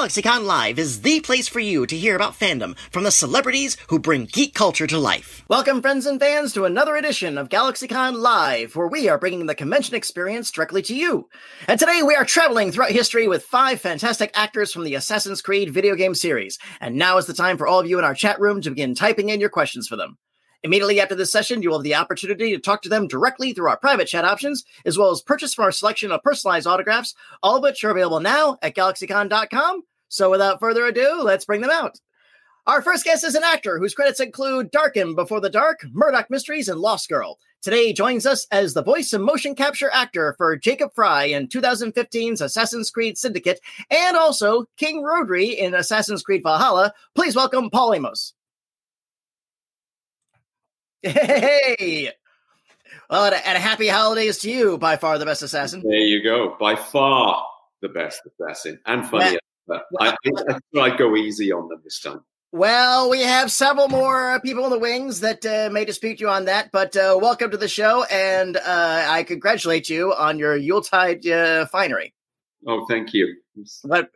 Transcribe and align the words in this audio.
GalaxyCon 0.00 0.46
Live 0.46 0.78
is 0.78 1.02
the 1.02 1.20
place 1.20 1.46
for 1.46 1.60
you 1.60 1.84
to 1.84 1.94
hear 1.94 2.16
about 2.16 2.32
fandom 2.32 2.74
from 2.90 3.04
the 3.04 3.10
celebrities 3.10 3.76
who 3.88 3.98
bring 3.98 4.24
geek 4.24 4.54
culture 4.54 4.86
to 4.86 4.96
life. 4.96 5.44
Welcome, 5.46 5.82
friends 5.82 6.06
and 6.06 6.18
fans, 6.18 6.54
to 6.54 6.64
another 6.64 6.96
edition 6.96 7.36
of 7.36 7.50
GalaxyCon 7.50 8.14
Live, 8.14 8.74
where 8.74 8.86
we 8.86 9.10
are 9.10 9.18
bringing 9.18 9.44
the 9.44 9.54
convention 9.54 9.94
experience 9.94 10.50
directly 10.50 10.80
to 10.80 10.96
you. 10.96 11.28
And 11.68 11.78
today 11.78 12.02
we 12.02 12.14
are 12.14 12.24
traveling 12.24 12.72
throughout 12.72 12.92
history 12.92 13.28
with 13.28 13.44
five 13.44 13.82
fantastic 13.82 14.30
actors 14.32 14.72
from 14.72 14.84
the 14.84 14.94
Assassin's 14.94 15.42
Creed 15.42 15.68
video 15.68 15.94
game 15.94 16.14
series. 16.14 16.58
And 16.80 16.96
now 16.96 17.18
is 17.18 17.26
the 17.26 17.34
time 17.34 17.58
for 17.58 17.66
all 17.66 17.78
of 17.78 17.86
you 17.86 17.98
in 17.98 18.04
our 18.06 18.14
chat 18.14 18.40
room 18.40 18.62
to 18.62 18.70
begin 18.70 18.94
typing 18.94 19.28
in 19.28 19.38
your 19.38 19.50
questions 19.50 19.86
for 19.86 19.96
them. 19.96 20.16
Immediately 20.62 21.02
after 21.02 21.14
this 21.14 21.30
session, 21.30 21.62
you 21.62 21.68
will 21.68 21.80
have 21.80 21.84
the 21.84 21.96
opportunity 21.96 22.52
to 22.52 22.58
talk 22.58 22.80
to 22.82 22.88
them 22.88 23.06
directly 23.06 23.52
through 23.52 23.68
our 23.68 23.78
private 23.78 24.08
chat 24.08 24.24
options, 24.24 24.64
as 24.86 24.96
well 24.96 25.10
as 25.10 25.20
purchase 25.20 25.52
from 25.52 25.66
our 25.66 25.72
selection 25.72 26.10
of 26.10 26.22
personalized 26.22 26.66
autographs, 26.66 27.14
all 27.42 27.56
of 27.56 27.62
which 27.62 27.84
are 27.84 27.90
available 27.90 28.20
now 28.20 28.56
at 28.62 28.74
galaxycon.com. 28.74 29.82
So 30.10 30.28
without 30.28 30.58
further 30.60 30.84
ado, 30.84 31.22
let's 31.22 31.44
bring 31.44 31.60
them 31.60 31.70
out. 31.70 31.98
Our 32.66 32.82
first 32.82 33.04
guest 33.04 33.24
is 33.24 33.36
an 33.36 33.44
actor 33.44 33.78
whose 33.78 33.94
credits 33.94 34.20
include 34.20 34.70
Darken 34.70 35.14
Before 35.14 35.40
the 35.40 35.48
Dark, 35.48 35.86
Murdoch 35.92 36.28
Mysteries, 36.28 36.68
and 36.68 36.80
Lost 36.80 37.08
Girl. 37.08 37.38
Today 37.62 37.86
he 37.86 37.92
joins 37.92 38.26
us 38.26 38.46
as 38.50 38.74
the 38.74 38.82
voice 38.82 39.12
and 39.12 39.24
motion 39.24 39.54
capture 39.54 39.88
actor 39.92 40.34
for 40.36 40.56
Jacob 40.56 40.90
Frye 40.94 41.26
in 41.26 41.46
2015's 41.46 42.40
Assassin's 42.40 42.90
Creed 42.90 43.18
Syndicate, 43.18 43.60
and 43.88 44.16
also 44.16 44.66
King 44.76 45.02
Rhodri 45.02 45.56
in 45.56 45.74
Assassin's 45.74 46.22
Creed 46.22 46.42
Valhalla. 46.42 46.92
Please 47.14 47.36
welcome 47.36 47.70
Paul 47.70 47.94
Amos. 47.94 48.34
Hey! 51.02 52.10
Well, 53.08 53.26
and 53.26 53.34
a, 53.34 53.48
and 53.48 53.56
a 53.56 53.60
happy 53.60 53.88
holidays 53.88 54.38
to 54.38 54.50
you, 54.50 54.76
by 54.76 54.96
far 54.96 55.18
the 55.18 55.24
best 55.24 55.42
assassin. 55.42 55.82
There 55.82 55.92
you 55.92 56.22
go. 56.22 56.56
By 56.58 56.74
far 56.76 57.46
the 57.80 57.88
best 57.88 58.22
assassin 58.26 58.80
and 58.86 59.08
funny. 59.08 59.38
But 59.70 59.84
I, 60.00 60.08
I, 60.08 60.58
I 60.74 60.80
I'd 60.80 60.98
go 60.98 61.14
easy 61.14 61.52
on 61.52 61.68
them 61.68 61.80
this 61.84 62.00
time. 62.00 62.20
Well, 62.52 63.08
we 63.08 63.20
have 63.22 63.52
several 63.52 63.88
more 63.88 64.40
people 64.40 64.64
in 64.64 64.70
the 64.70 64.78
wings 64.78 65.20
that 65.20 65.46
uh, 65.46 65.70
may 65.70 65.84
dispute 65.84 66.18
you 66.18 66.28
on 66.28 66.46
that, 66.46 66.72
but 66.72 66.96
uh, 66.96 67.16
welcome 67.20 67.52
to 67.52 67.56
the 67.56 67.68
show, 67.68 68.02
and 68.10 68.56
uh, 68.56 69.04
I 69.08 69.22
congratulate 69.22 69.88
you 69.88 70.12
on 70.12 70.40
your 70.40 70.56
Yuletide 70.56 71.24
uh, 71.28 71.66
finery. 71.66 72.12
Oh, 72.66 72.84
thank 72.88 73.14
you. 73.14 73.36
What 73.82 74.10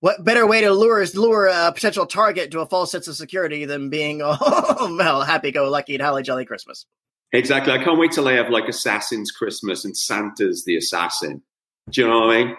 what 0.00 0.24
better 0.24 0.46
way 0.46 0.62
to 0.62 0.72
lure 0.72 1.04
lure 1.14 1.46
a 1.46 1.72
potential 1.72 2.06
target 2.06 2.50
to 2.50 2.60
a 2.60 2.66
false 2.66 2.90
sense 2.90 3.06
of 3.06 3.14
security 3.14 3.64
than 3.64 3.88
being 3.88 4.20
oh 4.24 4.96
well 4.98 5.22
happy 5.22 5.52
go 5.52 5.70
lucky 5.70 5.94
and 5.94 6.02
holly 6.02 6.24
jolly 6.24 6.44
Christmas? 6.44 6.86
Exactly. 7.32 7.72
I 7.72 7.82
can't 7.82 7.98
wait 7.98 8.10
till 8.10 8.26
I 8.26 8.32
have 8.32 8.50
like 8.50 8.68
Assassin's 8.68 9.30
Christmas 9.30 9.84
and 9.84 9.96
Santa's 9.96 10.64
the 10.64 10.76
assassin. 10.76 11.42
Do 11.90 12.00
you 12.00 12.08
know 12.08 12.20
what 12.20 12.36
I 12.36 12.44
mean? 12.44 12.56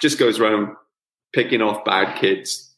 Just 0.00 0.18
goes 0.18 0.38
around 0.38 0.76
picking 1.32 1.62
off 1.62 1.84
bad 1.84 2.18
kids. 2.18 2.74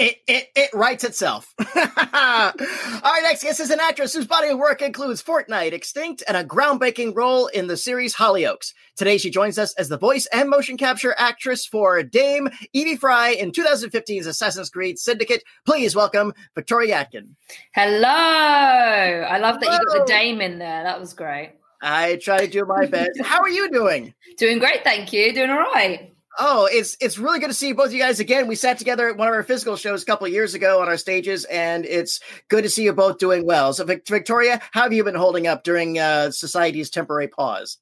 It, 0.00 0.16
it, 0.26 0.48
it 0.56 0.70
writes 0.72 1.04
itself. 1.04 1.52
All 1.58 1.74
right, 1.76 3.20
next 3.22 3.42
guest 3.42 3.60
is 3.60 3.68
an 3.68 3.80
actress 3.80 4.14
whose 4.14 4.26
body 4.26 4.48
of 4.48 4.58
work 4.58 4.80
includes 4.80 5.22
Fortnite, 5.22 5.74
Extinct, 5.74 6.22
and 6.26 6.38
a 6.38 6.44
groundbreaking 6.44 7.14
role 7.14 7.48
in 7.48 7.66
the 7.66 7.76
series 7.76 8.16
Hollyoaks. 8.16 8.72
Today, 8.96 9.18
she 9.18 9.28
joins 9.28 9.58
us 9.58 9.74
as 9.74 9.90
the 9.90 9.98
voice 9.98 10.26
and 10.32 10.48
motion 10.48 10.78
capture 10.78 11.14
actress 11.18 11.66
for 11.66 12.02
Dame 12.02 12.48
Evie 12.72 12.96
Frye 12.96 13.32
in 13.32 13.52
2015's 13.52 14.26
Assassin's 14.26 14.70
Creed 14.70 14.98
Syndicate. 14.98 15.44
Please 15.66 15.94
welcome 15.94 16.32
Victoria 16.54 16.96
Atkin. 16.96 17.36
Hello. 17.74 18.08
I 18.08 19.36
love 19.36 19.60
that 19.60 19.66
Hello. 19.66 19.78
you 19.80 19.98
got 19.98 20.06
the 20.06 20.10
Dame 20.10 20.40
in 20.40 20.58
there. 20.58 20.82
That 20.82 20.98
was 20.98 21.12
great. 21.12 21.59
I 21.80 22.16
try 22.16 22.38
to 22.38 22.46
do 22.46 22.64
my 22.64 22.86
best. 22.86 23.10
How 23.22 23.40
are 23.40 23.48
you 23.48 23.70
doing? 23.70 24.14
Doing 24.36 24.58
great, 24.58 24.84
thank 24.84 25.12
you. 25.12 25.32
Doing 25.32 25.50
all 25.50 25.58
right. 25.58 26.12
Oh, 26.38 26.68
it's 26.70 26.96
it's 27.00 27.18
really 27.18 27.40
good 27.40 27.48
to 27.48 27.54
see 27.54 27.72
both 27.72 27.86
of 27.86 27.92
you 27.92 28.00
guys 28.00 28.20
again. 28.20 28.46
We 28.46 28.54
sat 28.54 28.78
together 28.78 29.08
at 29.08 29.16
one 29.16 29.28
of 29.28 29.34
our 29.34 29.42
physical 29.42 29.76
shows 29.76 30.02
a 30.02 30.06
couple 30.06 30.26
of 30.26 30.32
years 30.32 30.54
ago 30.54 30.80
on 30.80 30.88
our 30.88 30.96
stages, 30.96 31.44
and 31.46 31.84
it's 31.84 32.20
good 32.48 32.62
to 32.62 32.70
see 32.70 32.84
you 32.84 32.92
both 32.92 33.18
doing 33.18 33.44
well. 33.44 33.72
So, 33.72 33.84
Victoria, 33.84 34.60
how 34.70 34.82
have 34.82 34.92
you 34.92 35.02
been 35.02 35.16
holding 35.16 35.46
up 35.46 35.64
during 35.64 35.98
uh, 35.98 36.30
society's 36.30 36.88
temporary 36.88 37.28
pause? 37.28 37.78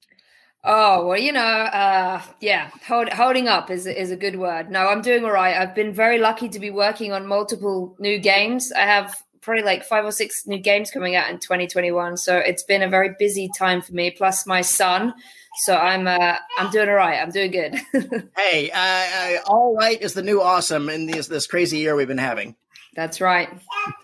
Oh 0.65 1.07
well, 1.07 1.19
you 1.19 1.31
know, 1.33 1.41
uh, 1.41 2.21
yeah, 2.41 2.71
hold, 2.87 3.13
holding 3.13 3.49
up 3.49 3.71
is 3.71 3.87
is 3.87 4.11
a 4.11 4.17
good 4.17 4.37
word. 4.37 4.71
No, 4.71 4.89
I'm 4.89 5.03
doing 5.03 5.25
all 5.25 5.31
right. 5.31 5.57
I've 5.57 5.75
been 5.75 5.93
very 5.93 6.19
lucky 6.19 6.49
to 6.49 6.59
be 6.59 6.71
working 6.71 7.13
on 7.13 7.27
multiple 7.27 7.97
new 8.01 8.19
games. 8.19 8.73
I 8.73 8.81
have 8.81 9.15
probably 9.41 9.65
like 9.65 9.85
five 9.85 10.05
or 10.05 10.13
six 10.13 10.47
new 10.47 10.59
games 10.59 10.91
coming 10.91 11.17
out 11.17 11.31
in 11.31 11.39
2021, 11.39 12.17
so 12.17 12.37
it's 12.37 12.63
been 12.63 12.83
a 12.83 12.89
very 12.89 13.15
busy 13.19 13.49
time 13.57 13.83
for 13.83 13.93
me. 13.93 14.11
Plus, 14.11 14.47
my 14.47 14.61
son 14.61 15.15
so 15.59 15.77
I'm 15.77 16.07
uh, 16.07 16.37
I'm 16.57 16.71
doing 16.71 16.89
all 16.89 16.95
right. 16.95 17.21
I'm 17.21 17.31
doing 17.31 17.51
good. 17.51 17.75
hey, 18.37 18.71
uh, 18.71 19.41
all 19.47 19.75
right 19.75 20.01
is 20.01 20.15
the 20.15 20.23
new 20.23 20.41
awesome 20.41 20.89
in 20.89 21.07
this 21.07 21.27
this 21.27 21.47
crazy 21.47 21.79
year 21.79 21.97
we've 21.97 22.09
been 22.09 22.17
having. 22.17 22.55
That's 22.99 23.21
right. 23.21 23.49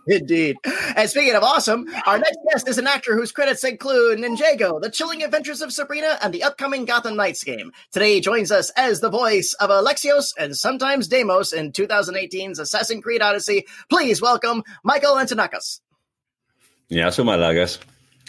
Indeed. 0.06 0.56
And 0.94 1.10
speaking 1.10 1.34
of 1.34 1.42
awesome, 1.42 1.92
our 2.06 2.16
next 2.16 2.38
guest 2.48 2.68
is 2.68 2.78
an 2.78 2.86
actor 2.86 3.16
whose 3.16 3.32
credits 3.32 3.64
include 3.64 4.20
Ninjago, 4.20 4.80
The 4.80 4.88
Chilling 4.88 5.24
Adventures 5.24 5.60
of 5.62 5.72
Sabrina, 5.72 6.16
and 6.22 6.32
the 6.32 6.44
upcoming 6.44 6.84
Gotham 6.84 7.16
Knights 7.16 7.42
game. 7.42 7.72
Today 7.90 8.14
he 8.14 8.20
joins 8.20 8.52
us 8.52 8.70
as 8.76 9.00
the 9.00 9.10
voice 9.10 9.52
of 9.54 9.70
Alexios 9.70 10.32
and 10.38 10.56
sometimes 10.56 11.08
Deimos 11.08 11.52
in 11.52 11.72
2018's 11.72 12.60
Assassin's 12.60 13.02
Creed 13.02 13.20
Odyssey. 13.20 13.66
Please 13.90 14.22
welcome 14.22 14.62
Michael 14.84 15.16
Antonakos. 15.16 15.80
Yeah, 16.88 17.10
so 17.10 17.24
my 17.24 17.36
lagas. 17.36 17.80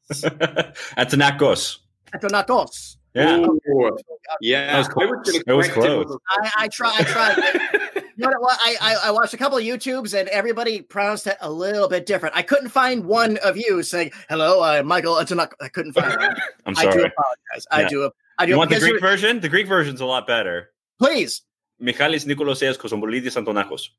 Antonakos. 0.97 1.77
Antonakos. 2.13 2.96
Yeah. 3.17 3.38
Ooh. 3.38 3.97
Yeah. 4.41 4.72
That 4.72 4.78
was 4.78 4.88
close. 4.88 5.35
It 5.47 5.53
was 5.53 5.67
close. 5.69 6.17
I, 6.29 6.51
I 6.57 6.67
try. 6.67 6.94
I 6.97 7.03
tried. 7.03 8.03
you 8.16 8.28
know 8.28 8.39
what? 8.39 8.59
I, 8.61 8.75
I, 8.81 8.95
I 9.07 9.11
watched 9.11 9.33
a 9.33 9.38
couple 9.38 9.57
of 9.57 9.63
YouTubes 9.63 10.17
and 10.17 10.29
everybody 10.29 10.81
pronounced 10.81 11.27
it 11.27 11.38
a 11.41 11.50
little 11.50 11.88
bit 11.88 12.06
different. 12.06 12.35
I 12.35 12.44
couldn't 12.44 12.69
find 12.69 13.06
one 13.06 13.38
of 13.38 13.57
you 13.57 13.81
saying 13.83 14.11
hello, 14.29 14.61
I'm 14.61 14.85
Michael 14.88 15.16
Antonakos. 15.16 15.53
I 15.61 15.69
couldn't 15.69 15.94
find 15.94 16.16
one. 16.16 16.35
I'm 16.66 16.75
sorry. 16.75 16.88
I 16.88 16.94
do 16.94 17.00
apologize. 17.00 17.67
I 17.72 17.88
do. 17.88 18.11
I 18.38 18.45
do. 18.45 18.51
You 18.51 18.57
want 18.57 18.69
the 18.69 18.79
Greek 18.79 19.01
version? 19.01 19.39
The 19.39 19.50
Greek 19.50 19.67
version's 19.67 20.01
a 20.01 20.06
lot 20.06 20.27
better. 20.27 20.72
Please. 21.00 21.41
Michalis 21.79 22.25
Nikolaseas 22.25 22.77
Kosombolidis 22.77 23.35
Antonakos. 23.35 23.89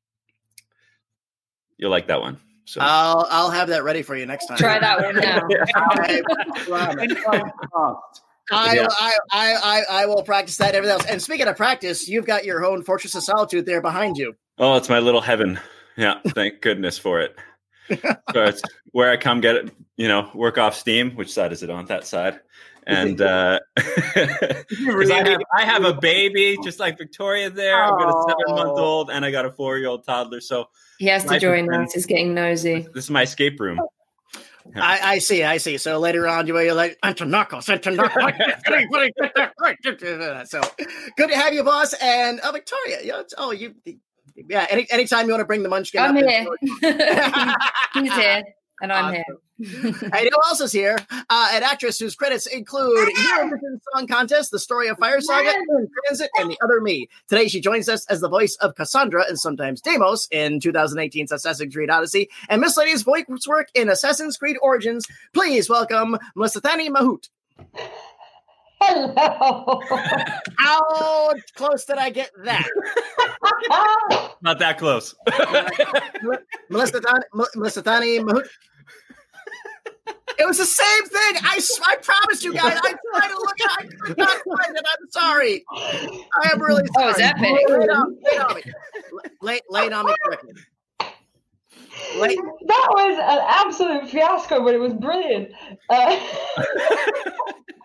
You'll 1.76 1.90
like 1.90 2.06
that 2.08 2.20
one. 2.20 2.38
So 2.64 2.80
I'll 2.82 3.26
I'll 3.30 3.50
have 3.50 3.68
that 3.68 3.82
ready 3.82 4.02
for 4.02 4.14
you 4.14 4.26
next 4.26 4.46
time. 4.46 4.58
Try 4.58 4.78
that 4.78 5.00
one 5.00 5.16
now. 5.16 5.48
I, 8.50 8.74
yeah. 8.74 8.86
I, 8.90 9.12
I, 9.32 9.54
I, 9.54 9.82
I 10.02 10.06
will 10.06 10.22
practice 10.22 10.56
that. 10.56 10.74
Everything 10.74 10.98
else. 10.98 11.06
And 11.06 11.20
speaking 11.22 11.46
of 11.46 11.56
practice, 11.56 12.08
you've 12.08 12.26
got 12.26 12.44
your 12.44 12.64
own 12.64 12.82
Fortress 12.82 13.14
of 13.14 13.22
Solitude 13.22 13.66
there 13.66 13.80
behind 13.80 14.16
you. 14.16 14.34
Oh, 14.58 14.76
it's 14.76 14.88
my 14.88 14.98
little 14.98 15.20
heaven. 15.20 15.58
Yeah, 15.96 16.20
thank 16.28 16.60
goodness 16.60 16.98
for 16.98 17.20
it. 17.20 17.36
so 17.88 18.44
it's 18.44 18.62
where 18.92 19.10
I 19.10 19.16
come 19.16 19.40
get 19.40 19.56
it, 19.56 19.74
you 19.96 20.08
know, 20.08 20.30
work 20.34 20.58
off 20.58 20.74
steam. 20.74 21.12
Which 21.12 21.32
side 21.32 21.52
is 21.52 21.62
it 21.62 21.70
on? 21.70 21.86
That 21.86 22.06
side. 22.06 22.40
And 22.86 23.20
uh, 23.20 23.60
really 24.86 25.12
I, 25.12 25.28
have, 25.28 25.40
I 25.54 25.64
have 25.64 25.84
a 25.84 25.92
baby, 25.92 26.56
just 26.64 26.80
like 26.80 26.96
Victoria 26.96 27.50
there. 27.50 27.82
I've 27.82 27.98
got 27.98 28.08
a 28.08 28.24
seven 28.28 28.56
month 28.56 28.78
old 28.78 29.10
and 29.10 29.24
I 29.24 29.30
got 29.30 29.44
a 29.44 29.50
four 29.50 29.78
year 29.78 29.88
old 29.88 30.04
toddler. 30.06 30.40
So 30.40 30.68
he 30.98 31.06
has 31.06 31.24
to 31.24 31.38
join 31.38 31.72
us. 31.72 31.92
He's 31.92 32.06
getting 32.06 32.34
nosy. 32.34 32.86
This 32.94 33.04
is 33.04 33.10
my 33.10 33.22
escape 33.22 33.60
room. 33.60 33.78
I, 34.76 35.00
I, 35.02 35.18
see, 35.18 35.42
I 35.44 35.56
see. 35.56 35.78
So 35.78 35.98
later 35.98 36.28
on, 36.28 36.46
you're 36.46 36.74
like, 36.74 36.98
Antonakos, 37.02 37.68
Antonakos. 37.68 38.08
so 40.48 40.60
good 41.16 41.30
to 41.30 41.36
have 41.36 41.54
you, 41.54 41.64
boss. 41.64 41.94
And 41.94 42.40
uh, 42.40 42.52
Victoria, 42.52 43.00
you 43.02 43.08
know, 43.08 43.24
oh, 43.38 43.52
you, 43.52 43.74
yeah, 44.48 44.66
any, 44.70 44.86
anytime 44.90 45.26
you 45.26 45.32
want 45.32 45.40
to 45.40 45.46
bring 45.46 45.62
the 45.62 45.68
munchkin 45.68 46.00
I'm 46.00 46.16
up. 46.16 46.24
Here. 46.24 46.46
He's 47.94 48.12
here. 48.12 48.42
And 48.80 48.92
I'm 48.92 49.14
here. 49.14 49.24
and 49.58 50.14
who 50.14 50.40
else 50.46 50.60
is 50.60 50.70
here? 50.70 50.96
Uh, 51.10 51.50
an 51.52 51.62
actress 51.64 51.98
whose 51.98 52.14
credits 52.14 52.46
include 52.46 53.08
Eurovision 53.14 53.80
Song 53.92 54.06
Contest, 54.06 54.52
The 54.52 54.58
Story 54.58 54.88
of 54.88 54.98
Fire 54.98 55.20
Saga, 55.20 55.52
Transit, 56.06 56.30
and 56.38 56.50
The 56.50 56.58
Other 56.62 56.80
Me. 56.80 57.08
Today, 57.28 57.48
she 57.48 57.60
joins 57.60 57.88
us 57.88 58.06
as 58.06 58.20
the 58.20 58.28
voice 58.28 58.56
of 58.60 58.76
Cassandra 58.76 59.24
and 59.28 59.38
sometimes 59.38 59.80
Deimos 59.80 60.28
in 60.30 60.60
2018's 60.60 61.32
Assassin's 61.32 61.74
Creed 61.74 61.90
Odyssey, 61.90 62.28
and 62.48 62.60
Miss 62.60 62.76
Lady's 62.76 63.02
voice 63.02 63.24
work 63.48 63.68
in 63.74 63.88
Assassin's 63.88 64.36
Creed 64.36 64.56
Origins. 64.62 65.06
Please 65.32 65.68
welcome 65.68 66.16
Mlissthani 66.36 66.88
Mahout. 66.88 67.28
Hello. 68.80 69.80
How 70.58 71.34
close 71.56 71.84
did 71.84 71.98
I 71.98 72.10
get 72.10 72.30
that? 72.44 72.68
Not 74.42 74.58
that 74.60 74.78
close. 74.78 75.14
Melissa 76.70 77.00
Thani, 77.00 77.24
Melissa 77.56 77.82
Thani 77.82 78.20
Mahout. 78.20 78.46
It 80.38 80.46
was 80.46 80.58
the 80.58 80.64
same 80.64 81.04
thing. 81.04 81.42
I, 81.42 81.60
I 81.86 81.96
promise 81.96 82.44
you 82.44 82.54
guys. 82.54 82.78
I 82.82 82.94
tried 83.12 83.28
to 83.28 83.34
look. 83.34 83.56
I 83.60 83.86
could 84.02 84.18
not 84.18 84.36
find 84.44 84.76
it. 84.76 84.84
I'm 84.86 85.10
sorry. 85.10 85.64
I 85.72 86.50
am 86.52 86.60
really 86.62 86.84
sorry. 86.94 87.06
Oh, 87.06 87.10
is 87.10 87.16
that 87.16 87.36
big? 87.40 87.52
Lay 87.68 87.84
it 87.84 87.90
on, 87.90 88.14
lay 88.14 88.30
it 88.32 88.40
on 88.40 88.54
me. 88.54 88.62
Lay, 89.42 89.60
lay 89.68 89.86
it 89.86 89.92
on 89.92 90.06
me 90.06 90.14
correctly. 90.24 90.52
Lay. 92.18 92.36
That 92.36 92.86
was 92.90 93.18
an 93.18 93.40
absolute 93.66 94.08
fiasco, 94.10 94.62
but 94.62 94.74
it 94.74 94.78
was 94.78 94.92
brilliant. 94.94 95.50
Uh, 95.90 96.20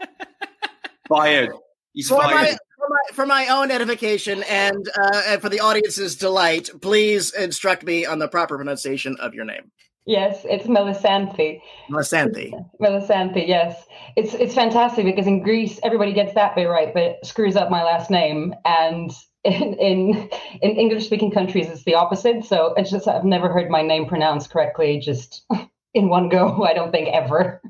Fired. 1.09 1.51
He's 1.93 2.07
For 2.09 2.17
my, 2.17 2.31
fired. 2.33 2.57
for 2.77 2.87
my 2.89 2.97
for 3.13 3.25
my 3.25 3.47
own 3.49 3.69
edification 3.71 4.43
and 4.49 4.87
uh, 4.97 5.21
and 5.27 5.41
for 5.41 5.49
the 5.49 5.59
audience's 5.59 6.15
delight, 6.15 6.69
please 6.81 7.33
instruct 7.33 7.83
me 7.83 8.05
on 8.05 8.19
the 8.19 8.27
proper 8.27 8.57
pronunciation 8.57 9.15
of 9.19 9.33
your 9.35 9.45
name. 9.45 9.71
Yes, 10.05 10.45
it's 10.49 10.67
Melissanthi. 10.67 11.61
Melissanthi. 11.89 12.51
Melissanthi, 12.81 13.47
yes. 13.47 13.85
It's 14.17 14.33
it's 14.33 14.53
fantastic 14.53 15.05
because 15.05 15.27
in 15.27 15.41
Greece 15.41 15.79
everybody 15.81 16.11
gets 16.11 16.33
that 16.33 16.55
bit 16.55 16.65
right, 16.65 16.93
but 16.93 17.03
it 17.03 17.25
screws 17.25 17.55
up 17.55 17.69
my 17.69 17.83
last 17.83 18.09
name. 18.11 18.53
And 18.65 19.11
in 19.45 19.73
in, 19.75 20.29
in 20.61 20.71
English 20.71 21.05
speaking 21.05 21.31
countries 21.31 21.69
it's 21.69 21.83
the 21.85 21.95
opposite. 21.95 22.43
So 22.43 22.73
it's 22.75 22.91
just 22.91 23.07
I've 23.07 23.23
never 23.23 23.49
heard 23.49 23.69
my 23.69 23.81
name 23.81 24.05
pronounced 24.05 24.49
correctly 24.49 24.99
just 24.99 25.45
in 25.93 26.09
one 26.09 26.27
go, 26.27 26.63
I 26.63 26.73
don't 26.73 26.91
think 26.91 27.07
ever. 27.09 27.61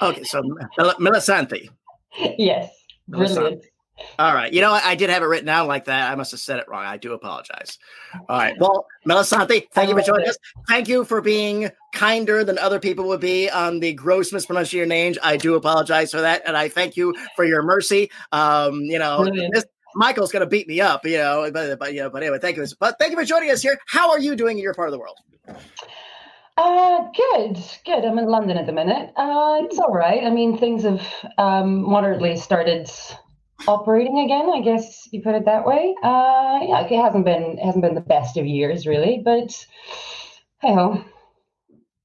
Okay, 0.00 0.22
so 0.24 0.42
Mel- 0.78 0.94
Melissanthi. 1.00 1.70
yes. 2.38 2.70
Brilliant. 3.08 3.64
All 4.18 4.34
right. 4.34 4.52
You 4.52 4.60
know, 4.60 4.72
what? 4.72 4.84
I 4.84 4.94
did 4.94 5.08
have 5.10 5.22
it 5.22 5.26
written 5.26 5.46
down 5.46 5.66
like 5.68 5.86
that. 5.86 6.10
I 6.10 6.14
must 6.14 6.30
have 6.30 6.40
said 6.40 6.58
it 6.58 6.68
wrong. 6.68 6.84
I 6.84 6.98
do 6.98 7.12
apologize. 7.12 7.78
All 8.28 8.36
right. 8.36 8.54
Well, 8.58 8.86
Melissanthi, 9.06 9.68
thank 9.72 9.88
you 9.88 9.96
for 9.96 10.02
joining 10.02 10.28
us. 10.28 10.36
Thank 10.68 10.88
you 10.88 11.04
for 11.04 11.20
being 11.20 11.70
kinder 11.94 12.44
than 12.44 12.58
other 12.58 12.78
people 12.78 13.08
would 13.08 13.20
be 13.20 13.48
on 13.48 13.80
the 13.80 13.94
gross 13.94 14.32
mispronunciation 14.32 14.78
of 14.78 14.80
your 14.80 14.86
names. 14.86 15.18
I 15.22 15.38
do 15.38 15.54
apologize 15.54 16.10
for 16.10 16.20
that. 16.20 16.42
And 16.46 16.56
I 16.56 16.68
thank 16.68 16.96
you 16.96 17.14
for 17.36 17.44
your 17.44 17.62
mercy. 17.62 18.10
Um, 18.32 18.80
you 18.80 18.98
know, 18.98 19.24
this, 19.52 19.64
Michael's 19.94 20.30
going 20.30 20.40
to 20.40 20.46
beat 20.46 20.68
me 20.68 20.80
up, 20.80 21.06
you 21.06 21.16
know, 21.16 21.50
but, 21.50 21.78
but, 21.78 21.94
you 21.94 22.02
know, 22.02 22.10
but 22.10 22.22
anyway, 22.22 22.38
thank 22.38 22.58
you. 22.58 22.66
But 22.78 22.98
thank 22.98 23.12
you 23.12 23.16
for 23.16 23.24
joining 23.24 23.50
us 23.50 23.62
here. 23.62 23.78
How 23.86 24.10
are 24.10 24.18
you 24.18 24.36
doing 24.36 24.58
in 24.58 24.62
your 24.62 24.74
part 24.74 24.88
of 24.88 24.92
the 24.92 24.98
world? 24.98 25.16
Uh, 26.58 27.08
good, 27.14 27.58
good. 27.84 28.04
I'm 28.04 28.18
in 28.18 28.26
London 28.26 28.56
at 28.56 28.66
the 28.66 28.72
minute. 28.72 29.10
Uh, 29.16 29.60
it's 29.62 29.78
all 29.78 29.92
right. 29.92 30.24
I 30.24 30.30
mean, 30.30 30.58
things 30.58 30.84
have 30.84 31.06
um, 31.38 31.82
moderately 31.82 32.36
started 32.36 32.90
operating 33.66 34.18
again. 34.20 34.50
I 34.54 34.60
guess 34.60 35.08
you 35.12 35.22
put 35.22 35.34
it 35.34 35.44
that 35.44 35.66
way. 35.66 35.94
Uh, 36.02 36.60
yeah, 36.62 36.86
it 36.86 37.02
hasn't 37.02 37.24
been 37.24 37.58
it 37.58 37.64
hasn't 37.64 37.82
been 37.82 37.94
the 37.94 38.00
best 38.00 38.36
of 38.36 38.46
years, 38.46 38.86
really. 38.86 39.20
But 39.24 39.66
hey 40.60 40.74
ho, 40.74 41.04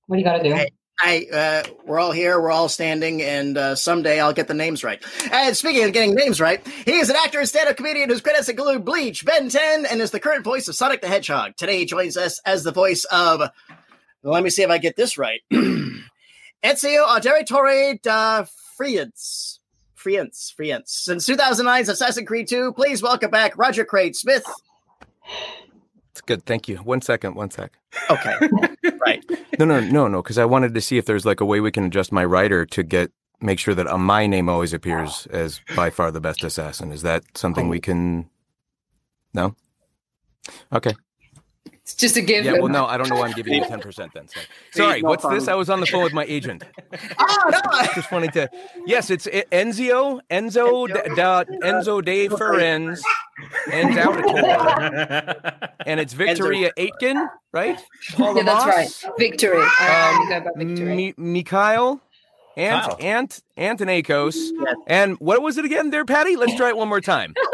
what 0.08 0.16
do 0.16 0.20
you 0.20 0.26
got 0.26 0.38
to 0.38 0.44
do? 0.44 0.54
Hey. 0.54 0.72
I, 1.04 1.26
uh, 1.34 1.64
we're 1.86 2.00
all 2.00 2.12
here, 2.12 2.40
we're 2.40 2.52
all 2.52 2.70
standing, 2.70 3.24
and 3.24 3.58
uh, 3.58 3.76
someday 3.76 4.20
I'll 4.20 4.34
get 4.34 4.48
the 4.48 4.54
names 4.54 4.84
right. 4.84 5.04
And 5.32 5.58
speaking 5.58 5.84
of 5.84 5.94
getting 5.94 6.14
names 6.14 6.40
right, 6.40 6.66
he 6.86 6.94
is 6.94 7.10
an 7.10 7.16
actor 7.16 7.40
and 7.40 7.50
stand-up 7.50 7.76
comedian 7.76 8.10
whose 8.10 8.22
credits 8.22 8.50
include 8.50 8.86
Bleach, 8.86 9.26
Ben 9.26 9.50
10, 9.50 9.88
and 9.88 10.00
is 10.00 10.12
the 10.12 10.20
current 10.20 10.44
voice 10.44 10.68
of 10.68 10.76
Sonic 10.76 11.02
the 11.02 11.08
Hedgehog. 11.08 11.56
Today 11.58 11.80
he 11.80 11.86
joins 11.86 12.18
us 12.18 12.40
as 12.46 12.64
the 12.64 12.72
voice 12.72 13.04
of, 13.06 13.42
let 14.22 14.44
me 14.44 14.52
see 14.52 14.62
if 14.62 14.70
I 14.70 14.78
get 14.78 14.96
this 14.96 15.18
right, 15.18 15.42
Ezio 15.52 16.04
Auditore 16.64 18.00
da 18.04 18.46
Firenze. 18.80 19.61
Frience, 20.02 20.54
Frience. 20.58 20.92
Since 20.92 21.30
2009's 21.30 21.90
Assassin's 21.90 22.28
Creed 22.28 22.48
2, 22.48 22.74
please 22.74 23.04
welcome 23.04 23.30
back 23.30 23.58
Roger 23.58 23.86
Craig 23.86 24.16
Smith. 24.16 24.44
It's 26.10 26.22
good. 26.22 26.44
Thank 26.46 26.68
you. 26.68 26.78
One 26.78 27.02
second. 27.02 27.36
One 27.36 27.52
sec. 27.52 27.72
Okay, 28.10 28.36
right. 29.06 29.24
No, 29.60 29.66
no, 29.66 29.80
no, 29.80 30.08
no. 30.08 30.22
Because 30.22 30.38
I 30.38 30.46
wanted 30.46 30.74
to 30.74 30.82
see 30.82 30.98
if 30.98 31.06
there's 31.06 31.26
like 31.26 31.40
a 31.40 31.46
way 31.46 31.60
we 31.60 31.72
can 31.72 31.86
adjust 31.86 32.12
my 32.12 32.26
writer 32.26 32.66
to 32.66 32.84
get 32.84 33.12
make 33.42 33.60
sure 33.60 33.74
that 33.76 33.88
uh, 33.88 33.98
my 33.98 34.28
name 34.28 34.50
always 34.50 34.74
appears 34.74 35.28
as 35.28 35.62
by 35.76 35.90
far 35.90 36.12
the 36.12 36.20
best 36.20 36.44
assassin. 36.44 36.92
Is 36.92 37.04
that 37.04 37.24
something 37.36 37.70
we 37.70 37.80
can? 37.80 38.30
No. 39.34 39.56
Okay. 40.74 40.94
It's 41.92 42.00
just 42.00 42.16
a 42.16 42.22
given. 42.22 42.56
Yeah. 42.56 42.62
Well, 42.62 42.72
no, 42.72 42.86
I 42.86 42.98
don't 42.98 43.10
know 43.10 43.18
why 43.18 43.28
I'm 43.28 43.34
giving 43.34 43.54
you 43.54 43.66
ten 43.68 43.82
percent 43.82 44.14
then. 44.14 44.28
So. 44.30 44.40
Sorry. 44.72 45.02
What's 45.02 45.28
this? 45.28 45.48
I 45.50 45.56
was 45.56 45.70
on 45.70 45.82
the 45.82 45.86
phone 45.86 46.04
with 46.04 46.14
my 46.14 46.24
agent. 46.24 46.64
Oh, 47.20 47.50
no. 47.52 47.60
Just 47.94 48.12
wanted 48.12 48.32
to. 48.34 48.50
Yes, 48.86 49.10
it's 49.10 49.28
Enzio, 49.28 50.22
Enzo, 50.30 50.88
da, 50.88 51.14
da, 51.16 51.44
Enzo 51.62 52.04
de 52.04 52.30
Ferenz, 52.30 53.02
Enzauditor, 53.68 55.70
and 55.86 56.00
it's 56.00 56.14
Victoria 56.14 56.72
Aitken, 56.78 57.28
right? 57.52 57.78
Paul 58.14 58.38
Yeah, 58.38 58.44
that's 58.44 58.66
right. 58.66 59.14
Victory. 59.18 59.62
Um, 59.62 60.30
go 60.30 60.46
by. 60.56 60.64
Mi- 60.64 61.14
Mikhail, 61.18 62.00
Ant, 62.58 62.84
Kyle. 62.84 62.98
Ant, 63.00 63.42
Antonakos, 63.58 64.36
Yes. 64.36 64.76
and 64.88 65.18
what 65.20 65.42
was 65.42 65.58
it 65.58 65.64
again 65.66 65.90
there, 65.90 66.04
Patty? 66.06 66.36
Let's 66.36 66.56
try 66.56 66.68
it 66.70 66.78
one 66.78 66.90
more 66.90 67.02
time. 67.02 67.34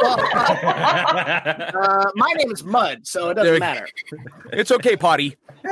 Uh, 0.68 2.06
my 2.16 2.32
name 2.34 2.52
is 2.52 2.64
Mud, 2.64 3.06
so 3.08 3.30
it 3.30 3.36
doesn't 3.36 3.54
we- 3.54 3.60
matter. 3.60 3.88
It's 4.54 4.72
okay, 4.72 4.96
Potty. 4.98 5.38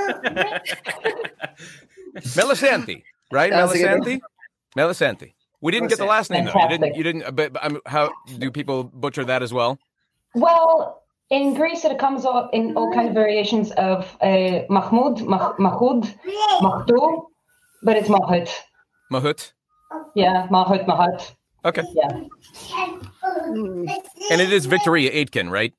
Melissanthi, 2.15 3.03
right? 3.31 3.51
That 3.51 3.63
was 3.63 3.73
a 3.75 3.77
good 3.79 3.99
one. 3.99 4.01
Melissanthi? 4.01 4.21
Melissanthi. 4.77 5.33
We 5.61 5.71
didn't 5.71 5.89
get 5.89 5.97
the 5.97 6.05
last 6.05 6.29
name 6.29 6.45
though. 6.45 6.53
You 6.61 6.69
didn't. 6.69 6.95
You 6.95 7.03
didn't. 7.03 7.35
But, 7.35 7.53
but 7.53 7.65
um, 7.65 7.81
how 7.85 8.11
do 8.37 8.51
people 8.51 8.83
butcher 8.83 9.23
that 9.25 9.41
as 9.41 9.51
well? 9.53 9.79
Well, 10.35 11.01
in 11.29 11.53
Greece, 11.55 11.83
it 11.85 11.97
comes 11.97 12.25
up 12.25 12.49
in 12.53 12.75
all 12.77 12.93
kind 12.93 13.07
of 13.07 13.13
variations 13.15 13.71
of 13.71 14.15
uh, 14.21 14.59
Mahmoud, 14.69 15.21
Mah- 15.23 15.55
Mahmoud, 15.57 16.13
Mahdu, 16.61 17.25
but 17.83 17.95
it's 17.97 18.09
Mahut. 18.09 18.51
Mahut. 19.11 19.51
Yeah, 20.15 20.47
Mahut, 20.51 20.85
Mahut. 20.85 21.33
Okay. 21.63 21.83
Yeah. 21.93 22.23
Mm. 23.47 23.87
And 24.31 24.41
it 24.41 24.51
is 24.51 24.65
Victoria 24.65 25.11
Aitken, 25.13 25.49
right? 25.49 25.73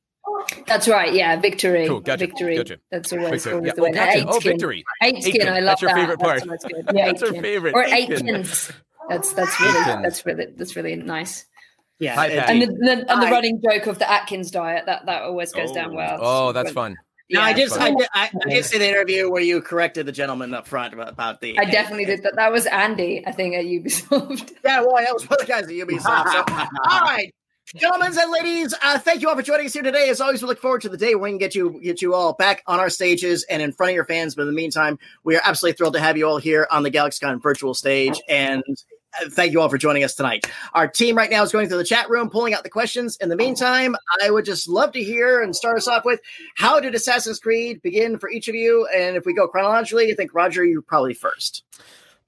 That's 0.67 0.87
right. 0.89 1.13
Yeah, 1.13 1.37
victory. 1.37 1.87
Cool, 1.89 2.01
gotcha, 2.01 2.27
Victory. 2.27 2.57
gotcha. 2.57 2.79
That's 2.91 3.13
always, 3.13 3.45
Victory. 3.45 3.53
always 3.55 3.67
Yeah. 3.69 3.75
the 3.75 3.81
Oh, 3.81 3.85
way. 3.85 3.93
gotcha. 3.93 4.25
Oh, 4.29 4.35
Aitken. 4.37 4.51
victory. 4.53 4.85
Aitken. 5.03 5.25
Aitken. 5.27 5.49
I 5.49 5.61
love 5.61 5.61
that. 5.61 5.65
That's 5.65 5.83
your 5.83 5.91
that. 5.91 5.97
favorite 5.97 6.21
part. 6.21 6.45
That's, 6.45 6.65
that's 6.65 6.65
good. 6.65 6.91
Yeah. 6.95 7.07
That's 7.13 7.21
her 7.23 7.33
favorite. 7.43 7.75
Or 7.75 7.85
Aitken. 7.85 8.27
Aitkens. 8.27 8.73
That's 9.09 9.33
that's 9.35 9.61
really 9.61 9.73
Aitkens. 9.81 10.03
that's 10.03 10.27
really 10.27 10.47
that's 10.57 10.77
really 10.77 10.97
nice. 10.97 11.45
Yeah. 12.01 12.15
Hi. 12.17 12.27
And 12.29 12.63
the, 12.63 12.67
the 12.67 12.93
and 13.13 13.23
the 13.23 13.27
running 13.29 13.61
joke 13.63 13.87
of 13.87 13.99
the 13.99 14.11
Atkins 14.11 14.51
diet 14.51 14.87
that 14.87 15.07
that 15.07 15.23
always 15.23 15.53
goes 15.53 15.71
down 15.73 15.93
Oh. 15.93 15.97
well. 15.97 16.19
Oh, 16.21 16.53
that's 16.53 16.67
When- 16.69 16.75
fun. 16.75 16.97
No, 17.29 17.41
I 17.41 17.51
yeah. 17.51 17.65
I 17.65 17.69
fun. 17.69 17.97
did, 17.97 18.09
I, 18.15 18.31
I 18.47 18.49
did 18.49 18.65
see 18.65 18.79
the 18.79 18.89
interview 18.89 19.29
where 19.31 19.43
you 19.43 19.61
corrected 19.61 20.07
the 20.07 20.13
gentleman 20.13 20.55
up 20.55 20.69
front 20.69 20.95
about, 20.95 21.09
about 21.09 21.41
the. 21.41 21.59
I 21.59 21.65
definitely 21.65 22.05
did 22.05 22.23
that. 22.23 22.37
That 22.37 22.53
was 22.53 22.67
Andy, 22.67 23.25
I 23.27 23.33
think, 23.33 23.55
at 23.55 23.65
Ubisoft. 23.65 24.53
Yeah, 24.65 24.81
well, 24.81 24.97
that 24.97 25.13
was 25.13 25.29
one 25.29 25.41
of 25.41 25.47
the 25.47 25.53
guys 25.53 25.65
at 25.65 25.71
Ubisoft. 25.71 26.33
So, 26.33 26.45
all 26.89 27.01
right, 27.01 27.35
gentlemen 27.75 28.13
and 28.17 28.31
ladies, 28.31 28.75
uh, 28.81 28.99
thank 29.01 29.23
you 29.23 29.29
all 29.29 29.35
for 29.35 29.43
joining 29.43 29.67
us 29.67 29.73
here 29.73 29.83
today. 29.83 30.09
As 30.09 30.21
always, 30.21 30.41
we 30.41 30.49
look 30.49 30.61
forward 30.61 30.83
to 30.83 30.89
the 30.89 30.97
day 30.97 31.17
when 31.17 31.23
we 31.23 31.31
can 31.31 31.39
get 31.39 31.57
you 31.57 31.81
get 31.83 32.01
you 32.01 32.15
all 32.15 32.35
back 32.35 32.63
on 32.69 32.79
our 32.79 32.91
stages 32.91 33.45
and 33.51 33.61
in 33.61 33.73
front 33.73 33.91
of 33.91 33.97
your 33.97 34.05
fans. 34.05 34.37
But 34.37 34.43
in 34.43 34.49
the 34.49 34.55
meantime, 34.55 34.97
we 35.25 35.35
are 35.35 35.43
absolutely 35.45 35.77
thrilled 35.77 35.95
to 35.95 36.01
have 36.01 36.17
you 36.17 36.29
all 36.29 36.39
here 36.39 36.69
on 36.71 36.85
the 36.85 36.91
GalaxyCon 36.93 37.43
virtual 37.43 37.75
stage 37.75 38.21
and. 38.29 38.63
Uh, 39.21 39.29
Thank 39.31 39.53
you 39.53 39.61
all 39.61 39.69
for 39.69 39.79
joining 39.79 40.05
us 40.05 40.15
tonight. 40.15 40.51
Our 40.75 40.89
team 40.89 41.17
right 41.17 41.31
now 41.31 41.43
is 41.43 41.53
going 41.53 41.69
through 41.69 41.79
the 41.79 41.85
chat 41.85 42.09
room, 42.11 42.31
pulling 42.31 42.55
out 42.55 42.63
the 42.63 42.71
questions. 42.71 43.17
In 43.21 43.29
the 43.29 43.37
meantime, 43.37 43.97
I 44.23 44.31
would 44.31 44.45
just 44.45 44.69
love 44.69 44.93
to 44.93 45.03
hear 45.03 45.43
and 45.43 45.55
start 45.55 45.77
us 45.77 45.89
off 45.89 46.05
with 46.05 46.21
how 46.57 46.81
did 46.81 46.95
Assassin's 46.95 47.39
Creed 47.39 47.83
begin 47.83 48.19
for 48.19 48.31
each 48.31 48.49
of 48.49 48.55
you? 48.55 48.87
And 48.95 49.17
if 49.17 49.27
we 49.27 49.35
go 49.35 49.49
chronologically, 49.49 50.11
I 50.11 50.15
think 50.15 50.35
Roger, 50.35 50.65
you're 50.65 50.83
probably 50.83 51.15
first. 51.15 51.63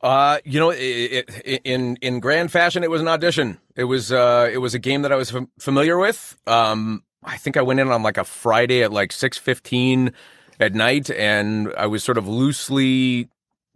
Uh, 0.00 0.38
you 0.44 0.60
know, 0.60 0.70
it, 0.70 1.28
it, 1.44 1.60
in 1.64 1.96
in 1.96 2.20
grand 2.20 2.52
fashion, 2.52 2.84
it 2.84 2.90
was 2.90 3.00
an 3.00 3.08
audition. 3.08 3.58
It 3.74 3.84
was 3.84 4.12
uh, 4.12 4.48
it 4.52 4.58
was 4.58 4.74
a 4.74 4.78
game 4.78 5.02
that 5.02 5.10
I 5.10 5.16
was 5.16 5.30
fam- 5.30 5.50
familiar 5.58 5.98
with. 5.98 6.36
Um, 6.46 7.02
I 7.24 7.36
think 7.36 7.56
I 7.56 7.62
went 7.62 7.80
in 7.80 7.88
on 7.88 8.02
like 8.02 8.16
a 8.16 8.24
Friday 8.24 8.84
at 8.84 8.92
like 8.92 9.10
six 9.10 9.36
fifteen 9.38 10.12
at 10.60 10.74
night, 10.74 11.10
and 11.10 11.72
I 11.76 11.86
was 11.86 12.04
sort 12.04 12.16
of 12.16 12.28
loosely 12.28 13.28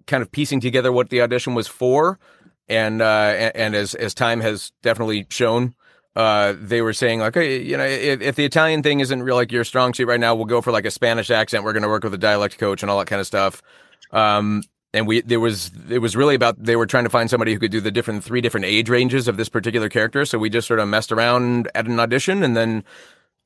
kind 0.06 0.22
of 0.22 0.30
piecing 0.30 0.60
together 0.60 0.92
what 0.92 1.10
the 1.10 1.22
audition 1.22 1.54
was 1.54 1.66
for. 1.66 2.20
And 2.68 3.02
uh, 3.02 3.50
and, 3.54 3.74
as 3.74 3.94
as 3.94 4.14
time 4.14 4.40
has 4.40 4.72
definitely 4.82 5.26
shown, 5.30 5.74
uh, 6.14 6.54
they 6.58 6.80
were 6.80 6.92
saying 6.92 7.20
like, 7.20 7.34
hey, 7.34 7.60
you 7.60 7.76
know, 7.76 7.84
if, 7.84 8.20
if 8.20 8.36
the 8.36 8.44
Italian 8.44 8.82
thing 8.82 9.00
isn't 9.00 9.22
real 9.22 9.36
like 9.36 9.52
your 9.52 9.64
strong 9.64 9.94
suit 9.94 10.06
right 10.06 10.20
now, 10.20 10.34
we'll 10.34 10.44
go 10.44 10.60
for 10.60 10.70
like 10.70 10.86
a 10.86 10.90
Spanish 10.90 11.30
accent. 11.30 11.64
We're 11.64 11.72
going 11.72 11.82
to 11.82 11.88
work 11.88 12.04
with 12.04 12.14
a 12.14 12.18
dialect 12.18 12.58
coach 12.58 12.82
and 12.82 12.90
all 12.90 12.98
that 12.98 13.08
kind 13.08 13.20
of 13.20 13.26
stuff. 13.26 13.62
Um, 14.10 14.62
and 14.94 15.06
we 15.06 15.22
there 15.22 15.40
was 15.40 15.70
it 15.88 15.98
was 15.98 16.16
really 16.16 16.34
about 16.34 16.62
they 16.62 16.76
were 16.76 16.86
trying 16.86 17.04
to 17.04 17.10
find 17.10 17.30
somebody 17.30 17.52
who 17.52 17.58
could 17.58 17.70
do 17.70 17.80
the 17.80 17.90
different 17.90 18.22
three 18.22 18.40
different 18.40 18.66
age 18.66 18.88
ranges 18.88 19.28
of 19.28 19.36
this 19.36 19.48
particular 19.48 19.88
character. 19.88 20.24
So 20.24 20.38
we 20.38 20.50
just 20.50 20.68
sort 20.68 20.80
of 20.80 20.88
messed 20.88 21.12
around 21.12 21.70
at 21.74 21.86
an 21.86 21.98
audition, 21.98 22.42
and 22.42 22.56
then 22.56 22.84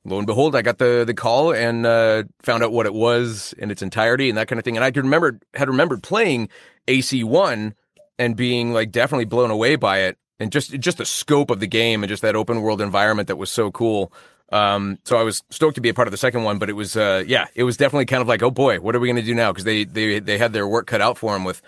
lo 0.03 0.17
and 0.17 0.27
behold, 0.27 0.55
I 0.55 0.61
got 0.61 0.77
the 0.77 1.03
the 1.05 1.13
call 1.13 1.53
and 1.53 1.85
uh, 1.85 2.23
found 2.41 2.63
out 2.63 2.73
what 2.73 2.85
it 2.85 2.93
was 2.93 3.53
in 3.57 3.71
its 3.71 3.81
entirety 3.81 4.29
and 4.29 4.37
that 4.37 4.47
kind 4.47 4.59
of 4.59 4.65
thing. 4.65 4.75
And 4.75 4.83
I 4.83 4.91
could 4.91 5.03
remember 5.03 5.39
had 5.53 5.69
remembered 5.69 6.03
playing 6.03 6.49
AC 6.87 7.23
one 7.23 7.75
and 8.19 8.35
being 8.35 8.73
like 8.73 8.91
definitely 8.91 9.25
blown 9.25 9.51
away 9.51 9.75
by 9.75 9.99
it, 9.99 10.17
and 10.39 10.51
just 10.51 10.71
just 10.79 10.97
the 10.97 11.05
scope 11.05 11.49
of 11.49 11.59
the 11.59 11.67
game 11.67 12.03
and 12.03 12.09
just 12.09 12.21
that 12.21 12.35
open 12.35 12.61
world 12.61 12.81
environment 12.81 13.27
that 13.27 13.37
was 13.37 13.51
so 13.51 13.71
cool. 13.71 14.11
Um, 14.51 14.97
so 15.03 15.17
I 15.17 15.23
was 15.23 15.43
stoked 15.49 15.75
to 15.75 15.81
be 15.81 15.89
a 15.89 15.93
part 15.93 16.07
of 16.07 16.13
the 16.13 16.17
second 16.17 16.43
one, 16.43 16.57
but 16.57 16.69
it 16.69 16.73
was, 16.73 16.95
uh, 16.95 17.21
yeah, 17.27 17.47
it 17.53 17.63
was 17.63 17.75
definitely 17.75 18.05
kind 18.05 18.21
of 18.21 18.29
like, 18.29 18.41
oh 18.41 18.49
boy, 18.51 18.79
what 18.79 18.95
are 18.95 18.99
we 18.99 19.09
going 19.09 19.17
to 19.17 19.21
do 19.21 19.35
now? 19.35 19.51
Because 19.51 19.65
they 19.65 19.83
they 19.83 20.19
they 20.19 20.37
had 20.37 20.53
their 20.53 20.67
work 20.67 20.87
cut 20.87 21.01
out 21.01 21.17
for 21.17 21.33
them 21.33 21.43
with 21.43 21.61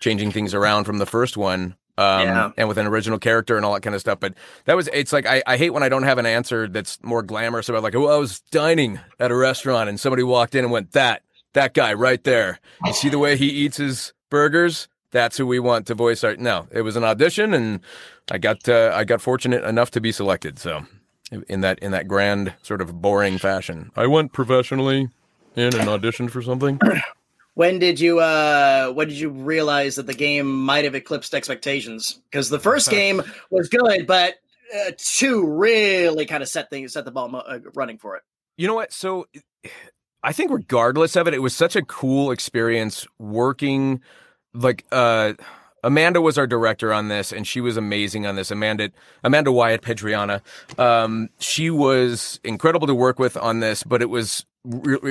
changing 0.00 0.32
things 0.32 0.52
around 0.52 0.84
from 0.84 0.98
the 0.98 1.06
first 1.06 1.36
one. 1.36 1.76
Um, 1.96 2.22
Yeah. 2.22 2.50
and 2.56 2.66
with 2.66 2.76
an 2.78 2.88
original 2.88 3.20
character 3.20 3.56
and 3.56 3.64
all 3.64 3.72
that 3.74 3.82
kind 3.84 3.94
of 3.94 4.00
stuff. 4.00 4.18
But 4.18 4.34
that 4.64 4.74
was, 4.74 4.88
it's 4.92 5.12
like, 5.12 5.26
I, 5.26 5.44
I 5.46 5.56
hate 5.56 5.70
when 5.70 5.84
I 5.84 5.88
don't 5.88 6.02
have 6.02 6.18
an 6.18 6.26
answer 6.26 6.66
that's 6.66 6.98
more 7.04 7.22
glamorous 7.22 7.68
about 7.68 7.84
like, 7.84 7.94
oh, 7.94 8.08
I 8.08 8.16
was 8.16 8.40
dining 8.50 8.98
at 9.20 9.30
a 9.30 9.36
restaurant 9.36 9.88
and 9.88 10.00
somebody 10.00 10.24
walked 10.24 10.56
in 10.56 10.64
and 10.64 10.72
went, 10.72 10.90
that, 10.90 11.22
that 11.52 11.72
guy 11.72 11.94
right 11.94 12.22
there. 12.24 12.58
You 12.84 12.92
see 12.94 13.10
the 13.10 13.20
way 13.20 13.36
he 13.36 13.46
eats 13.46 13.76
his 13.76 14.12
burgers? 14.28 14.88
That's 15.14 15.38
who 15.38 15.46
we 15.46 15.60
want 15.60 15.86
to 15.86 15.94
voice 15.94 16.24
our. 16.24 16.36
No, 16.36 16.66
it 16.72 16.82
was 16.82 16.96
an 16.96 17.04
audition, 17.04 17.54
and 17.54 17.80
I 18.30 18.36
got 18.36 18.68
uh, 18.68 18.90
I 18.92 19.04
got 19.04 19.22
fortunate 19.22 19.64
enough 19.64 19.92
to 19.92 20.00
be 20.00 20.12
selected. 20.12 20.58
So 20.58 20.84
in 21.48 21.62
that 21.62 21.78
in 21.78 21.92
that 21.92 22.08
grand 22.08 22.52
sort 22.62 22.82
of 22.82 23.00
boring 23.00 23.38
fashion, 23.38 23.92
I 23.96 24.08
went 24.08 24.32
professionally 24.32 25.08
in 25.56 25.74
and 25.74 25.88
auditioned 25.88 26.30
for 26.30 26.42
something. 26.42 26.80
when 27.54 27.78
did 27.78 28.00
you 28.00 28.18
uh 28.18 28.90
when 28.90 29.08
did 29.08 29.16
you 29.16 29.30
realize 29.30 29.94
that 29.94 30.08
the 30.08 30.14
game 30.14 30.64
might 30.64 30.84
have 30.84 30.96
eclipsed 30.96 31.32
expectations 31.32 32.20
because 32.28 32.48
the 32.48 32.58
first 32.58 32.90
game 32.98 33.22
was 33.50 33.68
good 33.68 34.08
but 34.08 34.34
uh, 34.74 34.90
two 34.98 35.46
really 35.46 36.26
kind 36.26 36.42
of 36.42 36.48
set 36.48 36.68
things 36.68 36.94
set 36.94 37.04
the 37.04 37.12
ball 37.12 37.28
mo- 37.28 37.44
uh, 37.46 37.60
running 37.74 37.96
for 37.96 38.16
it 38.16 38.24
you 38.56 38.66
know 38.66 38.74
what 38.74 38.92
so 38.92 39.26
i 40.24 40.32
think 40.32 40.50
regardless 40.50 41.14
of 41.14 41.28
it 41.28 41.34
it 41.34 41.42
was 41.42 41.54
such 41.54 41.76
a 41.76 41.82
cool 41.82 42.32
experience 42.32 43.06
working 43.20 44.00
like 44.54 44.84
uh 44.90 45.34
Amanda 45.84 46.22
was 46.22 46.38
our 46.38 46.46
director 46.46 46.94
on 46.94 47.08
this, 47.08 47.30
and 47.30 47.46
she 47.46 47.60
was 47.60 47.76
amazing 47.76 48.26
on 48.26 48.36
this. 48.36 48.50
Amanda 48.50 48.90
Amanda 49.22 49.52
Wyatt 49.52 49.82
Pedriana, 49.82 50.40
um, 50.78 51.28
she 51.38 51.68
was 51.68 52.40
incredible 52.42 52.86
to 52.86 52.94
work 52.94 53.18
with 53.18 53.36
on 53.36 53.60
this. 53.60 53.82
But 53.82 54.00
it 54.00 54.08
was 54.08 54.46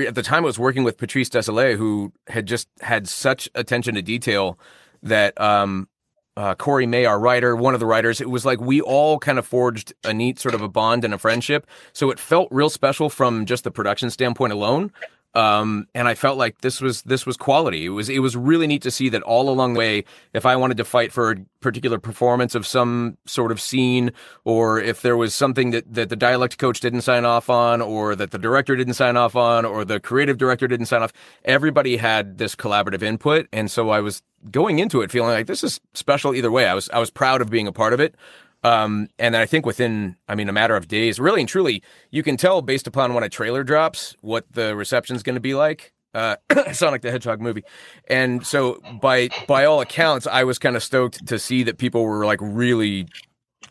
at 0.08 0.16
the 0.16 0.24
time 0.24 0.44
I 0.44 0.48
was 0.48 0.58
working 0.58 0.84
with 0.84 0.98
Patrice 0.98 1.30
Desilets, 1.30 1.78
who 1.78 2.12
had 2.28 2.48
just 2.48 2.68
had 2.82 3.08
such 3.08 3.48
attention 3.54 3.94
to 3.96 4.02
detail 4.02 4.58
that 5.04 5.40
um, 5.40 5.88
uh, 6.36 6.56
Corey 6.56 6.88
May, 6.88 7.06
our 7.06 7.20
writer, 7.20 7.56
one 7.56 7.76
of 7.76 7.80
the 7.80 7.86
writers, 7.86 8.20
it 8.20 8.30
was 8.30 8.46
like 8.46 8.60
we 8.60 8.82
all 8.82 9.20
kind 9.20 9.38
of 9.38 9.46
forged 9.46 9.94
a 10.04 10.14
neat 10.14 10.40
sort 10.40 10.56
of 10.56 10.62
a 10.62 10.68
bond 10.68 11.06
and 11.06 11.14
a 11.14 11.20
friendship. 11.20 11.68
So 11.94 12.10
it 12.10 12.18
felt 12.18 12.48
real 12.52 12.70
special 12.70 13.10
from 13.10 13.46
just 13.46 13.64
the 13.64 13.72
production 13.72 14.10
standpoint 14.10 14.54
alone. 14.54 14.92
Um, 15.36 15.88
and 15.96 16.08
I 16.08 16.14
felt 16.14 16.38
like 16.38 16.62
this 16.62 16.80
was 16.80 17.02
this 17.04 17.26
was 17.26 17.38
quality. 17.38 17.86
It 17.86 17.90
was 17.90 18.08
it 18.08 18.20
was 18.20 18.36
really 18.36 18.68
neat 18.68 18.84
to 18.84 18.92
see 18.92 19.10
that 19.10 19.24
all 19.24 19.50
along 19.50 19.74
the 19.74 19.80
way. 19.80 20.04
If 20.34 20.46
I 20.46 20.56
wanted 20.56 20.78
to 20.78 20.86
fight 20.86 21.12
for 21.12 21.32
a 21.32 21.36
particular 21.60 21.98
performance 21.98 22.54
of 22.54 22.68
some 22.68 23.18
sort 23.26 23.52
of 23.52 23.60
scene, 23.60 24.12
or 24.44 24.80
if 24.80 25.02
there 25.02 25.18
was 25.18 25.34
something 25.34 25.72
that 25.72 25.92
that 25.92 26.10
the 26.10 26.16
dialect 26.16 26.60
coach 26.60 26.80
didn't 26.82 27.02
sign 27.02 27.26
off 27.26 27.50
on, 27.50 27.82
or 27.82 28.16
that 28.16 28.30
the 28.30 28.38
director 28.38 28.76
didn't 28.76 28.94
sign 28.94 29.18
off 29.18 29.36
on, 29.36 29.66
or 29.66 29.84
the 29.84 30.00
creative 30.00 30.38
director 30.38 30.68
didn't 30.68 30.86
sign 30.86 31.02
off, 31.02 31.14
everybody 31.44 31.98
had 31.98 32.38
this 32.38 32.56
collaborative 32.56 33.02
input, 33.02 33.48
and 33.52 33.72
so 33.72 33.90
I 33.90 34.02
was 34.02 34.22
going 34.52 34.80
into 34.80 35.02
it 35.02 35.10
feeling 35.10 35.32
like 35.32 35.48
this 35.48 35.64
is 35.64 35.80
special 35.94 36.36
either 36.36 36.52
way. 36.52 36.68
I 36.68 36.76
was 36.76 36.90
I 36.92 37.00
was 37.00 37.10
proud 37.10 37.42
of 37.42 37.50
being 37.50 37.68
a 37.68 37.72
part 37.72 37.94
of 37.94 38.00
it. 38.00 38.16
Um, 38.64 39.10
and 39.20 39.36
then 39.36 39.42
I 39.42 39.46
think 39.46 39.66
within, 39.66 40.16
I 40.28 40.36
mean, 40.36 40.50
a 40.50 40.54
matter 40.54 40.76
of 40.76 40.88
days, 40.88 41.20
really 41.20 41.42
and 41.42 41.50
truly, 41.50 41.84
you 42.12 42.24
can 42.24 42.38
tell 42.38 42.62
based 42.62 42.88
upon 42.88 43.14
when 43.14 43.24
a 43.24 43.30
trailer 43.30 43.64
drops 43.64 44.16
what 44.22 44.46
the 44.52 44.76
reception 44.76 45.16
is 45.16 45.24
going 45.24 45.36
to 45.36 45.42
be 45.42 45.54
like. 45.54 45.94
Uh, 46.14 46.36
Sonic 46.74 47.02
the 47.02 47.10
Hedgehog 47.10 47.42
movie, 47.42 47.64
and 48.08 48.46
so 48.46 48.80
by 49.02 49.30
by 49.48 49.66
all 49.66 49.82
accounts, 49.82 50.28
I 50.28 50.44
was 50.44 50.60
kind 50.60 50.76
of 50.76 50.84
stoked 50.84 51.26
to 51.26 51.40
see 51.40 51.64
that 51.64 51.80
people 51.80 52.04
were 52.04 52.24
like 52.24 52.38
really 52.40 53.08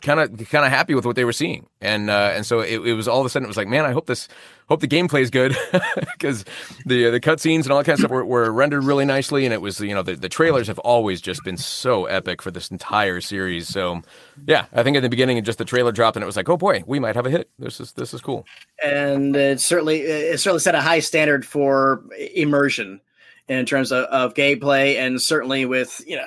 kind 0.03 0.19
of 0.19 0.49
kind 0.49 0.65
of 0.65 0.71
happy 0.71 0.93
with 0.93 1.05
what 1.05 1.15
they 1.15 1.25
were 1.25 1.33
seeing, 1.33 1.65
and 1.81 2.09
uh, 2.09 2.33
and 2.35 2.45
so 2.45 2.59
it, 2.59 2.85
it, 2.85 2.93
was 2.93 3.07
all 3.07 3.21
of 3.21 3.25
a 3.25 3.29
sudden 3.29 3.45
it 3.45 3.47
was 3.47 3.57
like, 3.57 3.67
man, 3.67 3.85
I 3.85 3.91
hope 3.91 4.05
this 4.05 4.27
hope 4.67 4.81
the 4.81 4.87
gameplay 4.87 5.21
is 5.21 5.29
good 5.29 5.55
because 6.13 6.43
the 6.85 7.09
the 7.09 7.19
cutscenes 7.19 7.63
and 7.63 7.71
all 7.71 7.77
that 7.77 7.85
kind 7.85 7.93
of 7.93 7.99
stuff 7.99 8.11
were, 8.11 8.25
were, 8.25 8.51
rendered 8.51 8.83
really 8.83 9.05
nicely, 9.05 9.45
and 9.45 9.53
it 9.53 9.61
was 9.61 9.79
you 9.79 9.95
know 9.95 10.03
the, 10.03 10.15
the 10.15 10.29
trailers 10.29 10.67
have 10.67 10.77
always 10.79 11.21
just 11.21 11.43
been 11.43 11.57
so 11.57 12.05
epic 12.05 12.41
for 12.41 12.51
this 12.51 12.69
entire 12.69 13.21
series. 13.21 13.69
So 13.69 14.01
yeah, 14.45 14.65
I 14.73 14.83
think 14.83 14.97
in 14.97 15.03
the 15.03 15.09
beginning 15.09 15.41
just 15.43 15.57
the 15.57 15.65
trailer 15.65 15.91
dropped 15.91 16.17
and 16.17 16.23
it 16.23 16.27
was 16.27 16.35
like, 16.35 16.49
oh 16.49 16.57
boy, 16.57 16.83
we 16.85 16.99
might 16.99 17.15
have 17.15 17.25
a 17.25 17.31
hit. 17.31 17.49
This 17.57 17.79
is 17.79 17.93
this 17.93 18.13
is 18.13 18.21
cool, 18.21 18.45
and 18.83 19.35
it 19.35 19.61
certainly 19.61 20.01
it 20.01 20.39
certainly 20.39 20.59
set 20.59 20.75
a 20.75 20.81
high 20.81 20.99
standard 20.99 21.45
for 21.45 22.03
immersion 22.35 22.99
in 23.47 23.65
terms 23.65 23.91
of, 23.91 24.05
of 24.05 24.33
gameplay, 24.33 24.97
and 24.97 25.21
certainly 25.21 25.65
with 25.65 26.01
you 26.05 26.17
know 26.17 26.25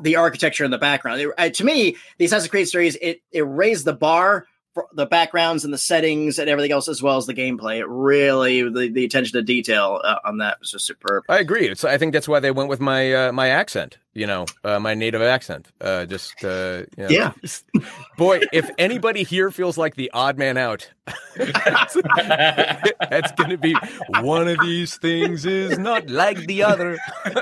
the 0.00 0.16
architecture 0.16 0.64
in 0.64 0.70
the 0.70 0.78
background. 0.78 1.20
It, 1.20 1.30
uh, 1.36 1.48
to 1.50 1.64
me, 1.64 1.96
the 2.18 2.24
Assassin's 2.24 2.50
Creed 2.50 2.68
series 2.68 2.96
it 2.96 3.22
it 3.32 3.42
raised 3.42 3.84
the 3.84 3.92
bar 3.92 4.46
for 4.74 4.88
the 4.92 5.06
backgrounds 5.06 5.64
and 5.64 5.72
the 5.72 5.78
settings 5.78 6.38
and 6.38 6.50
everything 6.50 6.72
else, 6.72 6.88
as 6.88 7.02
well 7.02 7.16
as 7.16 7.26
the 7.26 7.34
gameplay. 7.34 7.78
It 7.78 7.86
really 7.88 8.62
the, 8.62 8.88
the 8.88 9.04
attention 9.04 9.32
to 9.34 9.42
detail 9.42 10.00
uh, 10.02 10.16
on 10.24 10.38
that 10.38 10.58
was 10.60 10.70
just 10.70 10.86
superb. 10.86 11.24
I 11.28 11.38
agree. 11.38 11.68
It's 11.68 11.84
I 11.84 11.98
think 11.98 12.12
that's 12.12 12.28
why 12.28 12.40
they 12.40 12.50
went 12.50 12.68
with 12.68 12.80
my 12.80 13.12
uh, 13.12 13.32
my 13.32 13.48
accent. 13.48 13.98
You 14.14 14.28
know, 14.28 14.46
uh, 14.62 14.78
my 14.78 14.94
native 14.94 15.22
accent. 15.22 15.72
Uh, 15.80 16.06
just 16.06 16.44
uh, 16.44 16.84
you 16.96 17.04
know. 17.04 17.08
yeah. 17.08 17.32
Boy, 18.16 18.40
if 18.52 18.70
anybody 18.78 19.24
here 19.24 19.50
feels 19.50 19.76
like 19.76 19.96
the 19.96 20.08
odd 20.14 20.38
man 20.38 20.56
out, 20.56 20.88
that's, 21.36 21.96
that's 23.10 23.32
going 23.32 23.50
to 23.50 23.58
be 23.58 23.74
one 24.20 24.46
of 24.46 24.56
these 24.60 24.96
things 24.98 25.44
is 25.44 25.78
not 25.78 26.08
like 26.08 26.38
the 26.46 26.62
other. 26.62 26.96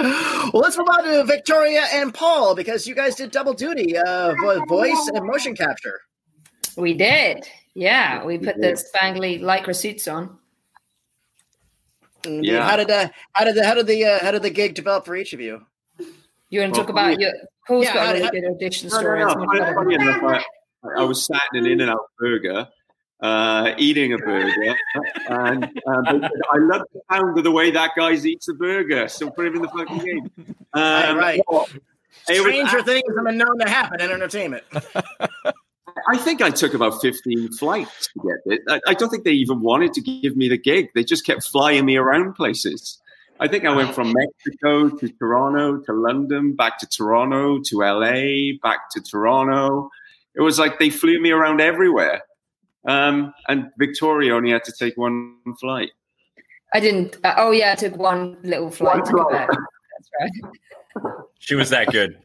well, 0.00 0.62
let's 0.62 0.78
move 0.78 0.88
on 0.88 1.04
to 1.04 1.24
Victoria 1.24 1.84
and 1.92 2.14
Paul 2.14 2.54
because 2.54 2.86
you 2.86 2.94
guys 2.94 3.14
did 3.14 3.30
double 3.30 3.52
duty, 3.52 3.98
uh, 3.98 4.34
voice 4.66 5.10
and 5.12 5.26
motion 5.26 5.54
capture. 5.54 6.00
We 6.76 6.94
did. 6.94 7.46
Yeah, 7.74 8.24
we 8.24 8.38
put 8.38 8.56
the 8.56 8.82
spangly 8.82 9.40
lycra 9.40 9.76
suits 9.76 10.08
on. 10.08 10.38
Yeah. 12.24 12.68
How 12.68 12.76
did 12.76 12.88
the 12.88 13.10
how 13.32 13.44
did 13.44 13.54
the 13.54 13.66
how 13.66 13.74
did 13.74 13.86
the 13.86 14.04
uh, 14.04 14.18
how 14.20 14.30
did 14.30 14.42
the 14.42 14.50
gig 14.50 14.74
develop 14.74 15.06
for 15.06 15.16
each 15.16 15.32
of 15.32 15.40
you? 15.40 15.64
You 16.50 16.60
want 16.60 16.74
to 16.74 16.80
talk 16.80 16.90
about 16.90 17.18
your 17.18 17.32
Paul's 17.66 17.84
yeah, 17.84 17.94
got 17.94 18.16
a 18.16 18.18
really 18.18 18.40
good 18.40 18.50
audition 18.50 18.90
story. 18.90 19.20
No, 19.20 19.32
no, 19.32 19.44
no. 19.44 19.74
Funny 19.74 19.94
enough, 19.94 20.22
I, 20.22 21.00
I, 21.00 21.04
was 21.04 21.24
sat 21.24 21.40
in 21.54 21.64
an 21.64 21.72
In-N-Out 21.72 22.10
burger, 22.18 22.68
uh, 23.20 23.72
eating 23.78 24.12
a 24.12 24.18
burger, 24.18 24.76
and 25.28 25.64
um, 25.64 26.24
I 26.52 26.58
love 26.58 26.82
the 26.92 27.00
sound 27.10 27.38
of 27.38 27.44
the 27.44 27.50
way 27.50 27.70
that 27.70 27.92
guy 27.96 28.12
eats 28.12 28.48
a 28.48 28.54
burger. 28.54 29.08
So 29.08 29.30
put 29.30 29.46
him 29.46 29.56
in 29.56 29.62
the 29.62 29.68
fucking 29.68 29.98
game. 29.98 30.54
Um, 30.76 31.18
right. 31.18 31.40
Well, 31.46 31.68
Stranger 32.24 32.78
was, 32.78 32.84
things 32.84 33.04
have 33.14 33.24
been 33.24 33.38
known 33.38 33.60
to 33.60 33.68
happen 33.68 34.00
in 34.00 34.10
entertainment. 34.10 34.64
I 36.08 36.18
think 36.18 36.42
I 36.42 36.50
took 36.50 36.74
about 36.74 37.00
15 37.00 37.52
flights 37.52 38.08
to 38.08 38.20
get 38.20 38.52
it. 38.52 38.62
I, 38.68 38.80
I, 38.90 38.94
don't 38.94 39.10
think 39.10 39.24
they 39.24 39.32
even 39.32 39.60
wanted 39.60 39.92
to 39.94 40.00
give 40.00 40.36
me 40.36 40.48
the 40.48 40.58
gig. 40.58 40.90
They 40.94 41.04
just 41.04 41.24
kept 41.24 41.44
flying 41.44 41.84
me 41.84 41.96
around 41.96 42.34
places. 42.34 42.98
I 43.40 43.48
think 43.48 43.64
I 43.64 43.74
went 43.74 43.94
from 43.94 44.12
Mexico 44.12 44.88
to 44.88 45.08
Toronto 45.08 45.78
to 45.78 45.92
London, 45.92 46.54
back 46.54 46.78
to 46.78 46.86
Toronto 46.86 47.60
to 47.60 47.78
LA, 47.78 48.56
back 48.62 48.90
to 48.92 49.00
Toronto. 49.00 49.90
It 50.36 50.42
was 50.42 50.58
like 50.58 50.78
they 50.78 50.90
flew 50.90 51.20
me 51.20 51.30
around 51.30 51.60
everywhere. 51.60 52.22
Um, 52.86 53.32
and 53.48 53.70
Victoria 53.78 54.34
only 54.34 54.50
had 54.50 54.64
to 54.64 54.72
take 54.78 54.96
one 54.96 55.36
flight. 55.60 55.90
I 56.72 56.80
didn't. 56.80 57.16
Uh, 57.24 57.34
oh, 57.38 57.50
yeah, 57.50 57.72
I 57.72 57.74
took 57.76 57.96
one 57.96 58.36
little 58.42 58.70
flight 58.70 58.96
one 58.96 59.04
to 59.04 59.12
Quebec. 59.12 59.48
That's 59.48 60.10
right. 60.20 61.12
She 61.38 61.54
was 61.54 61.70
that 61.70 61.90
good. 61.90 62.18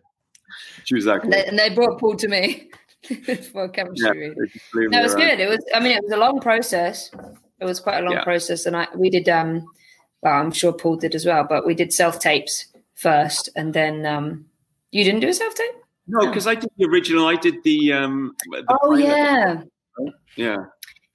She 0.84 0.96
was 0.96 1.06
that 1.06 1.22
good. 1.22 1.26
And 1.26 1.34
they, 1.34 1.46
and 1.46 1.60
they 1.60 1.70
brought 1.74 2.00
Paul 2.00 2.16
to 2.18 2.28
me. 2.28 2.70
for 3.52 3.70
chemistry. 3.70 4.28
Yeah, 4.28 4.88
no, 4.90 5.00
it 5.00 5.04
was 5.04 5.16
good. 5.16 5.40
It 5.40 5.50
was. 5.50 5.64
I 5.74 5.80
mean, 5.80 5.94
it 5.94 6.04
was 6.04 6.12
a 6.12 6.18
long 6.18 6.40
process. 6.40 7.12
It 7.60 7.66
was 7.66 7.80
quite 7.80 8.00
a 8.00 8.04
long 8.04 8.14
yeah. 8.14 8.24
process, 8.24 8.66
and 8.66 8.76
I 8.76 8.88
we 8.96 9.10
did. 9.10 9.30
Um, 9.30 9.66
well, 10.22 10.34
I'm 10.34 10.52
sure 10.52 10.74
Paul 10.74 10.98
did 10.98 11.16
as 11.16 11.26
well, 11.26 11.46
but 11.48 11.66
we 11.66 11.74
did 11.74 11.94
self 11.94 12.20
tapes 12.20 12.66
first, 12.96 13.50
and 13.56 13.74
then 13.74 14.06
um, 14.06 14.46
you 14.92 15.04
didn't 15.04 15.22
do 15.22 15.30
a 15.30 15.34
self 15.34 15.56
tape. 15.56 15.76
No, 16.08 16.28
because 16.28 16.48
I 16.48 16.56
did 16.56 16.70
the 16.78 16.86
original. 16.86 17.28
I 17.28 17.36
did 17.36 17.64
the. 17.64 17.94
Um, 17.94 18.36
the 18.52 18.64
oh 18.82 18.96
yeah. 18.96 19.62
Yeah. 20.36 20.58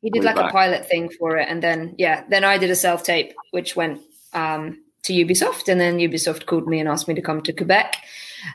He 0.01 0.11
did 0.11 0.23
like 0.23 0.37
back. 0.37 0.51
a 0.51 0.53
pilot 0.53 0.87
thing 0.87 1.09
for 1.19 1.37
it, 1.37 1.49
and 1.49 1.63
then 1.63 1.95
yeah, 1.99 2.25
then 2.29 2.45
I 2.45 2.59
did 2.59 2.71
a 2.71 2.77
self 2.77 3.03
tape, 3.03 3.33
which 3.53 3.75
went 3.75 4.01
um, 4.33 4.83
to 5.03 5.13
Ubisoft, 5.13 5.69
and 5.69 5.81
then 5.81 5.99
Ubisoft 5.99 6.47
called 6.47 6.67
me 6.67 6.79
and 6.79 6.89
asked 6.89 7.09
me 7.09 7.15
to 7.15 7.23
come 7.23 7.41
to 7.43 7.53
Quebec, 7.53 7.97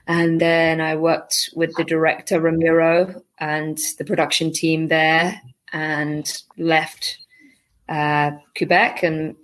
and 0.07 0.39
then 0.39 0.81
I 0.81 0.95
worked 0.95 1.49
with 1.55 1.73
the 1.75 1.83
director 1.83 2.39
Ramiro 2.39 3.21
and 3.37 3.77
the 3.97 4.05
production 4.05 4.51
team 4.51 4.87
there, 4.87 5.41
and 5.71 6.31
left 6.57 7.17
uh, 7.87 8.31
Quebec. 8.57 9.03
And 9.03 9.35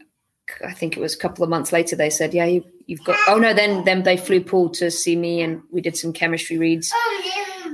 I 0.65 0.73
think 0.73 0.97
it 0.97 0.99
was 0.99 1.15
a 1.15 1.19
couple 1.19 1.43
of 1.43 1.49
months 1.49 1.71
later 1.71 1.95
they 1.95 2.09
said, 2.09 2.33
"Yeah, 2.33 2.45
you, 2.45 2.63
have 2.89 3.03
got." 3.05 3.17
Oh 3.27 3.37
no, 3.37 3.53
then 3.53 3.83
then 3.85 4.03
they 4.03 4.17
flew 4.17 4.41
Paul 4.41 4.69
to 4.71 4.91
see 4.91 5.15
me, 5.15 5.41
and 5.41 5.61
we 5.71 5.81
did 5.81 5.97
some 5.97 6.13
chemistry 6.13 6.57
reads. 6.57 6.91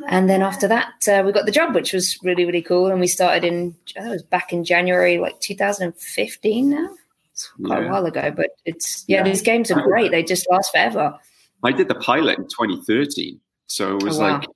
And 0.07 0.29
then 0.29 0.41
after 0.41 0.67
that, 0.67 1.07
uh, 1.07 1.21
we 1.25 1.31
got 1.31 1.45
the 1.45 1.51
job, 1.51 1.75
which 1.75 1.93
was 1.93 2.17
really 2.23 2.45
really 2.45 2.61
cool. 2.61 2.87
And 2.87 2.99
we 2.99 3.07
started 3.07 3.43
in 3.43 3.75
that 3.95 4.09
was 4.09 4.23
back 4.23 4.51
in 4.51 4.63
January, 4.63 5.17
like 5.17 5.39
2015. 5.39 6.69
Now 6.69 6.89
it's 7.33 7.49
quite 7.65 7.81
yeah. 7.81 7.87
a 7.87 7.91
while 7.91 8.05
ago, 8.05 8.31
but 8.31 8.49
it's 8.65 9.03
yeah, 9.07 9.17
yeah, 9.17 9.23
these 9.23 9.41
games 9.41 9.71
are 9.71 9.81
great. 9.81 10.11
They 10.11 10.23
just 10.23 10.49
last 10.49 10.71
forever. 10.71 11.17
I 11.63 11.71
did 11.71 11.87
the 11.87 11.95
pilot 11.95 12.39
in 12.39 12.45
2013, 12.45 13.39
so 13.67 13.97
it 13.97 14.03
was 14.03 14.19
oh, 14.19 14.21
wow. 14.21 14.37
like 14.37 14.47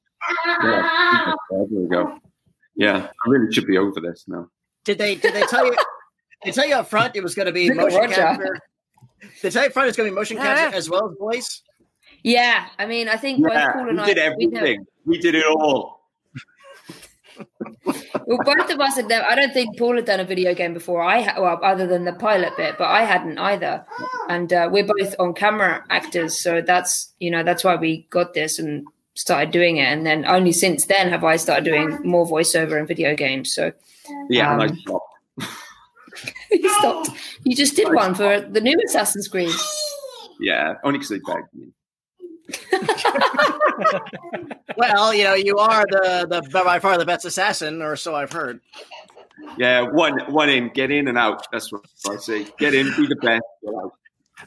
yeah, 0.64 1.34
forever 1.50 1.86
ago. 1.86 2.20
Yeah, 2.76 3.08
I 3.08 3.30
really 3.30 3.52
should 3.54 3.68
be 3.68 3.78
over 3.78 4.00
this 4.00 4.26
now. 4.28 4.48
Did 4.84 4.98
they? 4.98 5.16
Did 5.16 5.34
they 5.34 5.44
tell 5.44 5.66
you? 5.66 5.76
they 6.44 6.52
tell 6.52 6.68
you 6.68 6.76
up 6.76 6.88
front 6.88 7.16
it 7.16 7.24
was 7.24 7.36
going 7.36 7.48
to 7.48 7.52
be 7.52 7.70
motion 7.70 8.10
capture. 8.10 8.60
They 9.42 9.50
tell 9.50 9.64
you 9.64 9.68
up 9.68 9.74
front 9.74 9.88
it's 9.88 9.98
going 9.98 10.08
to 10.08 10.12
be 10.12 10.16
motion 10.16 10.38
capture 10.38 10.76
as 10.76 10.90
well 10.90 11.10
as 11.10 11.18
voice. 11.18 11.62
Yeah, 12.24 12.68
I 12.80 12.86
mean, 12.86 13.08
I 13.08 13.18
think 13.18 13.40
yeah, 13.40 13.68
both 13.68 13.74
Paul 13.74 13.90
and 13.90 13.98
we 13.98 14.04
I 14.04 14.06
did 14.08 14.18
everything. 14.18 14.86
We, 15.06 15.18
we 15.18 15.20
did 15.20 15.36
it 15.36 15.46
all. 15.46 15.95
Well, 18.26 18.40
both 18.44 18.70
of 18.70 18.80
us 18.80 18.96
had 18.96 19.08
never. 19.08 19.26
I 19.26 19.36
don't 19.36 19.54
think 19.54 19.78
Paul 19.78 19.96
had 19.96 20.06
done 20.06 20.20
a 20.20 20.26
video 20.26 20.54
game 20.54 20.74
before. 20.74 21.02
I 21.02 21.38
well, 21.40 21.60
other 21.64 21.88
than 21.88 22.06
the 22.06 22.14
pilot 22.14 22.56
bit, 22.58 22.76
but 22.78 22.88
I 22.88 23.04
hadn't 23.04 23.38
either. 23.38 23.86
and 24.30 24.52
uh, 24.52 24.70
we're 24.72 24.86
both 24.86 25.16
on 25.20 25.34
camera 25.34 25.84
actors, 25.90 26.38
so 26.38 26.62
that's 26.62 27.14
you 27.20 27.32
know 27.32 27.44
that's 27.44 27.64
why 27.64 27.76
we 27.76 28.08
got 28.10 28.34
this 28.34 28.60
and 28.60 28.86
started 29.16 29.52
doing 29.52 29.78
it. 29.78 29.86
And 29.86 30.06
then 30.06 30.26
only 30.26 30.52
since 30.52 30.86
then 30.86 31.10
have 31.10 31.24
I 31.24 31.38
started 31.38 31.66
doing 31.66 32.00
more 32.04 32.28
voiceover 32.28 32.80
in 32.80 32.86
video 32.86 33.16
games. 33.16 33.54
So 33.54 33.72
Yeah, 34.30 34.54
Um, 34.54 34.62
I 34.62 34.68
stopped. 34.68 35.14
you 36.52 36.70
stopped. 36.80 37.10
You 37.44 37.56
just 37.56 37.76
did 37.76 37.94
one 37.94 38.14
for 38.16 38.42
the 38.42 38.62
new 38.62 38.78
Assassin's 38.86 39.28
Creed. 39.28 39.52
Yeah, 40.40 40.76
only 40.84 41.00
because 41.00 41.10
they 41.10 41.20
begged 41.20 41.54
me. 41.54 41.68
Well, 44.78 45.14
you 45.14 45.24
know, 45.24 45.36
you 45.36 45.58
are 45.58 45.86
the 45.90 46.28
the 46.30 46.64
by 46.64 46.80
far 46.80 46.98
the 46.98 47.06
best 47.06 47.26
assassin, 47.26 47.82
or 47.82 47.96
so 47.96 48.16
I've 48.16 48.32
heard. 48.32 48.60
Yeah, 49.58 49.82
one 49.82 50.20
one 50.32 50.50
in, 50.50 50.70
get 50.70 50.92
in 50.92 51.08
and 51.08 51.18
out. 51.18 51.48
That's 51.52 51.72
what 51.72 51.86
I 52.10 52.18
say. 52.18 52.48
Get 52.58 52.74
in, 52.74 52.88
be 52.98 53.08
the 53.08 53.16
best. 53.16 53.44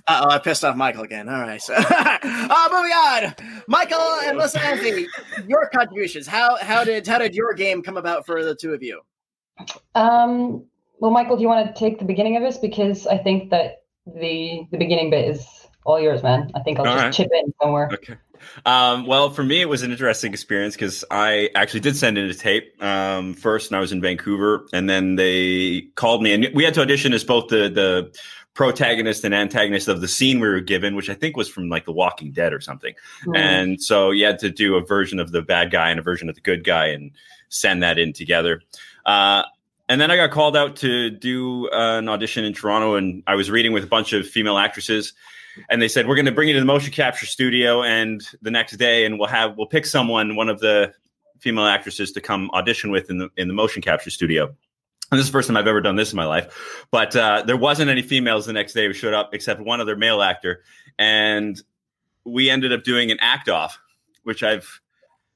Uh 0.07 0.25
oh, 0.25 0.31
I 0.31 0.39
pissed 0.39 0.65
off 0.65 0.77
Michael 0.77 1.05
again. 1.05 1.29
All 1.29 1.41
right, 1.41 1.61
so 1.61 1.75
uh, 1.77 2.69
moving 2.71 2.93
on. 2.93 3.35
Michael 3.69 4.19
and 4.25 4.39
Melissanthi, 4.39 5.07
your 5.47 5.69
contributions. 5.71 6.27
How 6.27 6.57
how 6.57 6.85
did 6.85 7.07
how 7.07 7.19
did 7.19 7.35
your 7.35 7.55
game 7.55 7.83
come 7.83 7.97
about 7.97 8.27
for 8.27 8.45
the 8.45 8.55
two 8.55 8.75
of 8.75 8.83
you? 8.83 9.01
Um, 9.95 10.65
well, 11.01 11.11
Michael, 11.11 11.37
do 11.37 11.43
you 11.43 11.49
want 11.49 11.75
to 11.75 11.79
take 11.79 11.99
the 11.99 12.05
beginning 12.05 12.37
of 12.37 12.43
this 12.43 12.59
because 12.59 13.07
I 13.07 13.19
think 13.19 13.51
that 13.51 13.83
the 14.07 14.67
the 14.71 14.79
beginning 14.79 15.11
bit 15.11 15.29
is 15.29 15.58
all 15.89 15.99
yours, 15.99 16.23
man. 16.23 16.51
I 16.55 16.61
think 16.61 16.79
I'll 16.79 16.87
All 16.87 16.95
just 16.95 17.05
right. 17.05 17.13
chip 17.13 17.31
in 17.33 17.53
somewhere. 17.61 17.89
Okay. 17.93 18.17
Um, 18.67 19.07
well, 19.07 19.31
for 19.31 19.43
me, 19.43 19.61
it 19.61 19.69
was 19.69 19.83
an 19.83 19.91
interesting 19.91 20.33
experience 20.33 20.75
because 20.75 21.05
I 21.11 21.51
actually 21.55 21.81
did 21.81 21.97
send 21.97 22.19
in 22.19 22.29
a 22.29 22.35
tape 22.35 22.81
um, 22.83 23.35
first, 23.35 23.71
and 23.71 23.77
I 23.77 23.81
was 23.81 23.91
in 23.91 24.01
Vancouver, 24.01 24.67
and 24.73 24.89
then 24.89 25.17
they 25.17 25.89
called 25.97 26.23
me, 26.23 26.33
and 26.33 26.49
we 26.55 26.63
had 26.63 26.75
to 26.75 26.83
audition 26.83 27.13
as 27.13 27.25
both 27.25 27.49
the 27.49 27.69
the 27.69 28.17
protagonist 28.55 29.25
and 29.25 29.35
antagonist 29.35 29.89
of 29.89 30.01
the 30.01 30.09
scene 30.09 30.41
we 30.41 30.49
were 30.49 30.61
given, 30.61 30.95
which 30.95 31.09
I 31.09 31.15
think 31.15 31.37
was 31.37 31.49
from 31.49 31.69
like 31.69 31.85
The 31.85 31.93
Walking 31.93 32.33
Dead 32.33 32.53
or 32.53 32.61
something. 32.61 32.95
Hmm. 33.25 33.37
And 33.37 33.83
so 33.83 34.11
you 34.11 34.27
had 34.27 34.41
to 34.41 34.51
do 34.51 34.77
a 34.77 34.85
version 34.85 35.21
of 35.21 35.33
the 35.33 35.43
bad 35.43 35.71
guy 35.71 35.91
and 35.91 35.99
a 35.99 36.03
version 36.03 36.29
of 36.29 36.35
the 36.35 36.41
good 36.41 36.65
guy, 36.65 36.87
and 36.89 37.13
send 37.49 37.83
that 37.83 37.99
in 37.99 38.13
together. 38.13 38.61
Uh, 39.07 39.43
and 39.89 40.01
then 40.01 40.11
I 40.11 40.17
got 40.17 40.33
called 40.33 40.55
out 40.55 40.77
to 40.77 41.09
do 41.11 41.71
uh, 41.71 41.99
an 41.99 42.09
audition 42.09 42.45
in 42.45 42.53
Toronto, 42.53 42.95
and 42.95 43.23
I 43.27 43.37
was 43.37 43.51
reading 43.51 43.73
with 43.73 43.85
a 43.85 43.89
bunch 43.89 44.13
of 44.13 44.29
female 44.29 44.59
actresses 44.59 45.15
and 45.69 45.81
they 45.81 45.89
said 45.89 46.07
we're 46.07 46.15
going 46.15 46.27
to 46.27 46.33
bring 46.33 46.49
you 46.49 46.55
to 46.55 46.61
the 46.61 46.67
motion 46.67 46.93
capture 46.93 47.27
studio 47.27 47.83
and 47.83 48.23
the 48.43 48.51
next 48.51 48.77
day 48.77 49.05
and 49.05 49.19
we'll 49.19 49.29
have 49.29 49.57
we'll 49.57 49.67
pick 49.67 49.87
someone 49.87 50.37
one 50.37 50.49
of 50.49 50.61
the 50.61 50.93
female 51.39 51.67
actresses 51.67 52.13
to 52.13 52.21
come 52.21 52.51
audition 52.53 52.91
with 52.91 53.11
in 53.11 53.19
the 53.19 53.29
in 53.37 53.49
the 53.49 53.55
motion 53.55 53.83
capture 53.83 54.11
studio 54.11 54.45
and 55.11 55.19
this 55.19 55.25
is 55.25 55.31
the 55.31 55.33
first 55.33 55.49
time 55.49 55.57
I've 55.57 55.67
ever 55.67 55.81
done 55.81 55.97
this 55.97 56.13
in 56.13 56.19
my 56.19 56.27
life, 56.27 56.85
but 56.91 57.17
uh, 57.17 57.43
there 57.47 57.57
wasn't 57.57 57.89
any 57.89 58.03
females 58.03 58.45
the 58.45 58.53
next 58.53 58.75
day 58.75 58.87
who 58.87 58.93
showed 58.93 59.15
up 59.15 59.31
except 59.33 59.59
one 59.59 59.81
other 59.81 59.97
male 59.97 60.21
actor, 60.21 60.63
and 60.99 61.59
we 62.25 62.51
ended 62.51 62.75
up 62.75 62.85
doing 62.85 63.11
an 63.11 63.17
act 63.19 63.49
off, 63.49 63.79
which 64.25 64.43
I've 64.43 64.83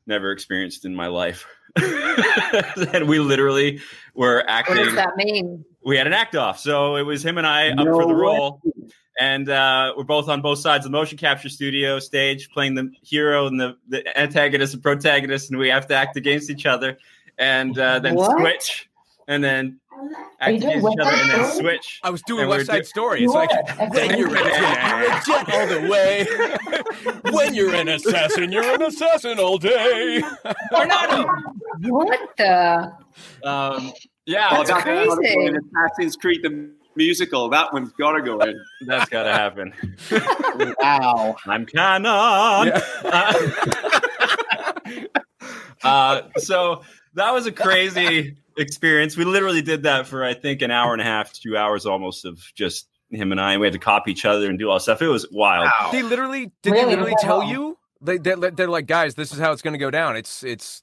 never 0.06 0.30
experienced 0.30 0.84
in 0.84 0.94
my 0.94 1.06
life. 1.06 1.46
and 1.76 3.08
we 3.08 3.18
literally 3.18 3.80
were 4.14 4.44
acting. 4.46 4.76
What 4.76 4.82
acting 4.82 4.94
does 4.94 5.04
that 5.06 5.16
mean? 5.16 5.64
we 5.84 5.96
had 5.96 6.06
an 6.06 6.12
act 6.12 6.36
off. 6.36 6.58
So 6.58 6.96
it 6.96 7.02
was 7.02 7.24
him 7.24 7.38
and 7.38 7.46
I 7.46 7.70
up 7.70 7.86
No 7.86 7.94
for 7.94 8.06
the 8.06 8.14
way. 8.14 8.72
Role. 9.20 9.28
And 9.30 9.48
uh, 9.48 9.94
we're 9.96 10.04
both 10.04 10.28
on 10.28 10.40
both 10.40 10.58
sides 10.58 10.84
of 10.86 10.92
the 10.92 10.96
motion 10.98 11.18
capture 11.18 11.48
studio 11.48 11.98
stage, 11.98 12.50
playing 12.50 12.74
the 12.74 12.90
hero 13.02 13.46
and 13.46 13.60
the, 13.60 13.76
the 13.88 14.18
antagonist 14.18 14.74
and 14.74 14.82
protagonist, 14.82 15.50
and 15.50 15.58
we 15.58 15.68
have 15.68 15.86
to 15.88 15.94
act 15.94 16.16
against 16.16 16.50
each 16.50 16.66
other, 16.66 16.96
and 17.38 17.78
uh, 17.78 17.98
then 17.98 18.14
What? 18.14 18.38
switch, 18.40 18.88
and 19.28 19.42
then 19.44 19.78
act 20.40 20.54
against 20.56 20.86
each 20.86 20.98
other, 21.00 21.10
and 21.10 21.30
then 21.30 21.60
switch. 21.60 22.00
I 22.02 22.10
was 22.10 22.22
doing 22.22 22.42
And 22.42 22.50
West 22.50 22.66
Side 22.66 22.78
do- 22.78 22.84
Story. 22.84 23.24
It's 23.24 23.32
like 23.34 23.50
when 23.92 24.18
you're 24.18 24.28
in 24.28 24.44
Yeah. 24.46 25.02
you're 25.02 25.12
a 25.12 25.22
jet 25.26 25.54
all 25.54 25.66
the 25.66 25.88
way. 25.88 27.30
when 27.32 27.54
you're 27.54 27.74
an 27.74 27.88
assassin, 27.88 28.50
you're 28.50 28.74
an 28.74 28.82
assassin 28.82 29.38
all 29.38 29.58
day. 29.58 30.20
What 31.80 32.36
the? 32.36 32.92
Um, 33.44 33.92
yeah, 34.24 34.50
That's 34.50 34.70
that's 34.70 34.84
gotta 34.84 35.04
go 35.06 35.16
crazy. 35.16 35.46
in 35.46 35.56
Assassin's 35.56 36.16
Creed 36.16 36.40
the 36.42 36.70
musical. 36.96 37.48
That 37.48 37.72
one's 37.72 37.92
got 37.92 38.12
to 38.12 38.22
go 38.22 38.38
in. 38.40 38.60
that's 38.86 39.08
got 39.10 39.24
to 39.24 39.32
happen. 39.32 39.72
Wow. 40.80 41.36
I'm 41.46 41.64
canon. 41.64 42.06
uh, 45.82 46.22
so 46.36 46.82
that 47.14 47.32
was 47.32 47.46
a 47.46 47.52
crazy 47.52 48.36
experience. 48.58 49.16
We 49.16 49.24
literally 49.24 49.62
did 49.62 49.82
that 49.84 50.06
for 50.06 50.24
I 50.24 50.34
think 50.34 50.60
an 50.62 50.70
hour 50.70 50.92
and 50.92 51.00
a 51.00 51.04
half, 51.04 51.32
two 51.32 51.56
hours 51.56 51.86
almost 51.86 52.24
of 52.24 52.38
just 52.54 52.88
him 53.10 53.32
and 53.32 53.40
I. 53.40 53.56
We 53.58 53.66
had 53.66 53.72
to 53.72 53.78
copy 53.78 54.12
each 54.12 54.24
other 54.24 54.48
and 54.48 54.58
do 54.58 54.70
all 54.70 54.78
stuff. 54.80 55.00
It 55.02 55.08
was 55.08 55.26
wild. 55.30 55.70
They 55.90 56.02
literally 56.02 56.52
did. 56.62 56.72
Really? 56.72 56.84
They 56.84 56.90
literally 56.90 57.12
Wow. 57.12 57.18
tell 57.22 57.44
you. 57.44 57.78
They 58.00 58.18
they're, 58.18 58.36
they're 58.50 58.68
like, 58.68 58.86
guys, 58.86 59.14
this 59.14 59.32
is 59.32 59.38
how 59.38 59.52
it's 59.52 59.62
going 59.62 59.74
to 59.74 59.78
go 59.78 59.90
down. 59.90 60.16
It's 60.16 60.42
it's. 60.42 60.82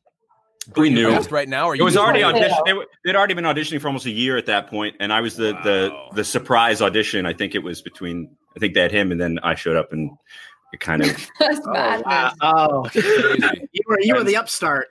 We 0.76 0.90
knew. 0.90 1.10
right 1.32 1.50
now. 1.50 1.68
Or 1.68 1.76
It 1.76 1.82
was 1.82 1.98
already 1.98 2.22
roll. 2.22 2.32
Yeah. 2.34 2.38
audition. 2.38 2.58
They 2.66 2.74
were- 2.74 2.88
They'd 3.04 3.16
already 3.16 3.34
been 3.34 3.46
auditioning 3.46 3.82
for 3.82 3.88
almost 3.88 4.06
a 4.06 4.12
year 4.12 4.38
at 4.38 4.46
that 4.48 4.68
point, 4.68 4.96
and 5.00 5.12
I 5.12 5.22
was 5.22 5.36
the 5.36 5.54
Wow. 5.54 5.62
the 5.64 5.92
the 6.18 6.24
surprise 6.24 6.82
audition. 6.82 7.26
I 7.26 7.34
think 7.34 7.56
it 7.56 7.64
was 7.64 7.82
between. 7.82 8.36
I 8.56 8.60
think 8.60 8.74
they 8.74 8.82
had 8.82 8.92
him, 8.92 9.12
and 9.12 9.20
then 9.20 9.40
I 9.42 9.56
showed 9.56 9.78
up, 9.78 9.92
and 9.94 10.12
it 10.74 10.80
kind 10.80 11.02
of 11.04 11.08
That's 11.40 11.60
Oh, 11.66 11.72
madness. 11.72 12.06
wow. 12.06 12.32
oh. 12.42 12.90
You 13.72 13.82
were 13.88 13.98
you 14.02 14.16
were 14.16 14.24
the 14.24 14.38
upstart. 14.38 14.88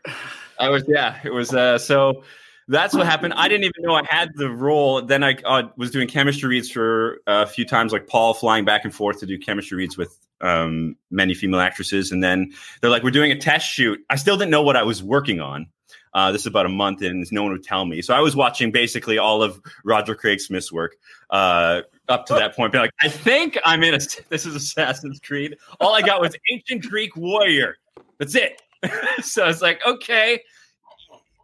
I 0.59 0.71
was, 0.71 0.85
yeah, 0.89 1.19
it 1.23 1.31
was. 1.31 1.55
Uh, 1.55 1.79
so 1.79 2.25
that's 2.67 2.93
what 2.95 3.07
happened. 3.07 3.35
I 3.35 3.47
didn't 3.49 3.65
even 3.65 3.75
know 3.83 3.95
I 3.95 4.03
had 4.09 4.31
the 4.35 4.51
role. 4.51 5.01
Then 5.03 5.23
I 5.23 5.35
uh, 5.45 5.69
was 5.77 5.91
doing 5.93 6.09
chemistry 6.09 6.49
reads 6.49 6.71
for 6.71 7.19
a 7.29 7.47
few 7.47 7.65
times, 7.65 7.93
like 7.93 8.09
Paul 8.09 8.35
flying 8.35 8.65
back 8.65 8.85
and 8.85 8.93
forth 8.93 9.21
to 9.21 9.27
do 9.27 9.39
chemistry 9.39 9.77
reads 9.79 9.97
with 9.97 10.19
um, 10.41 10.97
many 11.11 11.35
female 11.35 11.61
actresses. 11.61 12.13
And 12.13 12.23
then 12.23 12.53
they're 12.81 12.91
like, 12.91 13.03
we're 13.03 13.11
doing 13.11 13.33
a 13.33 13.39
test 13.39 13.67
shoot. 13.67 14.01
I 14.11 14.17
still 14.17 14.37
didn't 14.37 14.51
know 14.51 14.63
what 14.63 14.77
I 14.77 14.83
was 14.83 15.03
working 15.03 15.41
on. 15.41 15.67
Uh, 16.15 16.33
this 16.33 16.43
is 16.43 16.47
about 16.47 16.67
a 16.67 16.71
month 16.71 17.03
in. 17.03 17.25
No 17.31 17.43
one 17.43 17.53
would 17.53 17.63
tell 17.63 17.85
me. 17.85 18.03
So 18.03 18.15
I 18.15 18.21
was 18.21 18.35
watching 18.35 18.73
basically 18.73 19.19
all 19.19 19.43
of 19.43 19.61
Roger 19.85 20.15
Craig 20.15 20.41
Smith's 20.41 20.73
work 20.73 20.97
uh, 21.31 21.83
up 22.09 22.27
to 22.27 22.35
that 22.35 22.57
point. 22.57 22.73
Being 22.73 22.83
like, 22.83 22.95
I 23.01 23.09
think 23.09 23.59
I'm 23.65 23.83
in 23.83 23.95
a. 23.95 23.99
This 24.29 24.47
is 24.47 24.55
Assassin's 24.55 25.21
Creed. 25.21 25.57
All 25.81 25.95
I 25.95 26.03
got 26.03 26.21
was 26.21 26.35
ancient 26.51 26.83
Greek 26.87 27.17
warrior. 27.17 27.77
That's 28.19 28.35
it. 28.35 28.63
so 29.23 29.45
I 29.45 29.47
was 29.47 29.63
like, 29.63 29.81
okay, 29.87 30.41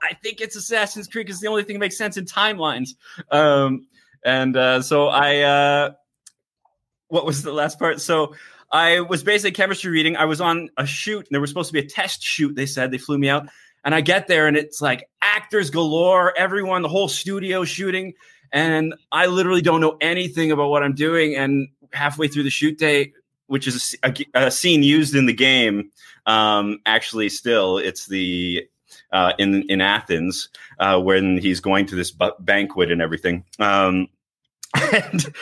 I 0.02 0.14
think 0.14 0.40
it's 0.40 0.56
Assassin's 0.56 1.08
Creed 1.08 1.26
because 1.26 1.40
the 1.40 1.48
only 1.48 1.62
thing 1.62 1.74
that 1.74 1.80
makes 1.80 1.98
sense 1.98 2.16
in 2.16 2.24
timelines. 2.24 2.90
Um, 3.30 3.86
and 4.24 4.56
uh, 4.56 4.82
so 4.82 5.08
I, 5.08 5.40
uh, 5.40 5.90
what 7.08 7.26
was 7.26 7.42
the 7.42 7.52
last 7.52 7.78
part? 7.78 8.00
So 8.00 8.34
I 8.74 9.02
was 9.02 9.22
basically 9.22 9.52
chemistry 9.52 9.92
reading. 9.92 10.16
I 10.16 10.24
was 10.24 10.40
on 10.40 10.68
a 10.76 10.84
shoot, 10.84 11.20
and 11.20 11.28
there 11.30 11.40
was 11.40 11.48
supposed 11.48 11.68
to 11.68 11.72
be 11.72 11.78
a 11.78 11.86
test 11.86 12.24
shoot. 12.24 12.56
They 12.56 12.66
said 12.66 12.90
they 12.90 12.98
flew 12.98 13.16
me 13.16 13.28
out, 13.28 13.48
and 13.84 13.94
I 13.94 14.00
get 14.00 14.26
there, 14.26 14.48
and 14.48 14.56
it's 14.56 14.82
like 14.82 15.08
actors 15.22 15.70
galore, 15.70 16.36
everyone, 16.36 16.82
the 16.82 16.88
whole 16.88 17.06
studio 17.06 17.62
shooting, 17.62 18.14
and 18.50 18.92
I 19.12 19.26
literally 19.26 19.62
don't 19.62 19.80
know 19.80 19.96
anything 20.00 20.50
about 20.50 20.70
what 20.70 20.82
I'm 20.82 20.96
doing. 20.96 21.36
And 21.36 21.68
halfway 21.92 22.26
through 22.26 22.42
the 22.42 22.50
shoot 22.50 22.76
day, 22.76 23.12
which 23.46 23.68
is 23.68 23.94
a 24.34 24.50
scene 24.50 24.82
used 24.82 25.14
in 25.14 25.26
the 25.26 25.32
game, 25.32 25.92
um, 26.26 26.80
actually, 26.84 27.28
still 27.28 27.78
it's 27.78 28.08
the 28.08 28.66
uh, 29.12 29.34
in 29.38 29.62
in 29.70 29.82
Athens 29.82 30.48
uh, 30.80 31.00
when 31.00 31.38
he's 31.38 31.60
going 31.60 31.86
to 31.86 31.94
this 31.94 32.10
bu- 32.10 32.32
banquet 32.40 32.90
and 32.90 33.00
everything. 33.00 33.44
Um, 33.60 34.08
and 34.74 35.32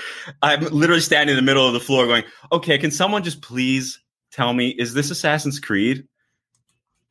I'm 0.42 0.64
literally 0.66 1.01
standing 1.01 1.37
in 1.37 1.45
the 1.45 1.47
middle 1.47 1.66
of 1.66 1.73
the 1.73 1.81
floor, 1.81 2.07
going, 2.07 2.25
"Okay, 2.51 2.79
can 2.79 2.90
someone 2.90 3.23
just 3.23 3.42
please 3.42 4.01
tell 4.31 4.53
me 4.53 4.71
is 4.71 4.95
this 4.95 5.11
Assassin's 5.11 5.59
Creed?" 5.59 6.07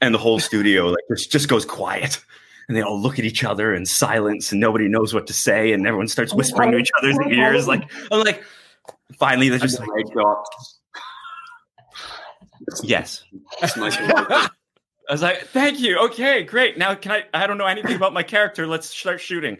And 0.02 0.14
the 0.14 0.20
whole 0.20 0.40
studio 0.40 0.88
like 0.88 1.04
just 1.10 1.32
just 1.32 1.48
goes 1.48 1.66
quiet. 1.66 2.24
And 2.68 2.78
they 2.78 2.82
all 2.82 3.00
look 3.00 3.20
at 3.20 3.26
each 3.26 3.44
other 3.44 3.74
in 3.74 3.86
silence, 3.86 4.52
and 4.52 4.62
nobody 4.62 4.88
knows 4.88 5.14
what 5.14 5.28
to 5.28 5.34
say, 5.34 5.74
and 5.74 5.86
everyone 5.86 6.08
starts 6.08 6.34
whispering 6.34 6.72
to 6.72 6.78
each 6.78 6.92
other's 6.98 7.18
ears. 7.30 7.68
Like 7.68 7.92
I'm 8.12 8.22
like, 8.22 8.44
finally, 9.18 9.50
they're 9.50 9.60
just 9.60 9.80
like. 9.80 9.90
"Yes." 12.84 13.24
I 15.10 15.10
was 15.10 15.22
like, 15.22 15.48
"Thank 15.48 15.82
you. 15.82 15.98
Okay, 16.06 16.44
great. 16.44 16.78
Now 16.78 16.96
can 16.96 17.12
I? 17.12 17.24
I 17.34 17.48
don't 17.48 17.58
know 17.58 17.66
anything 17.66 17.96
about 17.96 18.14
my 18.14 18.24
character. 18.24 18.68
Let's 18.68 18.90
start 18.90 19.20
shooting." 19.20 19.58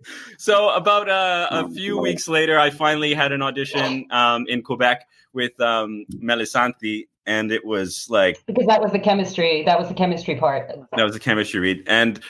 It's 0.00 0.08
like- 0.28 0.40
so 0.40 0.70
about 0.70 1.08
uh, 1.08 1.48
a 1.50 1.68
few 1.70 1.98
weeks 1.98 2.28
later, 2.28 2.58
I 2.58 2.70
finally 2.70 3.14
had 3.14 3.32
an 3.32 3.42
audition 3.42 4.06
um, 4.10 4.46
in 4.48 4.62
Quebec 4.62 5.06
with 5.32 5.58
um, 5.60 6.04
Melissanthi, 6.14 7.06
and 7.26 7.52
it 7.52 7.64
was 7.64 8.06
like 8.10 8.42
Because 8.46 8.66
that 8.66 8.80
was 8.80 8.92
the 8.92 8.98
chemistry. 8.98 9.62
That 9.64 9.78
was 9.78 9.88
the 9.88 9.94
chemistry 9.94 10.36
part. 10.36 10.68
that 10.96 11.04
was 11.04 11.12
the 11.14 11.20
chemistry 11.20 11.60
read, 11.60 11.84
and 11.86 12.20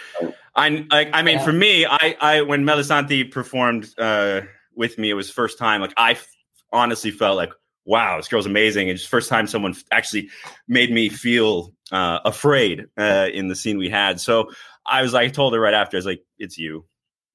I, 0.56 0.84
I, 0.90 1.10
I 1.12 1.22
mean, 1.22 1.38
Yeah. 1.38 1.44
for 1.44 1.52
me, 1.52 1.86
I, 1.86 2.16
I 2.20 2.42
when 2.42 2.64
Melissanthi 2.64 3.30
performed 3.30 3.94
uh, 3.98 4.42
with 4.74 4.98
me, 4.98 5.10
it 5.10 5.14
was 5.14 5.30
first 5.30 5.58
time. 5.58 5.80
Like 5.80 5.94
I 5.96 6.12
f- 6.12 6.28
honestly 6.72 7.10
felt 7.12 7.36
like, 7.36 7.50
wow, 7.84 8.16
this 8.16 8.28
girl's 8.28 8.46
amazing. 8.46 8.88
It's 8.88 9.04
first 9.04 9.28
time 9.28 9.46
someone 9.46 9.72
f- 9.72 9.84
actually 9.92 10.28
made 10.68 10.90
me 10.92 11.08
feel 11.08 11.72
uh, 11.92 12.18
afraid 12.24 12.86
uh, 12.98 13.28
in 13.32 13.48
the 13.48 13.54
scene 13.56 13.78
we 13.78 13.88
had. 13.88 14.20
So 14.20 14.50
I 14.86 15.02
was 15.02 15.12
like, 15.12 15.28
I 15.28 15.30
told 15.30 15.54
her 15.54 15.60
right 15.60 15.74
after, 15.74 15.96
I 15.96 15.98
was 15.98 16.06
like, 16.06 16.24
it's 16.38 16.58
you, 16.58 16.84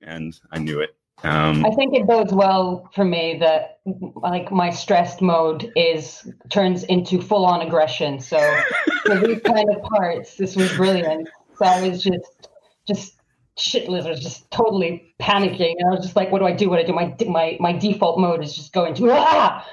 and 0.01 0.39
I 0.51 0.60
knew 0.60 0.79
it. 0.79 0.95
Um, 1.23 1.65
I 1.65 1.71
think 1.71 1.95
it 1.95 2.05
bodes 2.05 2.34
well 2.34 2.89
for 2.93 3.05
me 3.05 3.38
that 3.39 3.79
like 4.15 4.51
my 4.51 4.69
stressed 4.69 5.21
mode 5.21 5.71
is 5.75 6.29
turns 6.49 6.84
into 6.84 7.21
full 7.21 7.45
on 7.45 7.62
aggression. 7.62 8.19
So 8.19 8.38
for 9.05 9.15
these 9.15 9.41
kind 9.41 9.69
of 9.73 9.81
parts, 9.84 10.36
this 10.36 10.55
was 10.55 10.71
brilliant. 10.73 11.29
So 11.58 11.65
I 11.65 11.88
was 11.88 12.03
just 12.03 12.49
just 12.86 13.15
shitless. 13.58 14.05
I 14.05 14.10
was 14.10 14.19
just 14.19 14.49
totally 14.51 15.15
panicking. 15.19 15.75
And 15.79 15.88
I 15.88 15.91
was 15.91 16.03
just 16.03 16.15
like, 16.15 16.31
what 16.31 16.39
do 16.39 16.45
I 16.45 16.51
do? 16.51 16.69
What 16.69 16.77
do 16.77 16.84
I 16.84 16.86
do? 16.86 16.93
My 16.93 17.15
my 17.27 17.58
my 17.60 17.73
default 17.73 18.19
mode 18.19 18.43
is 18.43 18.55
just 18.55 18.73
going 18.73 18.93
to 18.95 19.12
ah, 19.12 19.65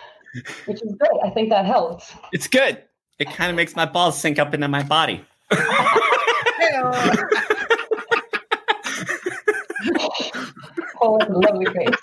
which 0.66 0.80
is 0.82 0.94
great. 0.94 1.20
I 1.24 1.30
think 1.30 1.50
that 1.50 1.66
helps. 1.66 2.14
It's 2.32 2.46
good. 2.46 2.82
It 3.18 3.30
kind 3.30 3.50
of 3.50 3.56
makes 3.56 3.76
my 3.76 3.84
balls 3.84 4.18
sink 4.18 4.38
up 4.38 4.54
into 4.54 4.68
my 4.68 4.82
body. 4.82 5.24
Oh, 11.02 11.18
a 11.20 11.32
lovely 11.32 11.66
face. 11.66 11.96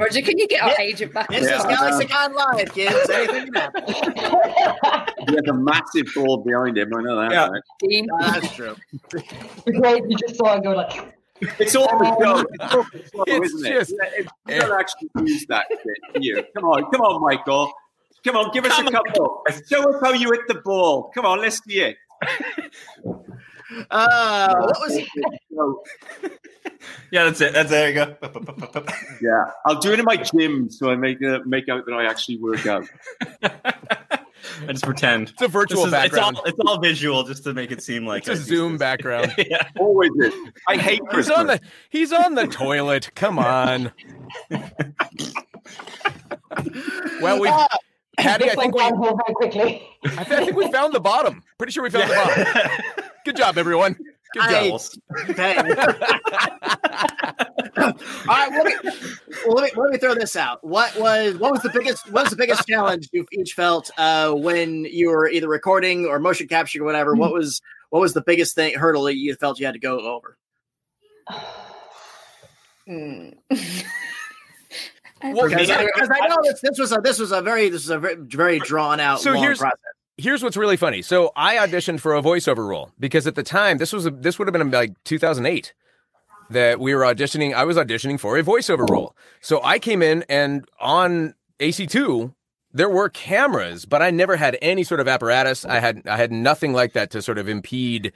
Roger, 0.00 0.22
can 0.22 0.38
you 0.38 0.48
get 0.48 0.62
our 0.62 0.80
agent 0.80 1.12
back? 1.12 1.28
This 1.28 1.44
yeah. 1.44 1.58
is 1.58 1.64
GalaxyCon 1.64 2.34
Live, 2.34 2.74
kids. 2.74 3.10
Anything 3.10 3.52
can 3.52 3.54
happen. 3.54 3.84
He 5.28 5.34
has 5.34 5.44
a 5.48 5.52
massive 5.52 6.06
ball 6.14 6.38
behind 6.38 6.78
him. 6.78 6.90
I 6.96 7.02
know 7.02 7.20
that. 7.20 7.30
Yeah. 7.30 7.48
Right? 7.48 8.06
Uh, 8.12 8.40
that's 8.40 8.54
true. 8.54 8.74
Great. 9.64 10.04
You 10.08 10.16
just 10.16 10.36
saw 10.36 10.56
it 10.56 10.62
go 10.62 10.72
like. 10.72 11.14
It's 11.58 11.74
all 11.76 11.86
the 11.98 12.04
show. 12.20 12.44
It's 12.94 13.14
all 13.14 13.24
the 13.24 13.30
show, 13.30 13.42
it's 13.42 13.54
isn't 13.54 13.72
just, 13.72 13.92
it? 13.92 13.98
It's, 14.16 14.32
you 14.48 14.60
don't 14.60 14.80
actually 14.80 15.10
use 15.26 15.46
that 15.46 15.66
shit, 15.68 16.22
you? 16.22 16.42
Come 16.54 16.64
on, 16.64 16.90
come 16.90 17.00
on, 17.00 17.20
Michael. 17.20 17.72
Come 18.24 18.36
on, 18.36 18.50
give 18.52 18.64
us 18.64 18.72
come 18.72 18.88
a 18.88 18.90
couple. 18.90 19.42
On. 19.46 19.62
Show 19.68 19.90
us 19.90 20.00
how 20.02 20.12
you 20.12 20.30
hit 20.30 20.42
the 20.48 20.60
ball. 20.64 21.10
Come 21.14 21.26
on, 21.26 21.40
let's 21.40 21.62
see 21.64 21.80
it. 21.80 21.96
Uh, 23.90 24.54
what 24.60 24.76
was 24.80 24.98
yeah, 27.10 27.24
that's 27.24 27.40
it. 27.40 27.54
That's 27.54 27.70
there 27.70 27.88
you 27.88 27.94
go. 27.94 28.16
yeah, 29.22 29.50
I'll 29.64 29.80
do 29.80 29.92
it 29.92 29.98
in 29.98 30.04
my 30.04 30.16
gym 30.16 30.70
so 30.70 30.90
I 30.90 30.96
make 30.96 31.22
uh, 31.22 31.40
make 31.46 31.68
out 31.68 31.86
that 31.86 31.92
I 31.92 32.04
actually 32.04 32.36
work 32.38 32.66
out. 32.66 32.84
I 33.42 34.72
just 34.72 34.84
pretend 34.84 35.30
it's 35.30 35.42
a 35.42 35.48
virtual 35.48 35.86
is, 35.86 35.90
background. 35.90 36.36
It's 36.44 36.58
all, 36.58 36.66
it's 36.66 36.70
all, 36.72 36.78
visual, 36.78 37.24
just 37.24 37.44
to 37.44 37.54
make 37.54 37.72
it 37.72 37.82
seem 37.82 38.06
like 38.06 38.28
it's 38.28 38.40
a 38.40 38.42
Zoom 38.42 38.76
background. 38.76 39.34
yeah. 39.38 39.66
Always 39.78 40.10
is. 40.18 40.34
I 40.68 40.76
hate. 40.76 41.00
He's 41.12 41.30
on 41.30 41.46
the 41.46 41.60
he's 41.88 42.12
on 42.12 42.34
the 42.34 42.46
toilet. 42.46 43.10
Come 43.14 43.38
on. 43.38 43.92
well, 47.20 47.40
we. 47.40 47.48
Uh, 47.48 47.66
Patty, 48.18 48.50
I 48.50 48.54
think 48.54 48.74
we 48.74 49.34
quickly. 49.34 49.88
I, 50.04 50.24
th- 50.24 50.30
I 50.30 50.44
think 50.44 50.56
we 50.56 50.70
found 50.70 50.94
the 50.94 51.00
bottom. 51.00 51.42
Pretty 51.58 51.72
sure 51.72 51.82
we 51.82 51.90
found 51.90 52.08
yeah. 52.08 52.24
the 52.24 52.44
bottom. 52.44 53.10
Good 53.24 53.36
job, 53.36 53.58
everyone. 53.58 53.96
Good 54.34 54.50
job. 54.50 54.80
Okay. 55.30 55.50
All 57.76 57.92
right, 58.28 58.50
let 58.50 58.64
me, 58.66 58.90
well, 59.46 59.56
let 59.56 59.64
me 59.64 59.80
let 59.80 59.90
me 59.90 59.98
throw 59.98 60.14
this 60.14 60.36
out. 60.36 60.62
What 60.62 60.96
was 60.98 61.36
what 61.38 61.52
was 61.52 61.62
the 61.62 61.70
biggest 61.70 62.10
what 62.10 62.24
was 62.24 62.30
the 62.30 62.36
biggest 62.36 62.66
challenge 62.68 63.08
you 63.12 63.26
each 63.32 63.54
felt 63.54 63.90
uh, 63.96 64.32
when 64.32 64.84
you 64.84 65.10
were 65.10 65.28
either 65.28 65.48
recording 65.48 66.06
or 66.06 66.18
motion 66.18 66.46
capturing 66.48 66.82
or 66.82 66.86
whatever? 66.86 67.14
What 67.14 67.32
was 67.32 67.60
what 67.90 68.00
was 68.00 68.12
the 68.12 68.22
biggest 68.22 68.54
thing 68.54 68.74
hurdle 68.74 69.04
that 69.04 69.16
you 69.16 69.34
felt 69.34 69.58
you 69.58 69.66
had 69.66 69.74
to 69.74 69.80
go 69.80 70.00
over? 70.00 70.36
Mm. 72.86 73.38
Well, 75.32 75.48
because 75.48 75.70
I, 75.70 75.88
I, 75.98 76.28
know 76.28 76.36
this, 76.42 76.60
this 76.60 76.78
was 76.78 76.92
a 76.92 77.00
this 77.00 77.18
was 77.18 77.32
a 77.32 77.40
very 77.40 77.70
this 77.70 77.84
was 77.84 77.90
a 77.90 77.98
very, 77.98 78.16
very 78.16 78.58
drawn 78.58 79.00
out 79.00 79.20
so 79.20 79.32
here's, 79.32 79.58
process. 79.58 79.78
Here's 80.18 80.42
what's 80.42 80.56
really 80.56 80.76
funny. 80.76 81.00
So 81.00 81.32
I 81.34 81.56
auditioned 81.56 82.00
for 82.00 82.14
a 82.14 82.20
voiceover 82.20 82.68
role 82.68 82.90
because 83.00 83.26
at 83.26 83.34
the 83.34 83.42
time 83.42 83.78
this 83.78 83.92
was 83.92 84.06
a, 84.06 84.10
this 84.10 84.38
would 84.38 84.48
have 84.48 84.52
been 84.52 84.70
like 84.70 85.02
2008 85.04 85.72
that 86.50 86.78
we 86.78 86.94
were 86.94 87.02
auditioning. 87.02 87.54
I 87.54 87.64
was 87.64 87.76
auditioning 87.76 88.20
for 88.20 88.36
a 88.36 88.42
voiceover 88.42 88.88
role. 88.88 89.16
So 89.40 89.62
I 89.62 89.78
came 89.78 90.02
in 90.02 90.24
and 90.28 90.68
on 90.78 91.34
AC2 91.58 92.34
there 92.74 92.90
were 92.90 93.08
cameras, 93.08 93.86
but 93.86 94.02
I 94.02 94.10
never 94.10 94.36
had 94.36 94.58
any 94.60 94.82
sort 94.82 95.00
of 95.00 95.08
apparatus. 95.08 95.64
I 95.64 95.78
had 95.78 96.06
I 96.06 96.16
had 96.16 96.32
nothing 96.32 96.72
like 96.72 96.92
that 96.92 97.10
to 97.12 97.22
sort 97.22 97.38
of 97.38 97.48
impede 97.48 98.12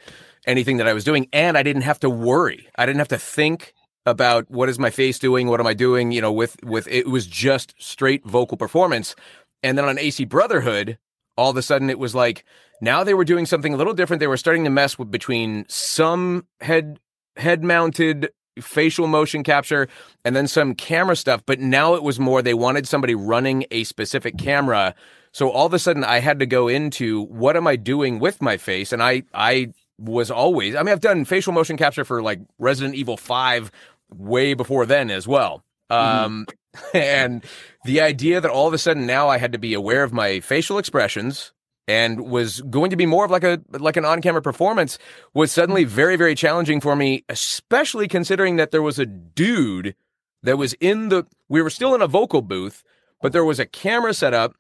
anything 0.46 0.76
that 0.76 0.88
I 0.88 0.92
was 0.92 1.04
doing, 1.04 1.28
and 1.32 1.56
I 1.56 1.62
didn't 1.62 1.82
have 1.82 2.00
to 2.00 2.10
worry. 2.10 2.68
I 2.76 2.84
didn't 2.84 2.98
have 2.98 3.08
to 3.08 3.18
think 3.18 3.72
about 4.10 4.50
what 4.50 4.68
is 4.68 4.78
my 4.78 4.90
face 4.90 5.18
doing, 5.18 5.48
what 5.48 5.60
am 5.60 5.66
I 5.66 5.74
doing, 5.74 6.12
you 6.12 6.20
know, 6.20 6.32
with 6.32 6.56
with 6.64 6.88
it 6.88 7.06
was 7.06 7.26
just 7.26 7.74
straight 7.78 8.24
vocal 8.24 8.56
performance. 8.56 9.14
And 9.62 9.76
then 9.76 9.84
on 9.84 9.98
AC 9.98 10.24
Brotherhood, 10.24 10.98
all 11.36 11.50
of 11.50 11.56
a 11.56 11.62
sudden 11.62 11.90
it 11.90 11.98
was 11.98 12.14
like 12.14 12.44
now 12.80 13.04
they 13.04 13.14
were 13.14 13.24
doing 13.24 13.46
something 13.46 13.74
a 13.74 13.76
little 13.76 13.94
different. 13.94 14.20
They 14.20 14.26
were 14.26 14.36
starting 14.36 14.64
to 14.64 14.70
mess 14.70 14.98
with 14.98 15.10
between 15.10 15.64
some 15.68 16.46
head 16.60 16.98
head 17.36 17.62
mounted 17.62 18.30
facial 18.60 19.06
motion 19.06 19.44
capture 19.44 19.88
and 20.24 20.34
then 20.34 20.48
some 20.48 20.74
camera 20.74 21.16
stuff, 21.16 21.42
but 21.46 21.60
now 21.60 21.94
it 21.94 22.02
was 22.02 22.18
more 22.18 22.42
they 22.42 22.54
wanted 22.54 22.88
somebody 22.88 23.14
running 23.14 23.64
a 23.70 23.84
specific 23.84 24.36
camera. 24.36 24.94
So 25.32 25.50
all 25.50 25.66
of 25.66 25.74
a 25.74 25.78
sudden 25.78 26.04
I 26.04 26.18
had 26.18 26.40
to 26.40 26.46
go 26.46 26.68
into 26.68 27.24
what 27.26 27.56
am 27.56 27.66
I 27.66 27.76
doing 27.76 28.18
with 28.18 28.42
my 28.42 28.56
face? 28.56 28.92
And 28.92 29.02
I 29.02 29.22
I 29.32 29.72
was 29.98 30.30
always 30.30 30.74
I 30.74 30.82
mean 30.82 30.92
I've 30.92 31.00
done 31.00 31.24
facial 31.24 31.52
motion 31.52 31.76
capture 31.76 32.04
for 32.04 32.22
like 32.22 32.40
Resident 32.58 32.94
Evil 32.94 33.16
5 33.16 33.70
way 34.10 34.54
before 34.54 34.86
then 34.86 35.10
as 35.10 35.26
well. 35.26 35.64
Mm-hmm. 35.90 36.24
Um, 36.24 36.46
and 36.94 37.44
the 37.84 38.00
idea 38.00 38.40
that 38.40 38.50
all 38.50 38.66
of 38.66 38.74
a 38.74 38.78
sudden 38.78 39.06
now 39.06 39.28
I 39.28 39.38
had 39.38 39.52
to 39.52 39.58
be 39.58 39.74
aware 39.74 40.02
of 40.02 40.12
my 40.12 40.40
facial 40.40 40.78
expressions 40.78 41.52
and 41.88 42.20
was 42.28 42.60
going 42.62 42.90
to 42.90 42.96
be 42.96 43.06
more 43.06 43.24
of 43.24 43.30
like 43.30 43.42
a 43.42 43.60
like 43.72 43.96
an 43.96 44.04
on-camera 44.04 44.42
performance 44.42 44.98
was 45.32 45.50
suddenly 45.50 45.84
mm-hmm. 45.84 45.94
very 45.94 46.16
very 46.16 46.34
challenging 46.34 46.80
for 46.80 46.94
me 46.94 47.24
especially 47.28 48.06
considering 48.06 48.56
that 48.56 48.70
there 48.70 48.82
was 48.82 48.98
a 48.98 49.06
dude 49.06 49.96
that 50.42 50.58
was 50.58 50.74
in 50.74 51.08
the 51.08 51.26
we 51.48 51.62
were 51.62 51.70
still 51.70 51.94
in 51.94 52.02
a 52.02 52.06
vocal 52.06 52.42
booth 52.42 52.84
but 53.22 53.32
there 53.32 53.44
was 53.44 53.58
a 53.58 53.66
camera 53.66 54.14
set 54.14 54.34
up 54.34 54.54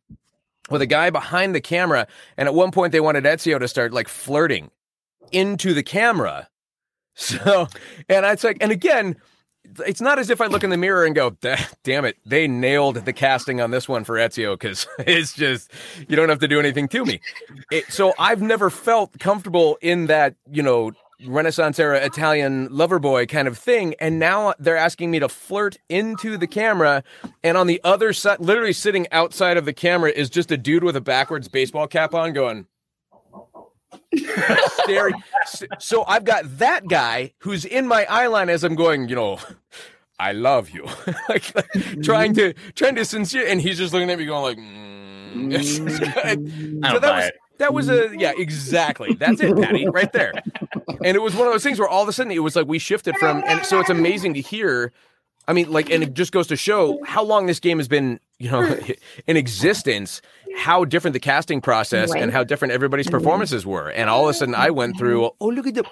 with 0.70 0.82
a 0.82 0.86
guy 0.86 1.10
behind 1.10 1.54
the 1.54 1.60
camera 1.60 2.06
and 2.36 2.48
at 2.48 2.54
one 2.54 2.70
point 2.70 2.92
they 2.92 3.00
wanted 3.00 3.24
Ezio 3.24 3.58
to 3.58 3.68
start 3.68 3.92
like 3.92 4.08
flirting 4.08 4.70
into 5.30 5.74
the 5.74 5.82
camera 5.82 6.48
so 7.14 7.68
and 8.08 8.24
it's 8.24 8.44
like 8.44 8.56
and 8.60 8.72
again 8.72 9.16
it's 9.86 10.00
not 10.00 10.18
as 10.18 10.30
if 10.30 10.40
I 10.40 10.46
look 10.46 10.64
in 10.64 10.70
the 10.70 10.76
mirror 10.76 11.04
and 11.04 11.14
go, 11.14 11.36
damn 11.82 12.04
it, 12.04 12.16
they 12.24 12.48
nailed 12.48 12.96
the 12.96 13.12
casting 13.12 13.60
on 13.60 13.70
this 13.70 13.88
one 13.88 14.04
for 14.04 14.14
Ezio 14.16 14.54
because 14.54 14.86
it's 15.00 15.32
just, 15.32 15.70
you 16.08 16.16
don't 16.16 16.28
have 16.28 16.40
to 16.40 16.48
do 16.48 16.58
anything 16.58 16.88
to 16.88 17.04
me. 17.04 17.20
It, 17.70 17.90
so 17.92 18.14
I've 18.18 18.42
never 18.42 18.70
felt 18.70 19.18
comfortable 19.18 19.78
in 19.80 20.06
that, 20.06 20.34
you 20.50 20.62
know, 20.62 20.92
Renaissance 21.26 21.80
era 21.80 21.98
Italian 21.98 22.68
lover 22.70 23.00
boy 23.00 23.26
kind 23.26 23.48
of 23.48 23.58
thing. 23.58 23.94
And 24.00 24.18
now 24.18 24.54
they're 24.58 24.76
asking 24.76 25.10
me 25.10 25.18
to 25.18 25.28
flirt 25.28 25.76
into 25.88 26.36
the 26.36 26.46
camera. 26.46 27.02
And 27.42 27.56
on 27.56 27.66
the 27.66 27.80
other 27.82 28.12
side, 28.12 28.38
literally 28.40 28.72
sitting 28.72 29.08
outside 29.10 29.56
of 29.56 29.64
the 29.64 29.72
camera, 29.72 30.10
is 30.10 30.30
just 30.30 30.52
a 30.52 30.56
dude 30.56 30.84
with 30.84 30.94
a 30.94 31.00
backwards 31.00 31.48
baseball 31.48 31.88
cap 31.88 32.14
on 32.14 32.32
going, 32.32 32.66
staring. 34.82 35.14
So 35.78 36.04
I've 36.06 36.24
got 36.24 36.58
that 36.58 36.88
guy 36.88 37.32
who's 37.38 37.64
in 37.64 37.86
my 37.86 38.04
eyeline 38.06 38.48
as 38.48 38.64
I'm 38.64 38.74
going, 38.74 39.08
you 39.08 39.16
know, 39.16 39.38
I 40.18 40.32
love 40.32 40.70
you, 40.70 40.86
like, 41.28 41.54
like 41.54 42.02
trying 42.02 42.34
to 42.34 42.52
trying 42.74 42.96
to 42.96 43.04
sincere, 43.04 43.46
and 43.46 43.60
he's 43.60 43.78
just 43.78 43.92
looking 43.92 44.10
at 44.10 44.18
me 44.18 44.26
going 44.26 44.42
like, 44.42 44.58
mm. 44.58 45.62
so 46.90 46.98
that 46.98 47.14
was 47.14 47.24
it. 47.26 47.34
that 47.58 47.74
was 47.74 47.88
a 47.88 48.10
yeah 48.18 48.32
exactly 48.36 49.14
that's 49.14 49.40
it, 49.40 49.56
Patty, 49.56 49.86
right 49.88 50.12
there. 50.12 50.32
And 51.04 51.16
it 51.16 51.22
was 51.22 51.36
one 51.36 51.46
of 51.46 51.52
those 51.52 51.62
things 51.62 51.78
where 51.78 51.88
all 51.88 52.02
of 52.02 52.08
a 52.08 52.12
sudden 52.12 52.32
it 52.32 52.42
was 52.42 52.56
like 52.56 52.66
we 52.66 52.78
shifted 52.80 53.16
from, 53.18 53.44
and 53.46 53.64
so 53.64 53.78
it's 53.78 53.90
amazing 53.90 54.34
to 54.34 54.40
hear 54.40 54.92
I 55.48 55.54
mean, 55.54 55.72
like, 55.72 55.88
and 55.88 56.02
it 56.02 56.12
just 56.12 56.30
goes 56.30 56.46
to 56.48 56.56
show 56.56 57.02
how 57.04 57.24
long 57.24 57.46
this 57.46 57.58
game 57.58 57.78
has 57.78 57.88
been, 57.88 58.20
you 58.38 58.50
know, 58.50 58.78
in 59.26 59.38
existence, 59.38 60.20
how 60.58 60.84
different 60.84 61.12
the 61.12 61.20
casting 61.20 61.60
process 61.60 62.12
and 62.14 62.32
how 62.32 62.44
different 62.44 62.72
everybody's 62.72 63.06
mm-hmm. 63.06 63.16
performances 63.16 63.64
were. 63.64 63.90
And 63.90 64.10
all 64.10 64.24
of 64.24 64.30
a 64.30 64.34
sudden 64.34 64.54
I 64.54 64.70
went 64.70 64.94
mm-hmm. 64.94 64.98
through, 64.98 65.30
oh, 65.40 65.46
look 65.48 65.66
at 65.66 65.74
the. 65.74 65.84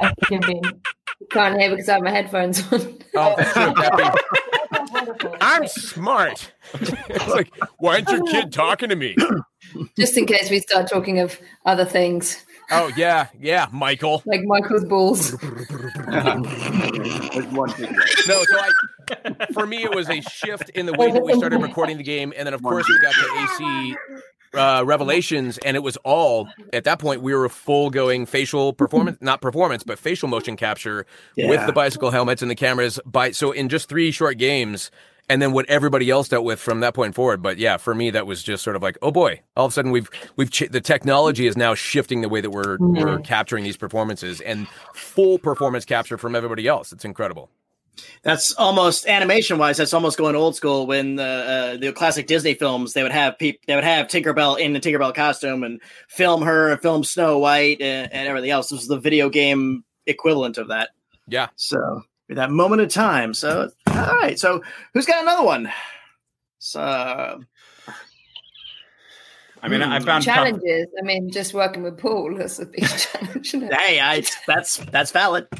I 0.00 0.12
think 0.14 0.30
you're 0.30 0.40
being. 0.40 0.62
Can't 1.30 1.58
hear 1.58 1.70
because 1.70 1.88
I 1.88 1.94
have 1.94 2.02
my 2.02 2.10
headphones 2.10 2.72
on. 2.72 2.98
Oh. 3.14 4.14
I'm 5.40 5.66
smart. 5.68 6.52
it's 6.74 7.28
like, 7.28 7.50
why 7.78 7.94
aren't 7.94 8.08
your 8.10 8.26
kid 8.26 8.52
talking 8.52 8.88
to 8.88 8.96
me? 8.96 9.16
Just 9.96 10.16
in 10.16 10.26
case 10.26 10.50
we 10.50 10.60
start 10.60 10.88
talking 10.88 11.20
of 11.20 11.38
other 11.64 11.84
things. 11.84 12.44
Oh 12.70 12.90
yeah, 12.96 13.28
yeah, 13.38 13.66
Michael. 13.72 14.22
Like 14.32 14.44
Michael's 14.44 14.84
balls. 14.84 15.32
no, 15.32 15.38
so 18.44 18.58
I, 18.58 18.70
for 19.52 19.66
me, 19.66 19.82
it 19.82 19.94
was 19.94 20.08
a 20.08 20.20
shift 20.22 20.70
in 20.70 20.86
the 20.86 20.94
way 20.94 21.10
that 21.10 21.22
we 21.22 21.34
started 21.34 21.60
recording 21.60 21.98
the 21.98 22.02
game, 22.02 22.32
and 22.36 22.46
then 22.46 22.54
of 22.54 22.62
course 22.62 22.86
we 22.88 22.98
got 23.00 23.12
to 23.14 23.30
AC 23.42 23.96
uh, 24.54 24.82
Revelations, 24.84 25.58
and 25.58 25.76
it 25.76 25.82
was 25.82 25.96
all 25.98 26.48
at 26.72 26.84
that 26.84 26.98
point 26.98 27.22
we 27.22 27.34
were 27.34 27.48
full 27.48 27.90
going 27.90 28.26
facial 28.26 28.72
performance, 28.72 29.18
not 29.20 29.40
performance, 29.40 29.82
but 29.82 29.98
facial 29.98 30.28
motion 30.28 30.56
capture 30.56 31.06
yeah. 31.36 31.48
with 31.48 31.66
the 31.66 31.72
bicycle 31.72 32.10
helmets 32.10 32.42
and 32.42 32.50
the 32.50 32.54
cameras. 32.54 32.98
By 33.04 33.32
so 33.32 33.52
in 33.52 33.68
just 33.68 33.88
three 33.88 34.10
short 34.10 34.38
games, 34.38 34.90
and 35.28 35.40
then 35.40 35.52
what 35.52 35.66
everybody 35.68 36.10
else 36.10 36.28
dealt 36.28 36.44
with 36.44 36.60
from 36.60 36.80
that 36.80 36.94
point 36.94 37.14
forward. 37.14 37.42
But 37.42 37.58
yeah, 37.58 37.76
for 37.76 37.94
me, 37.94 38.10
that 38.10 38.26
was 38.26 38.42
just 38.42 38.62
sort 38.62 38.76
of 38.76 38.82
like, 38.82 38.98
oh 39.02 39.10
boy, 39.10 39.40
all 39.56 39.66
of 39.66 39.72
a 39.72 39.74
sudden 39.74 39.90
we've 39.90 40.10
we've 40.36 40.50
ch- 40.50 40.68
the 40.70 40.80
technology 40.80 41.46
is 41.46 41.56
now 41.56 41.74
shifting 41.74 42.20
the 42.20 42.28
way 42.28 42.40
that 42.40 42.50
we're 42.50 42.78
Mhm. 42.78 43.04
we're 43.04 43.18
capturing 43.20 43.64
these 43.64 43.76
performances 43.76 44.40
and 44.40 44.66
full 44.94 45.38
performance 45.38 45.84
capture 45.84 46.18
from 46.18 46.34
everybody 46.34 46.66
else. 46.66 46.92
It's 46.92 47.04
incredible. 47.04 47.50
That's 48.22 48.54
almost 48.54 49.06
animation 49.06 49.58
wise. 49.58 49.76
That's 49.76 49.92
almost 49.92 50.16
going 50.16 50.34
old 50.34 50.56
school. 50.56 50.86
When 50.86 51.16
the 51.16 51.22
uh, 51.24 51.76
the 51.76 51.92
classic 51.92 52.26
Disney 52.26 52.54
films, 52.54 52.94
they 52.94 53.02
would 53.02 53.12
have 53.12 53.38
peop- 53.38 53.60
they 53.66 53.74
would 53.74 53.84
have 53.84 54.06
Tinkerbell 54.08 54.58
in 54.58 54.72
the 54.72 54.80
Tinkerbell 54.80 55.14
costume 55.14 55.62
and 55.62 55.80
film 56.08 56.42
her 56.42 56.70
and 56.70 56.80
film 56.80 57.04
Snow 57.04 57.38
White 57.38 57.80
and, 57.82 58.10
and 58.12 58.28
everything 58.28 58.50
else. 58.50 58.70
This 58.70 58.80
is 58.82 58.88
the 58.88 58.98
video 58.98 59.28
game 59.28 59.84
equivalent 60.06 60.56
of 60.58 60.68
that. 60.68 60.90
Yeah. 61.28 61.48
So 61.56 62.02
that 62.30 62.50
moment 62.50 62.80
of 62.80 62.88
time. 62.88 63.34
So 63.34 63.68
all 63.96 64.16
right. 64.16 64.38
So 64.38 64.62
who's 64.94 65.06
got 65.06 65.22
another 65.22 65.44
one? 65.44 65.70
So 66.58 66.80
I 69.64 69.68
mean, 69.68 69.80
I 69.82 69.98
Hmm. 70.00 70.04
found 70.04 70.24
tough- 70.24 70.34
Challenges. 70.34 70.86
I 71.00 71.02
mean, 71.04 71.30
just 71.30 71.54
working 71.54 71.82
with 71.82 71.98
Paul, 71.98 72.34
that's 72.36 72.58
a 72.58 72.66
big 72.66 72.84
challenge. 72.98 73.52
hey, 73.52 74.00
I 74.00 74.22
that's 74.46 74.78
that's 74.78 75.10
valid. 75.12 75.46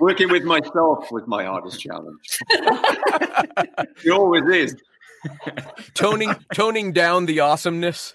Working 0.00 0.28
with 0.28 0.42
myself 0.44 1.10
was 1.12 1.22
my 1.28 1.44
hardest 1.44 1.80
challenge. 1.80 2.38
it 2.50 4.10
always 4.10 4.44
is. 4.52 4.76
Toning 5.94 6.34
toning 6.52 6.92
down 6.92 7.26
the 7.26 7.40
awesomeness. 7.40 8.12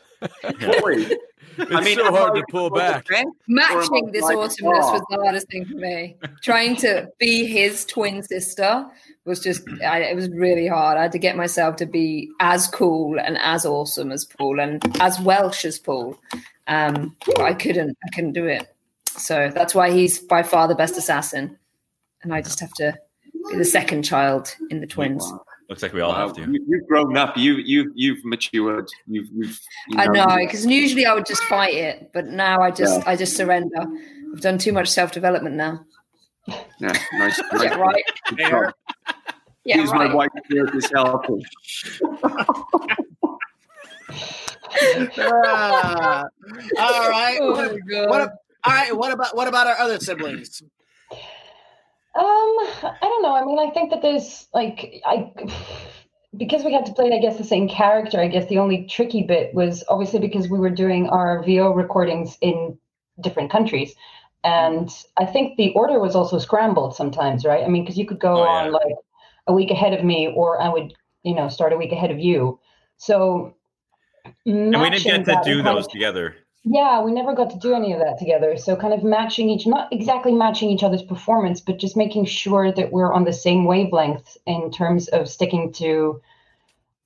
Always. 0.76 1.14
It's 1.60 1.94
so 1.96 2.06
am 2.06 2.14
hard 2.14 2.36
to 2.36 2.44
pull 2.50 2.70
back. 2.70 3.08
Matching 3.48 4.12
this 4.12 4.24
awesomeness 4.24 4.86
was 4.86 5.02
the 5.10 5.18
hardest 5.18 5.48
thing 5.50 5.66
for 5.66 5.76
me. 5.76 6.16
Trying 6.42 6.76
to 6.78 7.10
be 7.20 7.46
his 7.46 7.86
twin 7.86 8.24
sister 8.24 8.86
was 9.26 9.40
just, 9.40 9.64
I, 9.84 10.02
it 10.04 10.16
was 10.16 10.30
really 10.30 10.68
hard. 10.68 10.98
I 10.98 11.04
had 11.04 11.12
to 11.12 11.20
get 11.20 11.36
myself 11.36 11.76
to 11.78 11.86
be 11.86 12.30
as 12.40 12.68
cool 12.68 13.20
and 13.20 13.38
as 13.40 13.66
awesome 13.66 14.12
as 14.12 14.26
Paul 14.26 14.60
and 14.60 14.82
as 15.02 15.20
Welsh 15.20 15.66
as 15.66 15.80
Paul. 15.80 16.18
Um, 16.68 17.16
I 17.40 17.54
couldn't, 17.54 17.98
I 18.06 18.10
couldn't 18.16 18.34
do 18.34 18.46
it. 18.46 18.68
So 19.08 19.52
that's 19.54 19.76
why 19.76 19.92
he's 19.92 20.20
by 20.20 20.44
far 20.44 20.68
the 20.68 20.76
best 20.76 20.98
assassin. 20.98 21.58
And 22.22 22.34
I 22.34 22.42
just 22.42 22.60
have 22.60 22.74
to 22.74 22.98
be 23.50 23.58
the 23.58 23.66
second 23.66 24.04
child 24.04 24.56
in 24.70 24.82
the 24.82 24.88
twins. 24.88 25.30
Looks 25.70 25.84
like 25.84 25.94
we 25.94 26.02
all 26.02 26.12
Wow, 26.12 26.28
have 26.28 26.36
to. 26.36 26.42
you, 26.42 26.66
you've 26.68 26.88
grown 26.88 27.16
up. 27.16 27.38
You 27.38 27.54
you 27.58 27.92
you've 27.96 28.26
matured. 28.26 28.90
You've, 29.08 29.28
you've 29.32 29.60
you 29.90 30.00
I 30.00 30.06
know, 30.08 30.38
because 30.40 30.66
usually 30.66 31.06
I 31.06 31.14
would 31.14 31.26
just 31.26 31.44
fight 31.44 31.76
it, 31.76 32.10
but 32.14 32.26
now 32.28 32.62
I 32.62 32.72
just, 32.72 33.06
I 33.08 33.16
just 33.16 33.38
surrender. 33.38 33.86
I've 34.34 34.42
done 34.42 34.58
too 34.58 34.74
much 34.74 34.90
self 34.90 35.12
development 35.12 35.56
now. 35.56 35.86
Yeah, 36.48 36.64
nice. 36.80 37.10
nice 37.14 37.40
Yeah, 37.64 37.76
right. 37.76 38.04
Good. 38.36 38.74
Yeah, 39.66 39.78
Use 39.78 39.92
right. 39.92 40.10
my 40.10 40.16
white 40.16 40.30
beard 40.50 40.74
is 40.76 40.90
helping. 40.96 41.44
Ah, 45.20 46.26
all 46.80 47.10
right. 47.10 47.38
Oh 47.42 47.52
What, 47.54 48.10
what, 48.10 48.22
all 48.64 48.74
right. 48.74 48.96
What 48.96 49.12
about 49.12 49.36
what 49.36 49.48
about 49.48 49.68
our 49.68 49.78
other 49.78 50.00
siblings? 50.00 50.64
Um, 52.20 52.26
I 52.26 52.98
don't 53.02 53.24
know. 53.24 53.34
I 53.34 53.46
mean, 53.46 53.60
I 53.60 53.72
think 53.72 53.92
that 53.92 54.02
there's 54.02 54.48
like 54.54 55.02
I 55.06 55.32
because 56.36 56.66
we 56.66 56.74
had 56.74 56.86
to 56.88 56.94
play, 56.94 57.14
I 57.14 57.20
guess, 57.20 57.38
the 57.38 57.46
same 57.46 57.70
character. 57.70 58.20
I 58.20 58.28
guess 58.28 58.50
the 58.50 58.58
only 58.58 58.86
tricky 58.88 59.24
bit 59.24 59.54
was 59.54 59.86
obviously 59.88 60.20
because 60.20 60.50
we 60.50 60.60
were 60.60 60.70
doing 60.70 61.08
our 61.08 61.42
VO 61.44 61.72
recordings 61.72 62.38
in 62.42 62.78
different 63.22 63.52
countries, 63.52 63.96
and 64.44 64.90
I 65.18 65.26
think 65.26 65.56
the 65.56 65.72
order 65.74 66.00
was 66.00 66.14
also 66.14 66.40
scrambled 66.40 66.94
sometimes, 66.94 67.46
right? 67.46 67.64
I 67.64 67.70
mean, 67.70 67.84
because 67.84 67.98
you 67.98 68.06
could 68.06 68.20
go 68.20 68.42
Oh, 68.42 68.44
yeah. 68.44 68.50
on 68.50 68.72
like 68.74 68.96
a 69.48 69.54
week 69.54 69.72
ahead 69.72 69.94
of 69.94 70.04
me, 70.04 70.28
or 70.36 70.62
I 70.62 70.68
would, 70.68 70.94
you 71.24 71.36
know, 71.36 71.48
start 71.48 71.72
a 71.72 71.78
week 71.78 71.94
ahead 71.94 72.12
of 72.12 72.20
you. 72.20 72.60
So. 72.98 73.56
And 74.46 74.76
we 74.76 74.90
didn't 74.90 75.26
get 75.26 75.26
to 75.26 75.42
do 75.46 75.64
those 75.64 75.88
together. 75.88 76.32
together. 76.32 76.36
Yeah, 76.66 77.02
we 77.02 77.14
never 77.14 77.34
got 77.34 77.52
to 77.52 77.58
do 77.58 77.74
any 77.74 77.94
of 77.94 78.00
that 78.00 78.20
together. 78.20 78.58
So 78.58 78.76
kind 78.76 78.94
of 78.94 79.04
matching 79.04 79.50
each, 79.50 79.66
not 79.66 79.92
exactly 79.94 80.34
matching 80.34 80.70
each 80.70 80.84
other's 80.84 81.02
performance, 81.02 81.62
but 81.62 81.80
just 81.80 81.96
making 81.96 82.26
sure 82.26 82.72
that 82.72 82.92
we're 82.92 83.14
on 83.14 83.24
the 83.24 83.34
same 83.34 83.66
wavelength 83.66 84.38
in 84.46 84.70
terms 84.72 85.08
of 85.08 85.30
sticking 85.30 85.72
to 85.74 86.22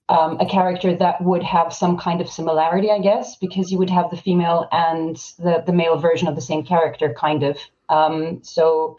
um, 0.09 0.39
a 0.39 0.45
character 0.45 0.95
that 0.95 1.21
would 1.23 1.43
have 1.43 1.71
some 1.71 1.97
kind 1.97 2.19
of 2.19 2.29
similarity, 2.29 2.91
I 2.91 2.99
guess, 2.99 3.37
because 3.37 3.71
you 3.71 3.77
would 3.77 3.89
have 3.91 4.09
the 4.09 4.17
female 4.17 4.67
and 4.71 5.15
the, 5.37 5.63
the 5.65 5.71
male 5.73 5.97
version 5.97 6.27
of 6.27 6.35
the 6.35 6.41
same 6.41 6.63
character, 6.65 7.13
kind 7.17 7.43
of. 7.43 7.57
Um, 7.89 8.43
so 8.43 8.97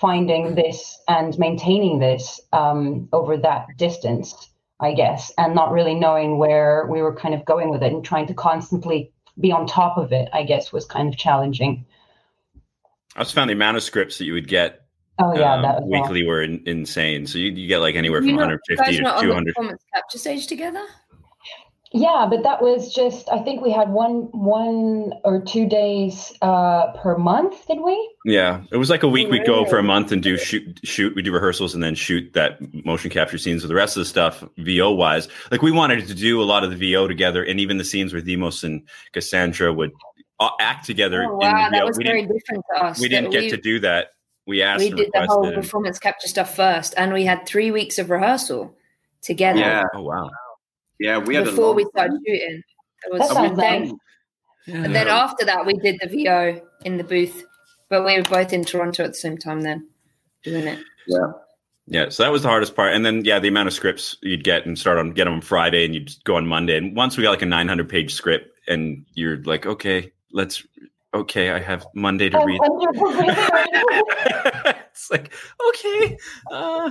finding 0.00 0.54
this 0.54 0.98
and 1.08 1.36
maintaining 1.38 1.98
this 1.98 2.40
um, 2.52 3.08
over 3.12 3.36
that 3.38 3.66
distance, 3.76 4.50
I 4.80 4.92
guess, 4.92 5.32
and 5.36 5.54
not 5.54 5.72
really 5.72 5.94
knowing 5.94 6.38
where 6.38 6.86
we 6.90 7.02
were 7.02 7.14
kind 7.14 7.34
of 7.34 7.44
going 7.44 7.70
with 7.70 7.82
it 7.82 7.92
and 7.92 8.04
trying 8.04 8.26
to 8.28 8.34
constantly 8.34 9.12
be 9.38 9.52
on 9.52 9.66
top 9.66 9.98
of 9.98 10.12
it, 10.12 10.28
I 10.32 10.42
guess, 10.42 10.72
was 10.72 10.84
kind 10.84 11.08
of 11.08 11.16
challenging. 11.18 11.84
I 13.16 13.22
just 13.22 13.34
found 13.34 13.50
the 13.50 13.54
amount 13.54 13.76
of 13.76 13.82
scripts 13.82 14.18
that 14.18 14.24
you 14.24 14.32
would 14.34 14.48
get 14.48 14.82
Oh 15.18 15.34
yeah, 15.34 15.54
um, 15.54 15.62
that 15.62 15.76
was 15.76 15.84
all. 15.84 15.88
weekly 16.02 16.26
were 16.26 16.42
in, 16.42 16.62
insane. 16.66 17.26
So 17.26 17.38
you, 17.38 17.50
you 17.50 17.66
get 17.66 17.78
like 17.78 17.94
anywhere 17.94 18.20
You 18.22 18.28
from 18.30 18.36
not- 18.36 18.50
you 18.68 18.76
150 18.76 18.84
guys 18.84 18.96
to 18.96 19.02
not 19.02 19.16
on 19.16 19.22
the 19.22 19.28
200. 19.28 19.54
performance 19.54 19.82
capture 19.94 20.18
stage 20.18 20.46
together? 20.46 20.84
Yeah, 21.96 22.26
but 22.28 22.42
that 22.42 22.60
was 22.60 22.92
just 22.92 23.26
I 23.30 23.38
think 23.42 23.62
we 23.62 23.72
had 23.72 23.88
one 23.88 24.28
one 24.32 25.14
or 25.24 25.40
two 25.40 25.66
days 25.66 26.30
uh 26.42 26.92
per 26.92 27.16
month, 27.16 27.66
did 27.66 27.80
we? 27.80 28.14
Yeah, 28.26 28.64
it 28.70 28.76
was 28.76 28.90
like 28.90 29.02
a 29.02 29.08
week. 29.08 29.30
We'd 29.30 29.46
go 29.46 29.64
for 29.64 29.78
a 29.78 29.82
month 29.82 30.12
and 30.12 30.22
do 30.22 30.36
shoot, 30.36 30.78
shoot. 30.84 31.16
We 31.16 31.22
do 31.22 31.32
rehearsals 31.32 31.72
and 31.72 31.82
then 31.82 31.94
shoot 31.94 32.34
that 32.34 32.58
motion 32.84 33.10
capture 33.10 33.38
scenes. 33.38 33.62
with 33.62 33.70
the 33.70 33.74
rest 33.74 33.96
of 33.96 34.02
the 34.02 34.04
stuff, 34.04 34.44
VO 34.58 34.90
wise, 34.90 35.28
like 35.50 35.62
we 35.62 35.72
wanted 35.72 36.06
to 36.06 36.14
do 36.14 36.42
a 36.42 36.44
lot 36.44 36.64
of 36.64 36.70
the 36.70 36.76
VO 36.76 37.08
together, 37.08 37.42
and 37.42 37.58
even 37.60 37.78
the 37.78 37.84
scenes 37.84 38.12
where 38.12 38.20
Deimos 38.20 38.62
and 38.62 38.86
Cassandra 39.12 39.72
would 39.72 39.92
uh, 40.38 40.50
act 40.60 40.84
together. 40.84 41.24
Oh, 41.24 41.40
in 41.40 41.50
wow, 41.50 41.64
the 41.64 41.70
VO. 41.70 41.78
that 41.78 41.86
was 41.86 41.96
we 41.96 42.04
very 42.04 42.22
didn't, 42.22 42.36
different 42.36 42.64
to 42.74 42.84
us. 42.84 43.00
we 43.00 43.08
didn't 43.08 43.30
that 43.30 43.40
get 43.40 43.50
to 43.50 43.56
do 43.56 43.80
that. 43.80 44.08
We 44.46 44.60
asked 44.60 44.80
we 44.80 44.90
did 44.90 45.10
the 45.14 45.26
whole 45.26 45.50
performance 45.52 45.98
capture 45.98 46.28
stuff 46.28 46.54
first, 46.54 46.92
and 46.98 47.14
we 47.14 47.24
had 47.24 47.46
three 47.46 47.70
weeks 47.70 47.98
of 47.98 48.10
rehearsal 48.10 48.76
together 49.22 49.60
Yeah, 49.60 49.84
oh 49.94 50.02
wow! 50.02 50.30
Yeah. 51.00 51.18
We 51.18 51.34
had 51.34 51.46
a 51.46 51.50
before 51.50 51.68
long 51.68 51.76
we 51.76 51.84
started 51.84 52.18
shooting. 52.26 52.62
It 53.04 53.12
was, 53.12 53.20
That 53.20 53.30
sounds 53.30 53.50
and 53.50 53.58
then, 53.58 53.98
nice. 54.66 54.86
and 54.86 54.94
then 54.94 55.08
after 55.08 55.44
that, 55.44 55.66
we 55.66 55.74
did 55.74 55.98
the 56.00 56.08
VO 56.08 56.60
in 56.84 56.96
the 56.96 57.04
booth, 57.04 57.44
but 57.88 58.04
we 58.04 58.16
were 58.16 58.22
both 58.22 58.52
in 58.52 58.64
Toronto 58.64 59.04
at 59.04 59.10
the 59.10 59.14
same 59.14 59.38
time. 59.38 59.60
Then 59.60 59.88
doing 60.42 60.66
it. 60.66 60.78
Yeah. 61.06 61.32
Yeah, 61.88 62.08
so 62.08 62.24
that 62.24 62.32
was 62.32 62.42
the 62.42 62.48
hardest 62.48 62.74
part, 62.74 62.94
and 62.94 63.06
then 63.06 63.24
yeah, 63.24 63.38
the 63.38 63.46
amount 63.46 63.68
of 63.68 63.72
scripts 63.72 64.16
you'd 64.20 64.42
get 64.42 64.66
and 64.66 64.76
start 64.76 64.98
on 64.98 65.12
get 65.12 65.26
them 65.26 65.34
on 65.34 65.40
Friday, 65.40 65.84
and 65.84 65.94
you'd 65.94 66.12
go 66.24 66.34
on 66.34 66.44
Monday. 66.44 66.76
And 66.76 66.96
once 66.96 67.16
we 67.16 67.22
got 67.22 67.30
like 67.30 67.42
a 67.42 67.46
900 67.46 67.88
page 67.88 68.12
script, 68.12 68.50
and 68.66 69.06
you're 69.14 69.36
like, 69.44 69.66
okay, 69.66 70.10
let's, 70.32 70.66
okay, 71.14 71.50
I 71.50 71.60
have 71.60 71.86
Monday 71.94 72.28
to 72.28 72.44
read. 72.44 72.58
it's 74.90 75.12
like 75.12 75.32
okay, 75.68 76.18
uh, 76.50 76.90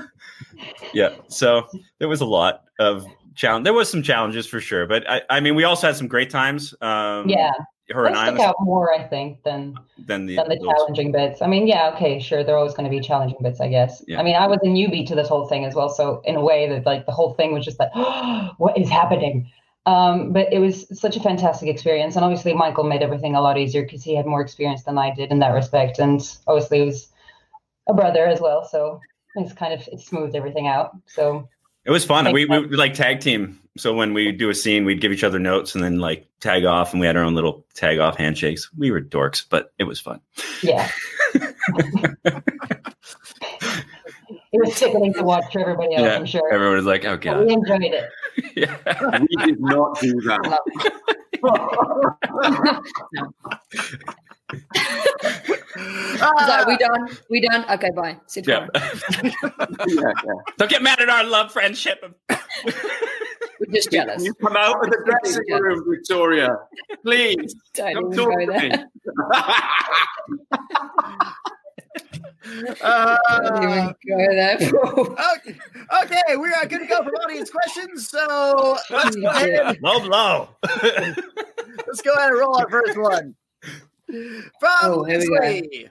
yeah. 0.94 1.10
So 1.28 1.68
there 2.00 2.08
was 2.08 2.22
a 2.22 2.26
lot 2.26 2.62
of 2.80 3.06
challenge. 3.36 3.64
There 3.64 3.74
was 3.74 3.90
some 3.90 4.02
challenges 4.02 4.48
for 4.48 4.60
sure, 4.60 4.86
but 4.88 5.10
I, 5.10 5.22
I 5.30 5.40
mean, 5.40 5.56
we 5.56 5.64
also 5.64 5.88
had 5.88 5.96
some 5.96 6.08
great 6.08 6.30
times. 6.30 6.74
Um, 6.82 7.30
yeah, 7.30 7.52
her 7.92 8.06
and 8.06 8.16
I 8.16 8.30
stick 8.30 8.40
out 8.40 8.56
more, 8.62 8.94
I 8.94 9.04
think, 9.04 9.44
than 9.44 9.76
than 9.98 10.26
the, 10.26 10.38
than 10.38 10.50
the 10.50 10.58
challenging 10.58 11.12
bits. 11.12 11.42
I 11.42 11.48
mean, 11.48 11.68
yeah, 11.68 11.92
okay, 11.96 12.20
sure, 12.20 12.44
there 12.44 12.56
are 12.56 12.58
always 12.58 12.74
going 12.74 12.90
to 12.90 12.90
be 12.90 13.00
challenging 13.00 13.38
bits, 13.42 13.62
I 13.62 13.70
guess. 13.70 14.04
Yeah. 14.08 14.20
I 14.20 14.24
mean, 14.24 14.36
I 14.36 14.48
was 14.48 14.60
a 14.64 14.68
newbie 14.68 15.06
to 15.08 15.16
this 15.16 15.28
whole 15.28 15.48
thing 15.48 15.66
as 15.66 15.76
well, 15.76 15.90
so 15.90 16.22
in 16.26 16.36
a 16.36 16.42
way 16.42 16.68
that 16.70 16.86
like 16.86 17.06
the 17.06 17.12
whole 17.12 17.34
thing 17.34 17.54
was 17.54 17.64
just 17.64 17.80
like, 17.80 17.94
what 18.58 18.78
is 18.78 18.90
happening? 18.90 19.52
Um, 19.86 20.34
but 20.34 20.52
it 20.52 20.58
was 20.58 20.88
such 21.00 21.16
a 21.16 21.20
fantastic 21.20 21.70
experience, 21.70 22.16
and 22.16 22.26
obviously 22.26 22.54
Michael 22.54 22.86
made 22.86 23.04
everything 23.04 23.36
a 23.36 23.42
lot 23.42 23.58
easier 23.58 23.84
because 23.84 24.04
he 24.04 24.16
had 24.16 24.26
more 24.26 24.42
experience 24.42 24.84
than 24.84 24.98
I 24.98 25.14
did 25.14 25.32
in 25.32 25.40
that 25.40 25.54
respect, 25.54 26.00
and 26.00 26.22
obviously 26.48 26.80
he 26.80 26.86
was 26.86 27.10
a 27.88 27.94
brother 27.94 28.26
as 28.26 28.42
well, 28.42 28.66
so 28.66 29.00
it's 29.36 29.54
kind 29.54 29.74
of 29.74 29.88
it 29.90 30.00
smoothed 30.00 30.36
everything 30.36 30.68
out. 30.68 30.98
So 31.06 31.48
It 31.86 31.92
was 31.92 32.04
fun. 32.04 32.24
Thanks, 32.26 32.34
We, 32.34 32.46
we 32.46 32.60
we, 32.68 32.76
like 32.76 32.94
tag 32.96 33.20
team. 33.22 33.60
So 33.78 33.94
when 33.94 34.14
we 34.14 34.32
do 34.32 34.50
a 34.50 34.56
scene, 34.56 34.86
we'd 34.86 35.02
give 35.02 35.12
each 35.12 35.24
other 35.24 35.38
notes 35.40 35.76
and 35.76 35.84
then 35.84 36.00
like 36.00 36.28
tag 36.40 36.66
off, 36.66 36.92
and 36.94 37.00
we 37.02 37.06
had 37.08 37.16
our 37.18 37.24
own 37.24 37.36
little 37.36 37.66
tag 37.76 38.00
off 38.00 38.16
handshakes. 38.18 38.72
We 38.78 38.90
were 38.90 39.02
dorks, 39.02 39.44
but 39.48 39.74
it 39.78 39.84
was 39.84 40.00
fun. 40.00 40.20
yeah. 40.64 40.90
It 44.52 44.60
was 44.66 44.74
sickening 44.78 45.14
to 45.16 45.24
watch 45.24 45.52
for 45.52 45.60
everybody 45.60 45.96
else, 45.96 46.06
Yeah, 46.06 46.16
I'm 46.16 46.26
sure. 46.26 46.54
Everyone 46.54 46.78
was 46.78 46.86
like, 46.86 47.04
"Oh 47.04 47.18
But 47.18 47.22
god." 47.22 47.46
we 47.46 47.52
enjoyed 47.52 47.84
it. 47.84 48.10
yeah. 48.56 49.20
we 49.20 49.36
did 49.46 49.60
not 49.60 50.00
do 50.00 50.14
that. 50.22 50.60
He's 54.52 54.60
like, 56.22 56.68
we 56.68 56.78
done? 56.78 57.10
We 57.30 57.42
done? 57.42 57.66
Okay, 57.72 57.90
bye. 57.96 58.18
Sit 58.28 58.48
Yeah. 58.48 58.68
yeah, 59.24 59.32
yeah. 59.88 60.12
Don't 60.58 60.70
get 60.70 60.82
mad 60.82 61.00
at 61.02 61.10
our 61.10 61.24
love 61.24 61.52
friendship. 61.52 62.04
We're 62.30 63.74
just 63.74 63.92
jealous. 63.92 64.24
You 64.24 64.34
come 64.36 64.56
out 64.58 64.84
of 64.84 64.90
the 64.92 65.02
dressing 65.06 65.44
room, 65.62 65.84
Victoria. 65.90 66.56
Please. 67.04 67.56
Don't 67.74 67.94
Come 67.94 68.12
talk 68.12 68.30
go 68.30 68.46
to 68.46 68.48
me. 68.48 68.70
there. 68.70 68.90
Uh, 72.82 73.94
go 74.08 74.18
there. 74.18 74.58
Paul. 74.72 75.16
okay, 75.36 75.58
okay, 76.04 76.38
we 76.38 76.50
are 76.54 76.66
good 76.68 76.80
to 76.80 76.86
go 76.86 77.04
for 77.04 77.10
audience 77.24 77.50
questions. 77.50 78.08
So 78.10 78.78
let's 78.92 79.16
go 79.16 79.28
ahead, 79.28 79.78
Low 79.82 80.00
blow. 80.02 80.50
let's 80.84 82.02
go 82.04 82.14
ahead 82.14 82.30
and 82.30 82.40
roll 82.40 82.56
our 82.58 82.70
first 82.70 82.98
one. 82.98 83.36
From 84.08 84.70
Oh, 84.84 85.04
here 85.04 85.20
we. 85.20 85.30
Leslie. 85.40 85.90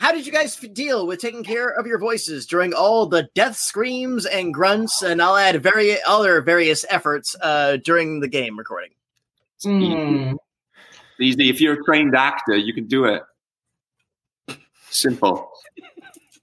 How 0.00 0.12
did 0.12 0.24
you 0.24 0.32
guys 0.32 0.56
deal 0.56 1.06
with 1.06 1.20
taking 1.20 1.44
care 1.44 1.68
of 1.68 1.86
your 1.86 1.98
voices 1.98 2.46
during 2.46 2.72
all 2.72 3.04
the 3.04 3.28
death 3.34 3.56
screams 3.56 4.24
and 4.24 4.54
grunts, 4.54 5.02
and 5.02 5.20
I'll 5.20 5.36
add 5.36 5.62
very 5.62 6.02
other 6.02 6.40
various 6.40 6.86
efforts 6.88 7.36
uh, 7.42 7.76
during 7.84 8.20
the 8.20 8.28
game 8.28 8.58
recording? 8.58 8.90
Hmm. 9.62 10.36
Easy. 11.20 11.50
If 11.50 11.60
you're 11.60 11.74
a 11.74 11.84
trained 11.84 12.16
actor, 12.16 12.56
you 12.56 12.72
can 12.72 12.86
do 12.86 13.04
it. 13.04 13.22
Simple. 14.88 15.50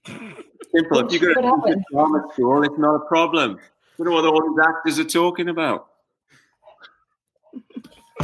Simple. 0.06 1.12
If 1.12 1.20
you're 1.20 1.34
What 1.34 1.64
going 1.64 1.72
to 1.74 1.84
drama 1.90 2.28
school, 2.32 2.62
it's 2.62 2.78
not 2.78 2.94
a 2.94 3.04
problem. 3.06 3.58
You 3.98 4.04
know 4.04 4.12
what 4.12 4.24
all 4.24 4.48
these 4.48 4.64
actors 4.64 4.98
are 5.00 5.08
talking 5.08 5.48
about. 5.48 5.88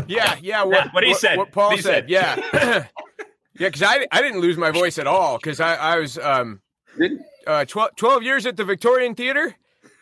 Yeah, 0.07 0.37
yeah. 0.42 0.62
What, 0.64 0.92
what 0.92 1.04
he 1.04 1.14
said. 1.14 1.38
What 1.38 1.52
Paul 1.52 1.70
What 1.70 1.80
said. 1.80 2.09
said. 2.09 2.11
Yeah, 2.11 2.37
yeah. 2.52 2.87
Because 3.57 3.83
I 3.83 4.07
I 4.11 4.20
didn't 4.22 4.40
lose 4.40 4.57
my 4.57 4.70
voice 4.70 4.98
at 4.98 5.07
all 5.07 5.38
because 5.38 5.61
I 5.61 5.74
I 5.76 5.98
was 5.98 6.18
um 6.18 6.61
Didn't- 6.98 7.22
uh 7.46 7.64
12, 7.64 7.96
12 7.96 8.22
years 8.22 8.46
at 8.46 8.57
the 8.57 8.64
Victorian 8.64 9.14
Theater 9.14 9.54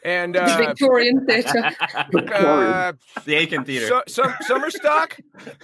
and 0.04 0.34
The 0.34 0.42
uh, 0.42 0.56
Victorian 0.56 1.26
Theatre. 1.26 1.58
uh 2.34 2.92
the 3.24 3.34
Aiken 3.34 3.64
Theater. 3.64 3.86
su- 3.86 4.02
some 4.12 4.34
summer 4.42 4.70
stock 4.70 5.16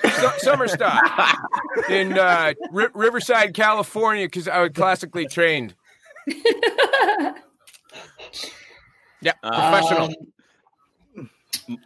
su- 0.04 0.38
summer 0.38 0.68
stock 0.68 1.02
in 1.88 2.16
uh, 2.18 2.52
Ri- 2.70 2.88
Riverside, 2.94 3.54
California 3.54 4.26
because 4.26 4.46
I 4.48 4.60
was 4.60 4.70
classically 4.74 5.26
trained. 5.26 5.74
Yeah, 9.20 9.32
professional. 9.42 10.02
Um, 10.08 10.14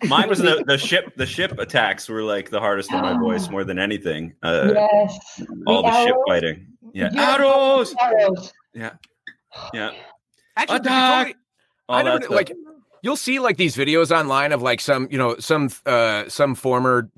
Mine 0.04 0.28
was 0.28 0.38
the, 0.38 0.62
the 0.66 0.78
ship. 0.78 1.14
The 1.16 1.26
ship 1.26 1.58
attacks 1.58 2.08
were 2.08 2.22
like 2.22 2.50
the 2.50 2.60
hardest 2.60 2.92
on 2.92 3.02
my 3.02 3.18
voice 3.18 3.48
more 3.50 3.64
than 3.64 3.78
anything. 3.78 4.34
Uh, 4.42 4.70
yes. 4.74 5.42
all 5.66 5.82
the, 5.82 6.04
ship 6.04 6.16
fighting. 6.26 6.66
Yeah, 6.92 7.10
Yeah. 7.12 7.34
arrows. 7.36 7.94
Arrows. 8.00 8.52
Yeah. 8.74 8.92
Actually, 10.56 10.78
the 10.78 10.82
Attack! 10.84 11.26
Victoria- 11.28 11.34
All 11.88 11.96
I 11.96 12.02
never 12.02 12.18
that 12.18 12.28
kn- 12.28 12.36
like 12.36 12.52
you'll 13.02 13.16
see 13.16 13.38
like 13.40 13.56
these 13.56 13.76
videos 13.76 14.16
online 14.16 14.52
of 14.52 14.62
like 14.62 14.80
some 14.80 15.08
you 15.10 15.18
know 15.18 15.36
some 15.38 15.68
uh 15.86 16.28
some 16.28 16.54
former 16.54 17.10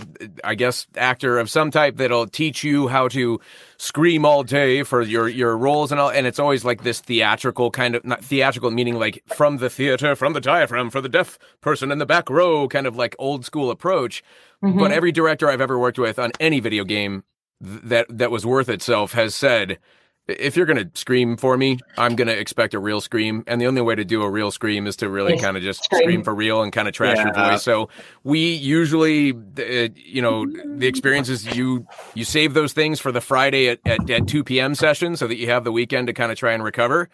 i 0.42 0.54
guess 0.54 0.86
actor 0.96 1.38
of 1.38 1.48
some 1.50 1.70
type 1.70 1.96
that'll 1.96 2.26
teach 2.26 2.64
you 2.64 2.88
how 2.88 3.06
to 3.08 3.38
scream 3.76 4.24
all 4.24 4.42
day 4.42 4.82
for 4.82 5.02
your 5.02 5.28
your 5.28 5.56
roles 5.56 5.92
and 5.92 6.00
all 6.00 6.10
and 6.10 6.26
it's 6.26 6.38
always 6.38 6.64
like 6.64 6.82
this 6.82 7.00
theatrical 7.00 7.70
kind 7.70 7.94
of 7.94 8.04
not 8.04 8.24
theatrical 8.24 8.70
meaning 8.70 8.94
like 8.98 9.22
from 9.26 9.58
the 9.58 9.68
theater 9.70 10.16
from 10.16 10.32
the 10.32 10.40
diaphragm 10.40 10.90
for 10.90 11.00
the 11.00 11.08
deaf 11.08 11.38
person 11.60 11.92
in 11.92 11.98
the 11.98 12.06
back 12.06 12.28
row 12.30 12.66
kind 12.66 12.86
of 12.86 12.96
like 12.96 13.14
old 13.18 13.44
school 13.44 13.70
approach 13.70 14.22
Mhm. 14.62 14.78
but 14.78 14.92
every 14.92 15.12
director 15.12 15.48
i've 15.50 15.60
ever 15.60 15.78
worked 15.78 15.98
with 15.98 16.18
on 16.18 16.30
any 16.40 16.58
video 16.60 16.84
game 16.84 17.22
th- 17.62 17.80
that 17.84 18.06
that 18.18 18.30
was 18.30 18.46
worth 18.46 18.70
itself 18.70 19.12
has 19.12 19.34
said 19.34 19.78
if 20.26 20.56
you're 20.56 20.66
going 20.66 20.78
to 20.90 20.90
scream 20.98 21.36
for 21.36 21.56
me, 21.56 21.78
I'm 21.98 22.16
going 22.16 22.28
to 22.28 22.38
expect 22.38 22.72
a 22.74 22.78
real 22.78 23.00
scream. 23.00 23.44
And 23.46 23.60
the 23.60 23.66
only 23.66 23.82
way 23.82 23.94
to 23.94 24.04
do 24.04 24.22
a 24.22 24.30
real 24.30 24.50
scream 24.50 24.86
is 24.86 24.96
to 24.96 25.08
really 25.08 25.32
Yes, 25.34 25.42
kind 25.42 25.56
of 25.56 25.62
just 25.62 25.84
scream. 25.84 26.00
scream 26.02 26.24
for 26.24 26.34
real 26.34 26.62
and 26.62 26.72
kind 26.72 26.88
of 26.88 26.94
trash 26.94 27.16
your 27.18 27.32
voice. 27.32 27.62
So 27.62 27.88
we 28.22 28.52
usually, 28.54 29.32
uh, 29.32 29.88
you 29.94 30.22
know, 30.22 30.46
the 30.46 30.86
experience 30.86 31.28
is 31.28 31.56
you, 31.56 31.86
you 32.14 32.24
save 32.24 32.54
those 32.54 32.72
things 32.72 33.00
for 33.00 33.12
the 33.12 33.20
Friday 33.20 33.68
at, 33.68 33.80
at, 33.86 34.08
at 34.08 34.26
2 34.26 34.44
p.m. 34.44 34.74
session 34.74 35.16
so 35.16 35.26
that 35.26 35.36
you 35.36 35.48
have 35.48 35.64
the 35.64 35.72
weekend 35.72 36.06
to 36.06 36.12
kind 36.12 36.32
of 36.32 36.38
try 36.38 36.52
and 36.52 36.64
recover. 36.64 37.08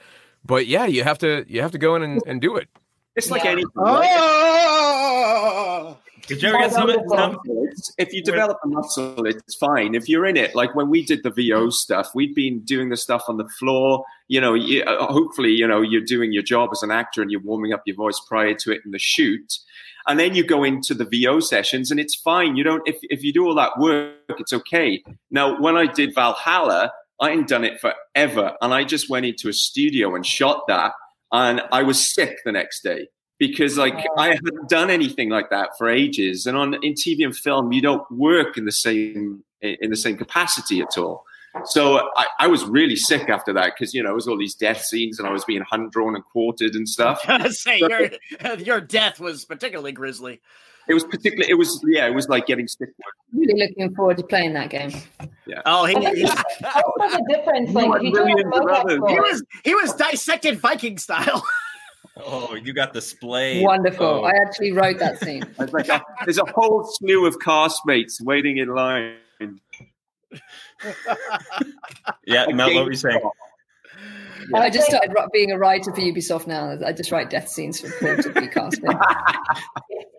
But 0.44 0.66
yeah, 0.66 0.87
you 0.87 1.03
have 1.05 1.18
to, 1.18 1.44
you 1.49 1.62
have 1.62 1.73
to 1.73 1.79
go 1.79 1.96
in 1.96 2.03
and, 2.03 2.23
and 2.27 2.40
do 2.40 2.57
it. 2.57 2.68
It's 3.16 3.31
like 3.31 3.44
Yeah. 3.44 3.51
anything. 3.51 3.70
right? 3.77 4.09
Oh, 5.92 5.99
Did 6.31 6.45
you 6.45 6.71
some? 6.71 6.95
some 7.09 7.38
if 7.99 8.12
you 8.12 8.23
develop 8.23 8.59
a 8.64 8.69
muscle, 8.69 9.27
it's 9.27 9.57
fine. 9.57 9.97
If 9.97 10.09
you're 10.09 10.25
in 10.25 10.37
it, 10.37 10.55
like 10.55 10.77
when 10.77 10.88
we 10.88 11.05
did 11.05 11.25
the 11.25 11.31
VO 11.31 11.71
stuff, 11.71 12.11
we'd 12.14 12.37
been 12.37 12.61
doing 12.61 12.88
the 12.88 12.97
stuff 12.97 13.25
on 13.27 13.37
the 13.37 13.49
floor. 13.49 14.05
You 14.29 14.40
know, 14.40 14.55
you, 14.55 14.85
uh, 14.85 15.07
hopefully, 15.07 15.51
you 15.51 15.66
know, 15.66 15.81
you're 15.81 16.05
doing 16.05 16.33
your 16.33 16.45
job 16.45 16.71
as 16.73 16.85
an 16.85 16.93
actor 16.93 17.21
and 17.21 17.33
you're 17.33 17.40
warming 17.40 17.73
up 17.73 17.83
your 17.85 17.97
voice 17.97 18.21
prior 18.29 18.55
to 18.55 18.71
it 18.71 18.83
in 18.85 18.93
the 18.93 18.99
shoot. 19.01 19.59
And 20.07 20.21
then 20.21 20.37
you 20.37 20.45
go 20.45 20.62
into 20.62 20.95
the 20.95 21.05
VO 21.05 21.40
sessions 21.40 21.90
and 21.90 21.99
it's 21.99 22.14
fine. 22.14 22.55
You 22.55 22.62
don't, 22.62 22.87
if, 22.87 22.99
if 23.03 23.25
you 23.25 23.33
do 23.33 23.45
all 23.45 23.57
that 23.57 23.77
work, 23.77 24.14
it's 24.29 24.53
okay. 24.53 25.03
Now, 25.33 25.61
when 25.61 25.77
I 25.77 25.87
did 25.87 26.14
Valhalla, 26.14 26.93
I 27.21 27.31
hadn't 27.31 27.49
done 27.49 27.64
it 27.64 27.81
forever. 27.81 28.57
And 28.62 28.73
I 28.73 28.85
just 28.85 29.11
went 29.11 29.27
into 29.27 29.49
a 29.49 29.53
studio 29.53 30.14
and 30.14 30.25
shot 30.25 30.62
that. 30.69 30.93
And 31.33 31.61
I 31.73 31.83
was 31.83 32.14
sick 32.14 32.38
the 32.45 32.53
next 32.53 32.83
day 32.85 33.09
because 33.40 33.76
like 33.76 33.94
oh. 33.96 34.20
I 34.20 34.29
hadn't 34.29 34.68
done 34.68 34.90
anything 34.90 35.31
like 35.31 35.50
that 35.50 35.70
for 35.76 35.88
ages. 35.88 36.46
And 36.46 36.57
on 36.57 36.74
in 36.85 36.92
TV 36.92 37.24
and 37.24 37.37
film, 37.37 37.72
you 37.72 37.83
don't 37.83 38.09
work 38.12 38.57
in 38.57 38.66
the 38.66 38.72
same 38.72 39.42
in 39.62 39.90
the 39.90 39.96
same 39.96 40.16
capacity 40.16 40.81
at 40.81 40.96
all. 40.96 41.24
So 41.64 42.09
I, 42.16 42.26
I 42.38 42.46
was 42.46 42.64
really 42.64 42.94
sick 42.94 43.29
after 43.29 43.53
that 43.55 43.72
because 43.74 43.92
you 43.92 44.03
know 44.05 44.11
it 44.11 44.14
was 44.14 44.29
all 44.29 44.38
these 44.38 44.55
death 44.55 44.83
scenes 44.83 45.18
and 45.18 45.26
I 45.26 45.33
was 45.33 45.44
being 45.44 45.64
hand 45.68 45.90
drawn 45.90 46.14
and 46.14 46.24
quartered 46.24 46.76
and 46.76 46.88
stuff. 46.96 47.22
say 47.50 47.79
your 47.79 48.11
your 48.59 48.81
death 48.81 49.18
was 49.18 49.44
particularly 49.46 49.92
grisly. 49.92 50.40
It 50.88 50.94
was 50.94 51.05
particularly 51.05 51.50
it 51.50 51.55
was 51.55 51.83
yeah 51.87 52.07
it 52.07 52.14
was 52.14 52.29
like 52.29 52.46
getting 52.46 52.68
sick. 52.68 52.90
really 53.33 53.55
looking 53.59 53.94
forward 53.94 54.18
to 54.18 54.24
playing 54.24 54.53
that 54.53 54.70
game. 54.70 54.92
Yeah. 55.46 55.62
Oh, 55.64 55.87
he, 55.87 55.96
I 55.96 56.00
think 56.00 56.16
he, 56.16 56.22
it's 56.24 56.33
also 56.64 57.16
the 57.16 57.24
difference. 57.29 57.70
Like, 57.70 57.96
if 57.96 58.03
you 58.03 58.12
do 58.12 58.24
Millions 58.24 58.42
a 58.42 58.46
of 58.46 58.64
Modoc 58.64 58.85
others. 58.85 58.98
role- 58.98 59.09
he 59.09 59.20
was 59.20 59.42
he 59.64 59.74
was 59.74 59.94
dissected 59.94 60.59
Viking 60.59 60.98
style. 60.98 61.42
Oh, 62.25 62.55
you 62.55 62.73
got 62.73 62.93
the 62.93 63.01
splay. 63.01 63.63
Wonderful. 63.63 64.07
Oh, 64.07 64.23
I 64.25 64.31
actually 64.31 64.73
wrote 64.73 64.99
that 64.99 65.21
scene. 65.21 65.45
Like, 65.59 65.89
oh, 65.91 66.01
there's 66.25 66.39
a 66.39 66.45
whole 66.47 66.85
slew 66.85 67.27
of 67.27 67.39
castmates 67.39 68.21
waiting 68.21 68.59
in 68.59 68.75
line. 68.75 69.17
yeah, 72.27 72.47
Mel, 72.47 72.75
what 72.75 72.85
were 72.85 72.91
you 72.91 72.97
saying? 72.97 73.21
I 74.55 74.70
just 74.70 74.87
started 74.88 75.14
being 75.33 75.53
a 75.53 75.59
writer 75.59 75.92
for 75.92 76.00
Ubisoft 76.00 76.46
now. 76.46 76.79
I 76.85 76.92
just 76.92 77.11
write 77.11 77.31
death 77.31 77.48
scenes 77.48 77.81
for 77.81 77.90
Paul 77.98 78.22
to 78.22 78.40
be 78.40 78.48
cast 78.48 78.79
in. 78.79 78.88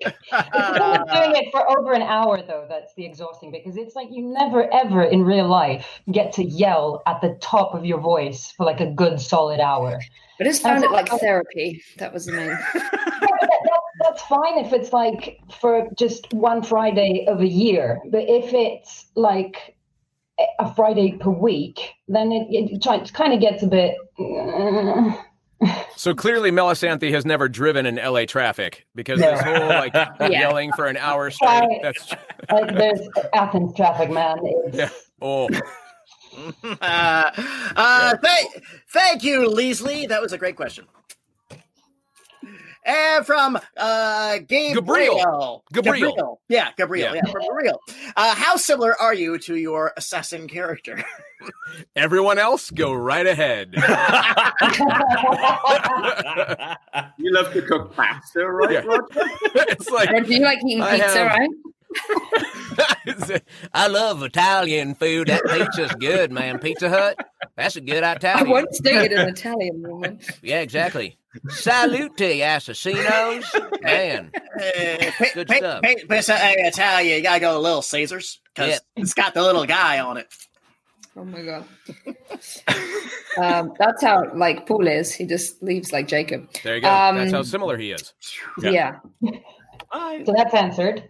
It's 0.03 0.77
someone 0.77 1.05
doing 1.07 1.35
it 1.35 1.51
for 1.51 1.77
over 1.77 1.93
an 1.93 2.01
hour 2.01 2.41
though 2.41 2.65
that's 2.67 2.93
the 2.95 3.05
exhausting 3.05 3.51
because 3.51 3.77
it's 3.77 3.95
like 3.95 4.07
you 4.11 4.23
never 4.23 4.71
ever 4.73 5.03
in 5.03 5.23
real 5.23 5.47
life 5.47 6.01
get 6.11 6.33
to 6.33 6.43
yell 6.43 7.03
at 7.05 7.21
the 7.21 7.37
top 7.39 7.75
of 7.75 7.85
your 7.85 7.99
voice 7.99 8.51
for 8.57 8.65
like 8.65 8.79
a 8.79 8.87
good 8.87 9.21
solid 9.21 9.59
hour. 9.59 9.99
I 10.39 10.43
just 10.43 10.63
found 10.63 10.83
it 10.83 10.91
like 10.91 11.07
therapy. 11.07 11.83
That 11.97 12.13
was 12.13 12.25
the 12.25 12.31
main. 12.31 12.49
Yeah, 12.49 12.57
but 12.73 13.41
that, 13.41 13.59
that, 13.63 13.79
that's 14.01 14.21
fine 14.23 14.57
if 14.57 14.73
it's 14.73 14.91
like 14.91 15.39
for 15.59 15.87
just 15.95 16.33
one 16.33 16.63
Friday 16.63 17.25
of 17.27 17.41
a 17.41 17.47
year, 17.47 18.01
but 18.09 18.23
if 18.27 18.53
it's 18.53 19.05
like 19.15 19.75
a- 20.59 20.63
a 20.65 20.73
Friday 20.75 21.13
per 21.13 21.29
week, 21.29 21.79
then 22.07 22.31
it, 22.31 22.47
it, 22.49 23.13
kind 23.13 23.33
of 23.33 23.39
gets 23.39 23.63
a 23.63 23.67
bit. 23.67 23.95
uh, 24.19 25.13
So 25.95 26.15
clearly, 26.15 26.51
Melissanthi 26.51 27.11
has 27.11 27.23
never 27.25 27.47
driven 27.47 27.85
in 27.85 27.95
LA 27.97 28.25
traffic 28.25 28.87
because 28.95 29.19
No. 29.19 29.31
this 29.31 29.41
whole 29.41 29.67
like 29.67 29.93
yelling 30.31 30.71
for 30.73 30.87
an 30.87 30.97
hour 30.97 31.29
straight. 31.29 31.49
Right. 31.61 31.79
That's 31.83 32.11
like 32.51 32.75
there's 32.75 33.07
Athens 33.35 33.75
traffic, 33.75 34.09
man. 34.09 34.39
It's, 34.43 34.77
yeah. 34.77 34.89
Oh, 35.21 35.47
uh, 36.81 37.31
uh, 37.75 38.17
thank, 38.17 38.63
thank 38.91 39.23
you, 39.23 39.47
Leslie. 39.49 40.07
That 40.07 40.21
was 40.21 40.33
a 40.33 40.37
great 40.37 40.55
question. 40.55 40.85
And 42.85 43.25
from 43.25 43.59
uh, 43.77 44.39
Gabriel. 44.47 45.63
Gabriel. 45.71 46.41
Yeah, 46.49 46.69
Gabriel. 46.77 47.15
Yeah. 47.15 47.21
Yeah, 47.25 47.31
from 47.31 47.41
Gabriel. 47.41 47.79
Uh, 48.15 48.35
how 48.35 48.55
similar 48.55 48.99
are 48.99 49.13
you 49.13 49.37
to 49.39 49.55
your 49.55 49.93
assassin 49.97 50.47
character? 50.47 51.03
everyone 51.95 52.39
else, 52.39 52.71
go 52.71 52.93
right 52.93 53.27
ahead. 53.27 53.75
You 57.17 57.31
love 57.33 57.53
to 57.53 57.61
cook 57.61 57.95
pasta, 57.95 58.47
right? 58.49 58.71
Yeah. 58.71 58.79
Roger? 58.81 59.05
it's 59.55 59.89
like 59.89 60.09
Do 60.25 60.33
you 60.33 60.41
like 60.41 60.59
eating 60.65 60.83
pizza, 60.83 61.07
have- 61.07 61.27
right? 61.27 61.49
I 63.73 63.87
love 63.87 64.23
Italian 64.23 64.95
food. 64.95 65.27
That 65.27 65.43
pizza's 65.45 65.93
good, 65.95 66.31
man. 66.31 66.59
Pizza 66.59 66.89
Hut, 66.89 67.17
that's 67.55 67.75
a 67.75 67.81
good 67.81 68.03
Italian. 68.03 68.07
I 68.07 68.15
Italian. 68.15 68.49
once 68.49 68.79
dated 68.79 69.11
an 69.19 69.29
Italian 69.35 69.81
woman. 69.81 70.19
Yeah, 70.41 70.61
exactly. 70.61 71.17
Salute, 71.49 72.17
assassinos. 72.17 73.81
Man, 73.81 74.31
Uh, 74.35 75.11
Good 75.33 75.47
pa- 75.47 75.55
stuff. 75.55 75.81
pa- 75.81 75.93
pa- 76.09 76.21
pa- 76.21 76.21
I 76.37 77.01
you, 77.01 77.15
you 77.15 77.21
gotta 77.23 77.39
go 77.39 77.53
to 77.53 77.59
Little 77.59 77.81
Caesars 77.81 78.39
because 78.53 78.71
Yeah. 78.71 78.79
it's 79.01 79.13
got 79.13 79.33
the 79.33 79.41
little 79.41 79.65
guy 79.65 79.99
on 79.99 80.17
it. 80.17 80.27
Oh 81.15 81.23
my 81.25 81.41
god. 81.41 81.65
um, 83.37 83.73
that's 83.79 84.01
how 84.03 84.23
like 84.35 84.65
Paul 84.67 84.87
is. 84.87 85.13
He 85.13 85.25
just 85.25 85.61
leaves 85.63 85.91
like 85.93 86.07
Jacob. 86.07 86.49
there 86.63 86.75
you 86.75 86.81
go. 86.81 86.89
Um, 86.89 87.17
that's 87.17 87.31
how 87.31 87.43
similar 87.43 87.77
he 87.77 87.91
is. 87.91 88.13
Yeah. 88.61 88.99
so 89.93 90.33
that's 90.35 90.53
answered. 90.53 91.09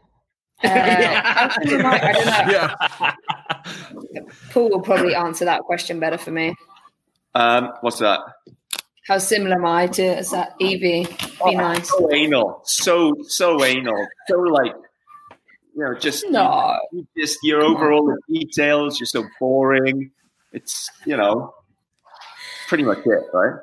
Uh, 0.64 0.68
actually, 0.68 1.72
you 1.72 1.80
might- 1.80 2.04
I 2.04 2.12
don't 2.14 2.26
know. 2.26 2.52
Yeah. 2.52 4.24
Paul 4.52 4.70
will 4.70 4.82
probably 4.82 5.16
answer 5.16 5.46
that 5.46 5.62
question 5.62 6.00
better 6.00 6.18
for 6.18 6.32
me. 6.32 6.56
Um, 7.34 7.72
what's 7.82 8.00
that? 8.00 8.20
How 9.08 9.18
similar 9.18 9.56
am 9.56 9.66
I 9.66 9.88
to 9.88 10.04
is 10.04 10.32
that 10.32 10.54
Evie? 10.60 11.06
Be 11.06 11.18
Oh, 11.42 11.52
nice. 11.52 11.90
So 11.90 12.12
anal. 12.14 12.62
So 12.66 13.14
so 13.24 13.64
anal. 13.64 14.08
So 14.28 14.38
like 14.40 14.74
you 15.76 15.84
know, 15.86 15.96
just 15.96 16.26
No. 16.30 16.78
you 16.92 17.08
just 17.18 17.40
you're 17.44 17.62
over 17.64 17.92
all 17.92 18.06
the 18.06 18.18
details, 18.40 19.00
you're 19.00 19.08
so 19.08 19.24
boring. 19.40 20.12
It's 20.52 20.90
you 21.06 21.18
know 21.18 21.54
pretty 22.68 22.84
much 22.84 23.00
it, 23.06 23.24
right? 23.34 23.60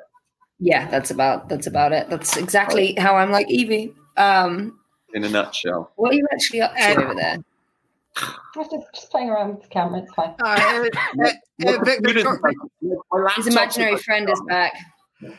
Yeah, 0.59 0.89
that's 0.89 1.09
about 1.11 1.47
that's 1.47 1.67
about 1.67 1.93
it. 1.93 2.09
That's 2.09 2.35
exactly 2.35 2.95
how 2.97 3.15
I'm 3.15 3.31
like 3.31 3.49
Evie. 3.49 3.93
Um, 4.17 4.78
In 5.13 5.23
a 5.23 5.29
nutshell. 5.29 5.91
what 5.95 6.11
are 6.11 6.15
you 6.15 6.27
actually 6.31 6.61
up 6.61 6.75
to 6.75 7.03
over 7.03 7.15
there? 7.15 7.37
I 8.17 8.33
was 8.55 8.67
just, 8.71 8.85
just 8.93 9.11
playing 9.11 9.29
around 9.29 9.55
with 9.55 9.63
the 9.63 9.69
camera. 9.69 9.99
It's 10.01 10.13
fine. 10.13 10.35
Uh, 10.41 10.45
uh, 10.45 10.49
uh, 10.49 11.31
What 11.57 11.79
the 11.79 11.85
Vic- 11.85 12.05
food 12.05 12.17
is 12.17 12.23
Victor- 12.23 12.39
like, 12.43 12.55
my 13.11 13.19
laptop's 13.19 13.35
His 13.45 13.47
imaginary 13.55 13.97
friend 13.97 14.29
is 14.29 14.41
back. 14.47 14.73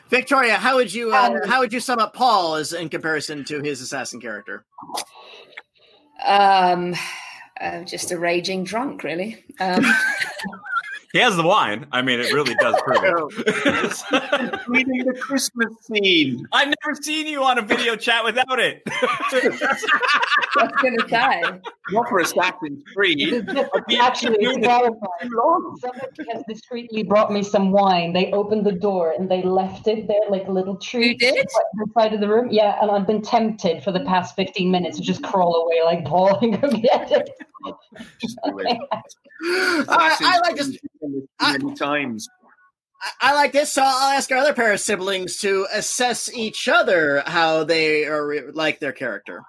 Victoria, 0.09 0.55
how 0.57 0.75
would 0.75 0.93
you 0.93 1.13
uh, 1.13 1.39
Um, 1.43 1.49
how 1.49 1.59
would 1.59 1.73
you 1.73 1.79
sum 1.79 1.99
up 1.99 2.13
Paul 2.13 2.55
as 2.55 2.71
in 2.73 2.87
comparison 2.89 3.43
to 3.45 3.61
his 3.61 3.81
assassin 3.81 4.21
character? 4.21 4.63
Um, 6.23 6.93
uh, 7.59 7.81
just 7.83 8.11
a 8.11 8.17
raging 8.19 8.63
drunk, 8.63 9.03
really. 9.03 9.43
Um, 9.59 9.83
He 11.13 11.19
has 11.19 11.35
the 11.35 11.43
wine. 11.43 11.87
I 11.91 12.01
mean, 12.01 12.19
it 12.21 12.31
really 12.33 12.55
does 12.55 12.75
prove 12.83 13.03
it. 13.03 14.59
Reading 14.67 15.03
the 15.05 15.17
Christmas 15.19 15.67
scene. 15.81 16.45
I've 16.53 16.73
never 16.83 16.95
seen 17.01 17.27
you 17.27 17.43
on 17.43 17.57
a 17.57 17.61
video 17.61 17.95
chat 17.97 18.23
without 18.23 18.59
it. 18.59 18.81
I 18.87 19.41
was 20.55 20.71
gonna 20.81 21.09
say. 21.09 21.41
Not 21.91 22.07
for 22.07 22.19
Assassin's 22.19 22.83
Creed. 22.95 23.45
Actually, 23.99 24.37
to 24.37 24.59
clarify, 24.61 25.05
Too 25.21 25.29
long. 25.35 25.77
somebody 25.81 26.31
has 26.33 26.43
discreetly 26.47 27.03
brought 27.03 27.31
me 27.31 27.43
some 27.43 27.71
wine. 27.71 28.13
They 28.13 28.31
opened 28.31 28.65
the 28.65 28.71
door 28.71 29.13
and 29.17 29.29
they 29.29 29.43
left 29.43 29.87
it 29.87 30.07
there 30.07 30.29
like 30.29 30.47
a 30.47 30.51
little 30.51 30.77
treat. 30.77 31.19
did? 31.19 31.37
at 31.39 31.45
the 31.45 31.87
side 31.93 32.13
of 32.13 32.21
the 32.21 32.27
room. 32.29 32.47
Yeah, 32.51 32.77
and 32.81 32.89
I've 32.89 33.05
been 33.07 33.21
tempted 33.21 33.83
for 33.83 33.91
the 33.91 34.01
past 34.01 34.35
15 34.37 34.71
minutes 34.71 34.97
to 34.97 35.03
just 35.03 35.21
crawl 35.23 35.55
away 35.63 35.83
like 35.83 36.05
Paul 36.11 36.39
and 36.41 36.61
go 36.61 36.69
get 36.69 37.11
it. 37.11 37.29
Just 38.19 38.37
do 38.45 38.57
it. 38.59 38.77
I, 39.89 40.17
I 40.21 40.39
like 40.39 40.55
this. 40.55 40.77
I- 41.39 41.57
Many 41.57 41.75
times. 41.75 42.27
I 43.19 43.33
like 43.33 43.51
this, 43.51 43.73
so 43.73 43.81
I'll 43.83 44.15
ask 44.15 44.31
our 44.31 44.37
other 44.37 44.53
pair 44.53 44.71
of 44.71 44.79
siblings 44.79 45.39
to 45.39 45.65
assess 45.73 46.31
each 46.31 46.67
other 46.67 47.23
how 47.25 47.63
they 47.63 48.05
are 48.05 48.51
like 48.51 48.79
their 48.79 48.91
character. 48.91 49.41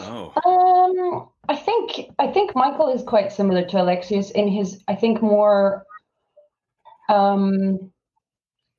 Oh. 0.00 0.32
Um, 0.44 1.28
I 1.48 1.56
think 1.56 2.10
I 2.18 2.26
think 2.26 2.54
Michael 2.54 2.92
is 2.92 3.02
quite 3.02 3.32
similar 3.32 3.64
to 3.64 3.76
Alexios 3.76 4.30
in 4.32 4.48
his. 4.48 4.82
I 4.88 4.94
think 4.94 5.22
more. 5.22 5.84
Um, 7.08 7.92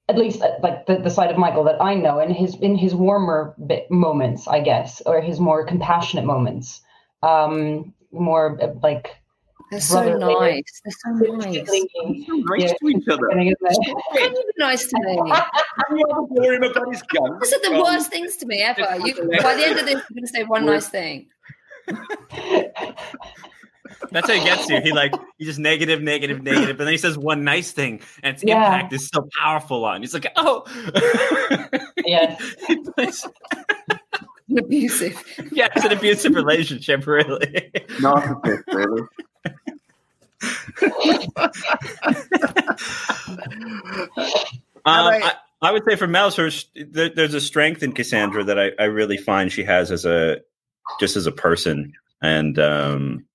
at 0.10 0.18
least 0.18 0.41
uh, 0.41 0.51
like 0.62 0.86
the, 0.86 0.97
the 0.97 1.10
side 1.10 1.32
of 1.32 1.38
Michael 1.38 1.66
that 1.66 1.82
I 1.82 1.95
know, 1.95 2.20
in 2.20 2.32
his 2.32 2.55
in 2.55 2.76
his 2.76 2.93
warmer 2.93 3.55
bit 3.66 3.89
moments, 3.89 4.47
I 4.47 4.62
guess, 4.62 5.01
or 5.05 5.22
his 5.22 5.39
more 5.39 5.66
compassionate 5.66 6.26
moments. 6.26 6.82
Um, 7.24 7.93
more 8.12 8.58
uh, 8.62 8.74
like 8.82 9.16
They're 9.72 9.82
so 9.82 10.18
nice. 10.18 10.82
They're 10.84 10.91
so 10.91 11.09
nice. 11.11 11.68
So 11.68 11.74
nice 12.38 12.61
Yeah. 12.61 12.74
to 12.80 12.88
each 12.88 13.07
other. 13.09 13.28
How 13.32 13.38
can 13.38 13.47
you 13.47 13.55
be 13.61 14.53
nice 14.57 14.88
to 14.88 14.95
me? 15.01 15.13
You 15.91 16.05
ever 16.09 16.22
bore 16.28 16.53
him 16.53 16.63
about 16.63 16.89
his 16.91 17.01
gun? 17.03 17.38
Those 17.39 17.53
are 17.53 17.59
the 17.61 17.76
um, 17.76 17.84
worst 17.84 18.09
things 18.09 18.38
to 18.38 18.45
me 18.45 18.61
ever. 18.61 18.88
You, 19.05 19.13
by 19.41 19.55
the 19.55 19.65
end 19.68 19.80
of 19.80 19.86
this, 19.86 19.95
you're 19.95 20.15
going 20.15 20.22
to 20.22 20.28
say 20.28 20.43
one 20.43 20.65
nice 20.65 20.88
thing. 20.88 21.28
That's 24.11 24.28
how 24.28 24.34
he 24.36 24.43
gets 24.43 24.70
you. 24.70 24.80
He 24.82 24.91
like 24.91 25.13
he 25.38 25.45
just 25.45 25.59
negative, 25.59 26.01
negative, 26.01 26.43
negative, 26.43 26.78
but 26.78 26.84
then 26.86 26.93
he 26.93 26.97
says 26.97 27.18
one 27.18 27.43
nice 27.43 27.72
thing, 27.72 28.01
and 28.24 28.36
its 28.36 28.43
Yeah. 28.43 28.63
impact 28.65 28.93
is 28.93 29.07
so 29.09 29.28
powerful 29.41 29.84
on. 29.86 30.01
He's 30.01 30.13
like, 30.13 30.28
oh, 30.36 30.63
Yes. 32.05 32.41
It's- 32.70 33.28
Abusive. 34.57 35.22
yeah, 35.51 35.68
it's 35.76 35.84
an 35.86 35.91
abusive 35.91 36.34
relationship, 36.34 37.05
really. 37.05 37.70
Narcissist, 37.99 38.63
really. 38.74 39.01
Um. 44.86 45.22
I, 45.22 45.34
I 45.62 45.72
would 45.72 45.84
say 45.86 45.96
for 45.96 46.08
there, 46.76 47.10
there's 47.10 47.34
a 47.34 47.42
strength 47.42 47.82
in 47.82 47.94
Kassandra 47.94 48.46
that 48.46 48.60
I, 48.60 48.72
I 48.80 48.86
really 48.86 49.18
find 49.18 49.52
she 49.52 49.64
has 49.64 49.92
as 49.92 50.06
a 50.06 50.38
just 51.00 51.16
as 51.16 51.26
a 51.26 51.32
person, 51.32 51.94
and 52.22 52.60
um, 52.60 53.26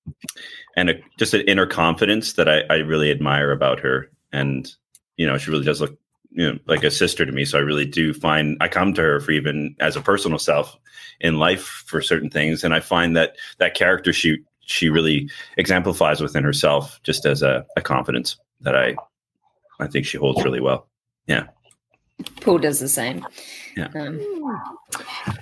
and 0.75 0.89
a, 0.89 0.93
just 1.19 1.33
an 1.33 1.41
inner 1.41 1.65
confidence 1.65 2.33
that 2.33 2.47
I, 2.47 2.61
I 2.69 2.75
really 2.77 3.11
admire 3.11 3.51
about 3.51 3.79
her. 3.81 4.09
And 4.31 4.71
you 5.17 5.27
know, 5.27 5.37
she 5.37 5.51
really 5.51 5.65
does 5.65 5.81
look 5.81 5.97
you 6.31 6.51
know 6.51 6.59
like 6.65 6.83
a 6.83 6.91
sister 6.91 7.25
to 7.25 7.31
me. 7.31 7.43
So 7.43 7.57
I 7.57 7.61
really 7.61 7.85
do 7.85 8.13
find 8.13 8.57
I 8.61 8.69
come 8.69 8.93
to 8.93 9.01
her 9.01 9.19
for 9.19 9.31
even 9.31 9.75
as 9.79 9.97
a 9.97 10.01
personal 10.01 10.39
self 10.39 10.77
in 11.19 11.39
life 11.39 11.83
for 11.85 12.01
certain 12.01 12.29
things, 12.29 12.63
and 12.63 12.73
I 12.73 12.79
find 12.79 13.17
that 13.17 13.35
that 13.57 13.75
character 13.75 14.13
she 14.13 14.37
she 14.65 14.89
really 14.89 15.29
exemplifies 15.57 16.21
within 16.21 16.43
herself 16.43 16.99
just 17.03 17.25
as 17.25 17.41
a, 17.41 17.65
a 17.77 17.81
confidence 17.81 18.37
that 18.61 18.75
I 18.75 18.95
I 19.79 19.87
think 19.87 20.05
she 20.05 20.17
holds 20.17 20.43
really 20.43 20.61
well. 20.61 20.87
Yeah. 21.27 21.47
Paul 22.41 22.59
does 22.59 22.79
the 22.79 22.87
same. 22.87 23.25
Yeah. 23.75 23.87
Um, 23.95 24.19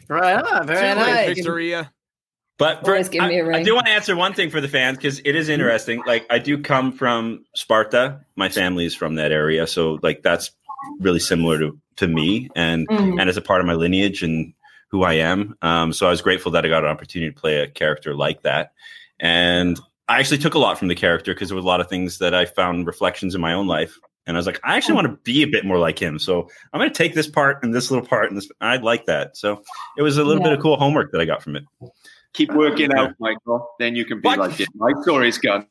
Right 0.07 0.36
on, 0.36 0.67
very 0.67 0.80
Certainly, 0.80 1.11
nice. 1.11 1.36
Victoria. 1.36 1.91
But 2.57 2.82
for, 2.86 2.91
Always 2.91 3.09
give 3.09 3.24
me 3.24 3.39
a 3.39 3.43
I, 3.43 3.45
I 3.45 3.47
ring. 3.47 3.65
do 3.65 3.74
want 3.74 3.88
to 3.88 3.91
answer 3.91 4.15
one 4.15 4.34
thing 4.34 4.49
for 4.51 4.61
the 4.61 4.67
fans 4.67 4.97
because 4.97 5.19
it 5.26 5.36
is 5.36 5.49
interesting. 5.49 6.03
Like 6.05 6.26
I 6.30 6.38
do 6.39 6.61
come 6.61 6.91
from 6.91 7.43
Sparta. 7.55 8.22
My 8.36 8.49
family 8.49 8.86
is 8.86 8.93
from 8.95 9.15
that 9.15 9.32
area, 9.32 9.65
so 9.67 9.97
like 10.03 10.22
that's 10.22 10.51
really 10.99 11.19
similar 11.19 11.57
to 11.59 11.80
to 11.97 12.07
me, 12.07 12.49
and 12.55 12.88
Mm. 12.88 13.19
and 13.19 13.30
as 13.30 13.38
a 13.38 13.41
part 13.41 13.61
of 13.61 13.67
my 13.67 13.74
lineage 13.74 14.22
and 14.24 14.53
who 14.89 15.03
I 15.03 15.13
am. 15.13 15.55
Um, 15.61 15.91
so 15.93 16.05
I 16.05 16.09
was 16.11 16.22
grateful 16.22 16.51
that 16.51 16.65
I 16.65 16.67
got 16.69 16.84
an 16.84 16.89
opportunity 16.89 17.32
to 17.34 17.39
play 17.39 17.57
a 17.57 17.67
character 17.67 18.13
like 18.13 18.43
that, 18.43 18.74
and 19.22 19.80
I 20.09 20.19
actually 20.19 20.39
took 20.39 20.55
a 20.55 20.59
lot 20.59 20.78
from 20.78 20.89
the 20.89 20.95
character 20.95 21.34
because 21.34 21.47
there 21.49 21.55
was 21.55 21.63
a 21.63 21.67
lot 21.67 21.80
of 21.80 21.88
things 21.88 22.17
that 22.17 22.34
I 22.36 22.45
found 22.45 22.86
reflections 22.86 23.34
in 23.34 23.39
my 23.39 23.53
own 23.53 23.67
life. 23.67 23.97
And 24.28 24.36
I 24.36 24.39
was 24.39 24.45
like, 24.45 24.59
I 24.63 24.76
actually 24.76 24.95
want 24.95 25.07
to 25.07 25.17
be 25.24 25.41
a 25.41 25.47
bit 25.47 25.65
more 25.65 25.78
like 25.80 25.97
him. 25.99 26.19
So 26.19 26.47
I'm 26.74 26.80
going 26.80 26.91
to 26.91 26.95
take 26.95 27.13
this 27.15 27.28
part 27.28 27.63
and 27.63 27.74
this 27.74 27.89
little 27.89 28.05
part 28.05 28.28
and 28.30 28.38
this. 28.38 28.49
I 28.59 28.78
like 28.78 29.05
that. 29.05 29.38
So 29.38 29.63
it 29.97 30.01
was 30.01 30.17
a 30.17 30.24
little 30.24 30.43
bit 30.43 30.51
of 30.53 30.59
cool 30.61 30.78
homework 30.78 31.11
that 31.13 31.22
I 31.22 31.26
got 31.26 31.41
from 31.41 31.55
it. 31.55 31.63
Keep 32.34 32.53
working 32.53 32.93
out, 32.93 33.13
Michael. 33.19 33.67
Then 33.80 33.95
you 33.95 34.05
can 34.05 34.22
be 34.22 34.28
What? 34.28 34.39
like 34.39 34.59
it. 34.59 34.69
I 34.82 34.91
saw 35.03 35.19
his 35.22 35.38
gun. 35.38 35.65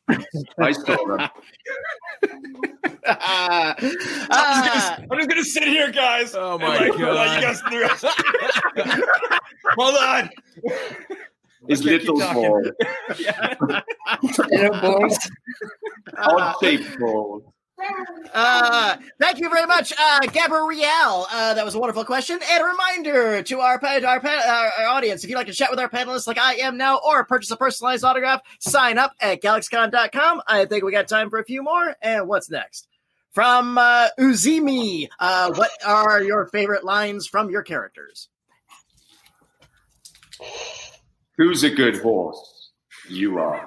I 0.59 0.73
saw 0.73 0.97
them. 1.07 1.29
Ah, 3.07 3.75
I'm 5.11 5.19
just 5.19 5.29
gonna 5.29 5.43
sit 5.45 5.63
here, 5.65 5.91
guys. 5.91 6.35
Oh 6.35 6.59
my 6.59 6.77
like, 6.89 6.93
God. 6.99 7.15
let 7.15 7.37
you 7.37 7.47
guys 7.47 7.63
do 7.63 7.71
the 7.71 7.81
rest. 7.81 8.05
Hold 9.79 9.97
on. 9.97 10.31
His 11.69 11.81
Okay, 11.83 11.99
little 11.99 12.19
talking. 12.19 12.43
ball. 12.43 12.63
little 14.51 14.81
boys. 14.81 15.19
Odd 16.17 16.55
shaped 16.61 16.99
ball. 16.99 17.55
Uh, 18.35 18.97
thank 19.19 19.39
you 19.39 19.49
very 19.49 19.67
much, 19.67 19.91
uh, 19.99 20.21
Gabrielle. 20.33 21.27
Uh, 21.33 21.55
that 21.55 21.65
was 21.65 21.75
a 21.75 21.79
wonderful 21.79 22.05
question. 22.05 22.39
And 22.51 22.63
a 22.63 22.67
reminder 22.67 23.43
to 23.43 23.61
our 23.61 23.79
pa- 23.79 24.01
our, 24.07 24.21
pa- 24.21 24.43
our, 24.47 24.85
our 24.85 24.87
audience: 24.95 25.25
if 25.25 25.31
you'd 25.31 25.37
like 25.37 25.47
to 25.47 25.55
chat 25.55 25.71
with 25.71 25.79
our 25.81 25.89
panelists 25.89 26.27
like 26.27 26.37
I 26.39 26.57
am 26.57 26.77
now, 26.77 27.01
or 27.07 27.25
purchase 27.25 27.51
a 27.51 27.57
personalized 27.57 28.05
autograph, 28.05 28.43
sign 28.59 28.99
up 28.99 29.13
at 29.21 29.41
galaxycon.com. 29.41 30.43
I 30.47 30.67
think 30.67 30.85
we 30.85 30.93
got 30.93 31.09
time 31.09 31.31
for 31.31 31.39
a 31.39 31.45
few 31.45 31.63
more. 31.63 31.95
And 32.03 32.29
what's 32.29 32.51
next? 32.51 32.87
From 33.33 33.79
uh, 33.79 34.09
Uzimi, 34.19 35.09
uh, 35.19 35.53
what 35.55 35.71
are 35.87 36.23
your 36.23 36.49
favorite 36.49 36.85
lines 36.85 37.27
from 37.27 37.49
your 37.49 37.63
characters? 37.63 38.29
Who's 41.41 41.63
a 41.63 41.71
good 41.71 41.97
horse? 42.03 42.73
You 43.09 43.39
are. 43.39 43.67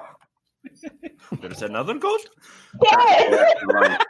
There's 1.40 1.62
another 1.62 1.94
goat. 1.94 2.20
Yes! 2.80 3.54
Right. 3.64 4.00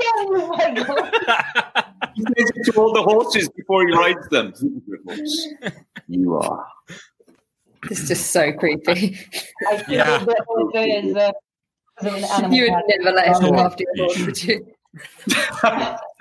Yes, 0.00 0.48
Michael. 0.48 0.96
He 2.16 2.22
says 2.22 2.50
it 2.56 2.72
to 2.72 2.80
all 2.80 2.92
the 2.92 3.02
horses 3.04 3.48
before 3.50 3.86
he 3.86 3.94
rides 3.94 4.28
them. 4.30 4.52
Who's 4.58 4.64
a 4.64 4.90
good 4.90 5.16
horse? 5.16 5.48
You 6.08 6.34
are. 6.38 6.66
It's 7.88 8.08
just 8.08 8.32
so 8.32 8.52
creepy. 8.52 9.16
I 9.70 9.76
feel 9.84 9.98
Yeah. 9.98 10.24
that 10.24 10.44
Jose 10.48 10.90
is 10.90 11.14
uh, 11.16 11.30
is 12.02 12.06
an 12.14 12.24
animal. 12.24 12.56
You 12.58 12.62
would 12.64 12.82
never 12.88 13.16
let 13.16 13.26
him 13.28 13.34
Oh, 13.36 13.48
look 13.50 13.58
after 13.58 13.84
your 13.94 14.06
horse, 14.06 14.26
would 14.26 14.42
you? 14.44 14.66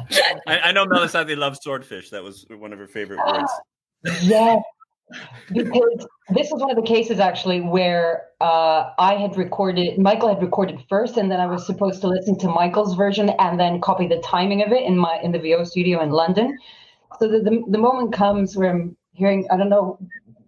I, 0.46 0.58
I 0.58 0.72
know 0.72 0.86
Melissanthi 0.86 1.36
loves 1.36 1.60
swordfish. 1.62 2.10
That 2.10 2.22
was 2.22 2.46
one 2.50 2.72
of 2.72 2.78
her 2.78 2.88
favorite 2.88 3.20
words. 3.26 3.50
Yes, 4.20 4.62
because 5.50 6.06
this 6.34 6.48
is 6.48 6.60
one 6.60 6.70
of 6.70 6.76
the 6.76 6.82
cases 6.82 7.20
actually 7.20 7.60
where 7.60 8.24
uh, 8.40 8.90
I 8.98 9.14
had 9.14 9.36
recorded, 9.36 9.98
Michael 9.98 10.28
had 10.28 10.42
recorded 10.42 10.78
first, 10.88 11.16
and 11.16 11.30
then 11.30 11.40
I 11.40 11.46
was 11.46 11.66
supposed 11.66 12.00
to 12.02 12.08
listen 12.08 12.38
to 12.40 12.48
Michael's 12.48 12.94
version 12.96 13.30
and 13.38 13.58
then 13.58 13.80
copy 13.80 14.06
the 14.06 14.18
timing 14.18 14.62
of 14.62 14.72
it 14.72 14.82
in 14.82 14.98
my 14.98 15.18
in 15.22 15.32
the 15.32 15.38
VO 15.38 15.64
studio 15.64 16.02
in 16.02 16.10
London. 16.10 16.56
So 17.18 17.28
the, 17.28 17.38
the, 17.38 17.62
the 17.68 17.78
moment 17.78 18.12
comes 18.12 18.56
where 18.56 18.70
I'm 18.70 18.96
hearing, 19.12 19.46
I 19.50 19.56
don't 19.56 19.68
know 19.68 19.98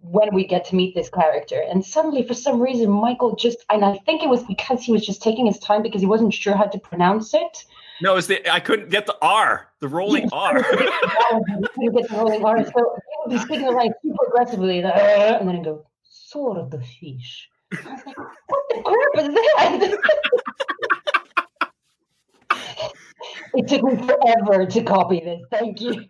when 0.01 0.33
we 0.33 0.45
get 0.45 0.65
to 0.65 0.75
meet 0.75 0.95
this 0.95 1.09
character. 1.09 1.61
And 1.69 1.85
suddenly, 1.85 2.25
for 2.27 2.33
some 2.33 2.61
reason, 2.61 2.89
Michael 2.89 3.35
just, 3.35 3.59
and 3.69 3.83
I 3.83 3.97
think 4.05 4.23
it 4.23 4.29
was 4.29 4.43
because 4.43 4.83
he 4.83 4.91
was 4.91 5.05
just 5.05 5.21
taking 5.21 5.45
his 5.45 5.59
time 5.59 5.81
because 5.81 6.01
he 6.01 6.07
wasn't 6.07 6.33
sure 6.33 6.55
how 6.55 6.65
to 6.65 6.79
pronounce 6.79 7.33
it. 7.33 7.65
No, 8.01 8.15
it's 8.15 8.27
the 8.27 8.47
I 8.51 8.59
couldn't 8.59 8.89
get 8.89 9.05
the 9.05 9.17
R, 9.21 9.69
the 9.79 9.87
rolling 9.87 10.29
R. 10.31 10.57
He 10.63 11.67
couldn't 11.67 11.95
get 11.95 12.09
the 12.09 12.15
rolling 12.17 12.45
R. 12.45 12.63
So 12.63 12.71
he 12.71 12.73
would 13.25 13.31
be 13.31 13.37
speaking 13.39 13.65
the 13.65 13.71
line 13.71 13.93
super 14.03 14.25
aggressively, 14.27 14.81
like, 14.81 14.95
"Uh," 14.95 15.37
and 15.39 15.47
then 15.47 15.55
he'd 15.55 15.65
go, 15.65 15.85
sword 16.03 16.73
of 16.73 16.85
fish. 16.85 17.49
I 17.73 17.75
was 17.75 18.01
like, 18.05 18.17
what 18.47 18.63
the 18.69 18.81
crap 18.83 19.25
is 19.25 19.33
that? 19.33 19.97
it 23.55 23.67
took 23.67 23.83
me 23.83 23.95
forever 23.97 24.65
to 24.65 24.83
copy 24.83 25.19
this. 25.19 25.41
Thank 25.51 25.81
you. 25.81 26.05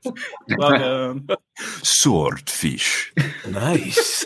Welcome. 0.57 1.27
Swordfish. 1.83 3.13
Nice. 3.47 4.25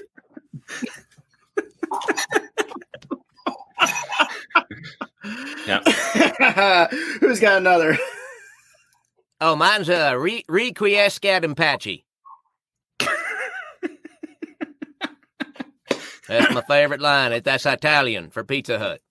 Yeah. 5.67 6.87
Who's 7.19 7.39
got 7.39 7.57
another? 7.57 7.97
Oh, 9.39 9.55
mine's 9.55 9.89
uh, 9.89 10.15
re- 10.17 10.45
Requiescat 10.49 11.43
and 11.43 11.57
pace. 11.57 12.01
That's 16.27 16.53
my 16.53 16.61
favorite 16.61 17.01
line. 17.01 17.41
That's 17.43 17.65
Italian 17.65 18.29
for 18.29 18.43
Pizza 18.43 18.79
Hut. 18.79 19.01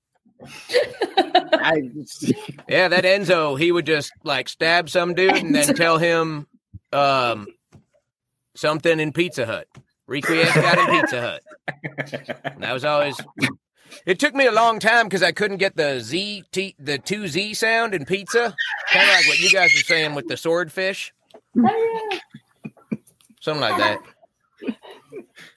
Yeah, 2.69 2.89
that 2.89 3.05
Enzo, 3.05 3.59
he 3.59 3.71
would 3.71 3.85
just 3.85 4.13
like 4.25 4.49
stab 4.49 4.89
some 4.89 5.13
dude 5.15 5.37
and 5.37 5.55
then 5.55 5.75
tell 5.75 5.99
him 5.99 6.47
um 6.93 7.47
something 8.57 8.99
in 8.99 9.13
Pizza 9.13 9.45
Hut. 9.45 9.67
Requiescat 10.09 10.79
in 10.79 11.01
Pizza 11.01 11.21
Hut. 11.21 11.43
And 12.45 12.63
that 12.63 12.73
was 12.73 12.85
always. 12.85 13.21
It 14.07 14.19
took 14.19 14.35
me 14.35 14.47
a 14.47 14.53
long 14.53 14.79
time 14.79 15.07
because 15.07 15.23
I 15.23 15.33
couldn't 15.33 15.59
get 15.59 15.77
the 15.77 16.01
Z 16.01 16.45
T 16.53 16.75
the 16.79 16.99
two 16.99 17.29
Z 17.29 17.55
sound 17.55 17.95
in 17.95 18.05
pizza. 18.05 18.55
Kind 18.93 19.09
of 19.09 19.17
like 19.17 19.27
what 19.27 19.41
you 19.41 19.51
guys 19.51 19.73
were 19.75 19.83
saying 19.83 20.15
with 20.15 20.29
the 20.29 20.37
swordfish. 20.37 21.13
Something 23.41 23.61
like 23.61 23.79
that. 23.79 24.01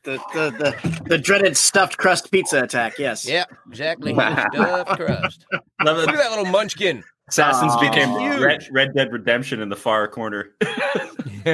the, 0.03 0.17
the 0.33 0.51
the 0.51 1.01
the 1.05 1.17
dreaded 1.17 1.57
stuffed 1.57 1.97
crust 1.97 2.31
pizza 2.31 2.63
attack. 2.63 2.97
Yes. 2.97 3.27
Yeah, 3.27 3.45
exactly. 3.67 4.13
Stuffed 4.13 4.99
crust. 4.99 5.45
Love 5.83 5.97
Look 5.97 6.05
that 6.07 6.15
at 6.15 6.17
that 6.17 6.29
little 6.29 6.51
munchkin. 6.51 7.03
Assassins 7.29 7.73
Aw. 7.73 7.89
became 7.89 8.41
Red, 8.41 8.67
Red 8.71 8.93
Dead 8.93 9.11
Redemption 9.11 9.61
in 9.61 9.69
the 9.69 9.75
far 9.75 10.07
corner. 10.07 10.49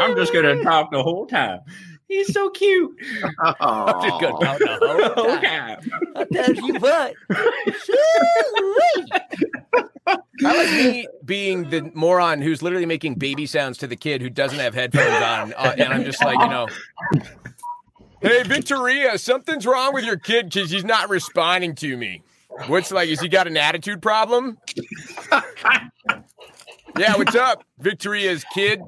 I'm 0.00 0.16
just 0.16 0.32
gonna 0.32 0.62
talk 0.62 0.90
the 0.90 1.02
whole 1.02 1.26
time. 1.26 1.60
He's 2.10 2.30
so 2.32 2.50
cute. 2.50 2.96
Oh. 3.60 4.02
Just 4.02 4.20
gonna 4.20 4.44
talk 4.44 4.58
the 4.58 4.78
whole 4.80 4.98
whole 5.14 5.38
time. 5.38 5.80
time. 5.80 5.90
I 6.16 6.24
tell 6.24 6.52
you 6.52 6.74
what. 6.80 7.14
I 10.44 10.56
like 10.56 10.72
me 10.72 11.06
being 11.24 11.70
the 11.70 11.88
moron 11.94 12.42
who's 12.42 12.62
literally 12.62 12.84
making 12.84 13.14
baby 13.14 13.46
sounds 13.46 13.78
to 13.78 13.86
the 13.86 13.94
kid 13.94 14.22
who 14.22 14.28
doesn't 14.28 14.58
have 14.58 14.74
headphones 14.74 15.06
on, 15.06 15.52
uh, 15.52 15.76
and 15.78 15.92
I'm 15.92 16.02
just 16.04 16.20
like, 16.24 16.36
you 16.40 16.48
know, 16.48 16.66
hey 18.22 18.42
Victoria, 18.42 19.16
something's 19.16 19.64
wrong 19.64 19.94
with 19.94 20.04
your 20.04 20.16
kid 20.16 20.46
because 20.46 20.68
he's 20.68 20.84
not 20.84 21.10
responding 21.10 21.76
to 21.76 21.96
me. 21.96 22.24
What's 22.66 22.90
like? 22.90 23.08
Is 23.08 23.20
he 23.20 23.28
got 23.28 23.46
an 23.46 23.56
attitude 23.56 24.02
problem? 24.02 24.58
yeah, 26.98 27.16
what's 27.16 27.36
up, 27.36 27.62
Victoria's 27.78 28.44
kid? 28.52 28.80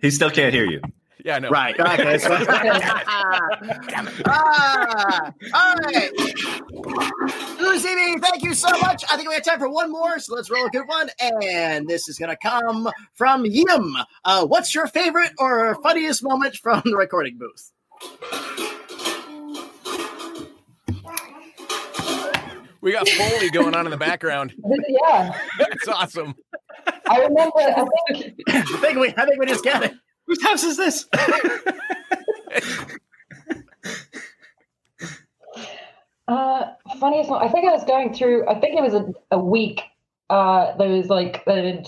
He 0.00 0.10
still 0.10 0.30
can't 0.30 0.54
hear 0.54 0.64
you. 0.64 0.80
Yeah, 1.24 1.38
no, 1.38 1.50
Right. 1.50 1.78
Okay. 1.78 2.18
So, 2.18 2.30
ah, 4.26 5.32
all 5.54 5.74
right. 5.76 6.10
Lucy, 7.60 8.18
thank 8.18 8.42
you 8.42 8.54
so 8.54 8.68
much. 8.80 9.04
I 9.10 9.16
think 9.16 9.28
we 9.28 9.34
have 9.34 9.44
time 9.44 9.58
for 9.58 9.68
one 9.68 9.90
more, 9.92 10.18
so 10.18 10.34
let's 10.34 10.50
roll 10.50 10.66
a 10.66 10.70
good 10.70 10.86
one. 10.86 11.10
And 11.20 11.86
this 11.86 12.08
is 12.08 12.18
going 12.18 12.30
to 12.30 12.36
come 12.36 12.88
from 13.14 13.44
Yim. 13.44 13.94
Uh, 14.24 14.46
what's 14.46 14.74
your 14.74 14.86
favorite 14.88 15.32
or 15.38 15.80
funniest 15.82 16.24
moment 16.24 16.56
from 16.56 16.82
the 16.84 16.96
recording 16.96 17.38
booth? 17.38 17.70
We 22.80 22.90
got 22.90 23.08
Foley 23.08 23.48
going 23.50 23.76
on 23.76 23.86
in 23.86 23.92
the 23.92 23.96
background. 23.96 24.54
yeah, 24.88 25.38
That's 25.56 25.86
awesome. 25.86 26.34
I 27.08 27.18
remember. 27.20 27.58
I 27.58 27.86
think 28.08 28.34
I 28.48 28.62
think 28.80 28.98
we, 28.98 29.14
I 29.16 29.24
think 29.24 29.38
we 29.38 29.46
just 29.46 29.64
got 29.64 29.84
it. 29.84 29.92
Whose 30.26 30.42
house 30.42 30.64
is 30.64 30.76
this? 30.76 31.06
Uh, 36.28 36.72
funniest 36.98 37.28
one. 37.28 37.42
I 37.42 37.48
think 37.50 37.68
I 37.68 37.72
was 37.72 37.84
going 37.84 38.14
through. 38.14 38.48
I 38.48 38.58
think 38.58 38.78
it 38.78 38.82
was 38.82 38.94
a, 38.94 39.12
a 39.32 39.38
week. 39.38 39.82
Uh, 40.30 40.74
that 40.76 40.88
was 40.88 41.08
like 41.08 41.44
that 41.44 41.86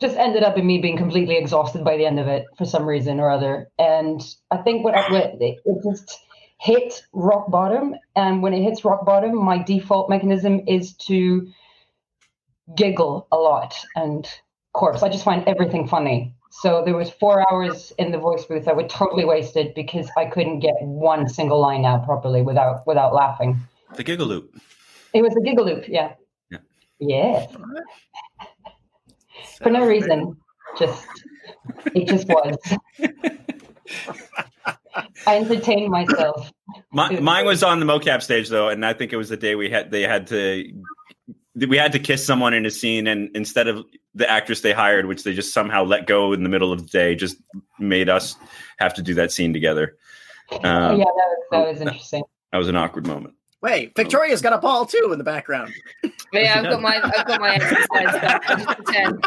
just 0.00 0.16
ended 0.16 0.42
up 0.42 0.56
in 0.58 0.66
me 0.66 0.78
being 0.78 0.96
completely 0.96 1.36
exhausted 1.36 1.82
by 1.82 1.96
the 1.96 2.06
end 2.06 2.20
of 2.20 2.28
it 2.28 2.44
for 2.56 2.64
some 2.64 2.84
reason 2.84 3.20
or 3.20 3.30
other. 3.30 3.68
And 3.78 4.20
I 4.50 4.58
think 4.58 4.84
what 4.84 4.94
I, 4.94 5.06
it 5.40 5.58
just 5.82 6.20
hit 6.60 7.02
rock 7.12 7.50
bottom. 7.50 7.94
And 8.14 8.42
when 8.42 8.52
it 8.52 8.62
hits 8.62 8.84
rock 8.84 9.04
bottom, 9.06 9.42
my 9.42 9.62
default 9.62 10.10
mechanism 10.10 10.60
is 10.68 10.94
to 11.08 11.48
giggle 12.76 13.26
a 13.32 13.36
lot 13.36 13.74
and 13.96 14.28
corpse. 14.72 15.02
I 15.02 15.08
just 15.08 15.24
find 15.24 15.46
everything 15.48 15.88
funny. 15.88 16.34
So 16.62 16.82
there 16.84 16.96
was 16.96 17.10
four 17.10 17.44
hours 17.50 17.92
in 17.98 18.12
the 18.12 18.18
voice 18.18 18.44
booth 18.44 18.64
that 18.66 18.76
were 18.76 18.86
totally 18.86 19.24
wasted 19.24 19.74
because 19.74 20.08
I 20.16 20.26
couldn't 20.26 20.60
get 20.60 20.74
one 20.80 21.28
single 21.28 21.60
line 21.60 21.84
out 21.84 22.04
properly 22.04 22.42
without 22.42 22.86
without 22.86 23.12
laughing. 23.12 23.58
The 23.96 24.04
giggle 24.04 24.26
loop. 24.26 24.54
It 25.12 25.22
was 25.22 25.34
the 25.34 25.42
giggle 25.42 25.64
loop, 25.64 25.88
yeah. 25.88 26.14
Yeah. 26.50 26.58
Yeah. 27.00 27.46
For 29.62 29.70
no 29.70 29.84
reason. 29.84 30.36
Just 30.78 31.04
it 31.86 32.08
just 32.08 32.28
was. 32.28 32.56
I 35.26 35.38
entertained 35.38 35.90
myself. 35.90 36.52
My, 36.92 37.18
mine 37.18 37.46
was 37.46 37.64
on 37.64 37.80
the 37.80 37.86
mocap 37.86 38.22
stage 38.22 38.48
though, 38.48 38.68
and 38.68 38.86
I 38.86 38.92
think 38.94 39.12
it 39.12 39.16
was 39.16 39.28
the 39.28 39.36
day 39.36 39.56
we 39.56 39.70
had 39.70 39.90
they 39.90 40.02
had 40.02 40.28
to 40.28 40.72
we 41.54 41.76
had 41.76 41.92
to 41.92 41.98
kiss 41.98 42.24
someone 42.26 42.52
in 42.54 42.66
a 42.66 42.70
scene, 42.70 43.06
and 43.06 43.30
instead 43.36 43.68
of 43.68 43.84
the 44.14 44.28
actress 44.30 44.60
they 44.60 44.72
hired, 44.72 45.06
which 45.06 45.22
they 45.24 45.32
just 45.34 45.52
somehow 45.54 45.84
let 45.84 46.06
go 46.06 46.32
in 46.32 46.42
the 46.42 46.48
middle 46.48 46.72
of 46.72 46.80
the 46.82 46.88
day, 46.88 47.14
just 47.14 47.36
made 47.78 48.08
us 48.08 48.36
have 48.78 48.94
to 48.94 49.02
do 49.02 49.14
that 49.14 49.30
scene 49.32 49.52
together. 49.52 49.96
Oh, 50.50 50.56
Um, 50.56 50.98
yeah, 50.98 51.04
that 51.04 51.06
was 51.06 51.44
that 51.52 51.68
was 51.68 51.80
interesting. 51.80 52.22
That 52.52 52.58
was 52.58 52.68
an 52.68 52.76
awkward 52.76 53.06
moment. 53.06 53.34
Wait, 53.62 53.94
Victoria's 53.96 54.42
got 54.42 54.52
a 54.52 54.58
ball 54.58 54.84
too 54.84 55.10
in 55.12 55.18
the 55.18 55.24
background. 55.24 55.72
Yeah, 56.32 56.58
I've 56.58 56.64
got 56.64 56.82
my 56.82 57.00
I've 57.16 57.26
got 57.26 57.40
my 57.40 57.54
exercise 57.54 57.86
stuff. 57.86 58.42
I 58.48 58.54
just 58.56 58.66
pretend. 58.66 59.24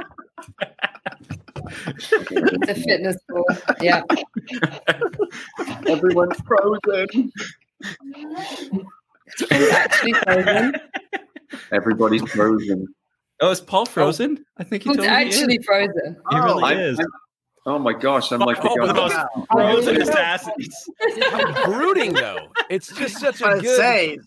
It's 2.62 2.70
a 2.70 2.76
fitness 2.76 3.16
ball. 3.30 3.46
Yeah. 3.80 4.02
Everyone's 5.88 6.38
frozen. 6.46 7.32
It's 9.40 9.72
actually 9.74 10.14
frozen. 10.14 10.74
Everybody's 11.72 12.24
frozen. 12.32 12.88
Oh, 13.40 13.52
is 13.52 13.62
Paul 13.62 13.82
oh, 13.82 13.86
frozen? 13.86 14.44
I 14.58 14.64
think 14.64 14.84
he 14.84 14.90
It's 14.90 14.98
told 14.98 15.10
me 15.10 15.16
he 15.16 15.22
actually 15.28 15.60
frozen. 15.64 16.18
He 16.32 16.38
really 16.38 16.64
oh, 16.64 16.66
I- 16.66 16.74
is. 16.74 17.00
I'm- 17.00 17.10
oh 17.68 17.78
my 17.80 17.94
gosh, 17.94 18.32
I'm 18.32 18.40
like 18.40 18.62
the 18.62 18.70
Oh, 18.70 18.88
the 18.88 18.94
guy. 18.94 19.26
most 19.36 19.48
frozen 19.52 20.02
assassins. 20.02 20.90
Brooding 21.66 22.14
though, 22.14 22.48
it's 22.70 22.88
just 22.96 23.18
such 23.20 23.42
a 23.42 23.48
I'd 23.48 23.62
good. 23.62 23.78
say, 23.78 24.18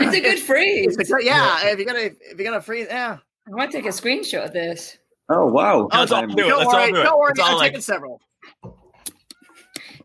It's 0.00 0.14
a 0.14 0.20
good 0.20 0.38
freeze. 0.38 0.96
it's 0.98 1.10
a- 1.12 1.16
yeah. 1.24 1.66
If 1.68 1.78
you're 1.78 1.86
gonna 1.86 2.00
if 2.20 2.38
you're 2.38 2.44
gonna 2.50 2.60
freeze, 2.60 2.86
yeah. 2.90 3.18
I 3.46 3.50
want 3.54 3.70
to 3.72 3.78
take 3.78 3.86
a 3.86 3.90
screenshot 3.90 4.44
of 4.44 4.52
this. 4.52 4.98
Oh 5.30 5.46
wow. 5.46 5.88
Let's 5.92 6.12
all 6.12 6.18
I'm- 6.20 6.28
do 6.28 6.44
it. 6.44 6.48
Don't 6.48 6.58
Let's 6.58 6.66
all 6.66 6.80
worry, 6.80 6.92
do 6.92 7.00
it. 7.00 7.02
don't 7.04 7.18
worry. 7.18 7.32
I'm 7.42 7.56
like 7.56 7.68
taking 7.70 7.80
several. 7.80 8.20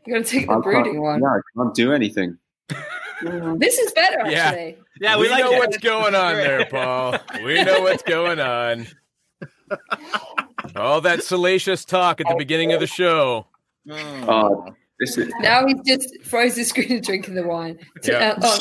You're 0.06 0.18
gonna 0.18 0.24
take 0.26 0.48
the 0.48 0.58
brooding 0.60 1.02
one. 1.02 1.22
Yeah, 1.22 1.28
I 1.30 1.40
can't 1.58 1.74
do 1.76 1.92
anything. 1.94 2.38
This 3.58 3.78
is 3.78 3.92
better 3.94 4.30
Yeah. 4.30 4.48
actually. 4.50 4.78
Yeah, 5.00 5.18
we, 5.18 5.24
we, 5.24 5.30
like 5.30 5.44
know 5.44 5.54
it. 5.54 5.60
what's 5.60 5.78
going 5.78 6.16
on 6.16 6.36
there, 6.36 6.66
Paul. 6.66 7.18
We 7.44 7.64
know 7.64 7.82
what's 7.82 8.04
going 8.04 8.40
on. 8.40 8.88
All 10.76 11.02
that 11.02 11.24
salacious 11.24 11.86
talk 11.86 12.22
at 12.22 12.28
the 12.28 12.36
beginning 12.36 12.74
of 12.74 12.80
the 12.80 12.88
show. 12.88 13.48
Uh, 13.92 14.50
this 15.00 15.18
is 15.18 15.32
Now 15.40 15.66
he's 15.66 15.80
just 15.86 16.24
froze 16.24 16.56
the 16.56 16.64
screen 16.64 16.92
and 16.92 17.04
drinking 17.04 17.36
the 17.36 17.44
wine. 17.44 17.80
Yeah. 18.04 18.38
Oh, 18.42 18.60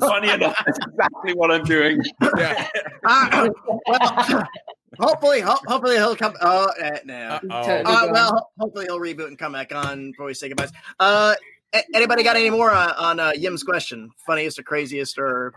funny 0.00 0.30
enough. 0.30 0.56
that's 0.64 0.78
exactly 0.78 1.34
what 1.34 1.50
I'm 1.50 1.64
doing. 1.64 2.00
Yeah. 2.38 2.68
Ah, 3.04 3.48
well, 3.86 4.44
hopefully, 4.98 5.40
ho- 5.40 5.60
hopefully 5.66 5.96
he'll 5.96 6.16
come. 6.16 6.34
Oh 6.40 6.70
uh, 6.82 6.98
no. 7.04 7.38
Uh-oh. 7.50 7.82
Uh, 7.84 8.08
well, 8.10 8.50
hopefully 8.58 8.86
he'll 8.86 9.00
reboot 9.00 9.28
and 9.28 9.38
come 9.38 9.52
back 9.52 9.74
on 9.74 10.12
before 10.12 10.26
we 10.26 10.34
say 10.34 10.48
goodbyes. 10.48 10.72
Uh, 10.98 11.34
a- 11.36 11.55
anybody 11.94 12.22
got 12.22 12.36
any 12.36 12.50
more 12.50 12.70
on, 12.70 12.90
on 12.90 13.20
uh, 13.20 13.32
Yim's 13.34 13.62
question? 13.62 14.10
Funniest 14.26 14.58
or 14.58 14.62
craziest 14.62 15.18
or 15.18 15.54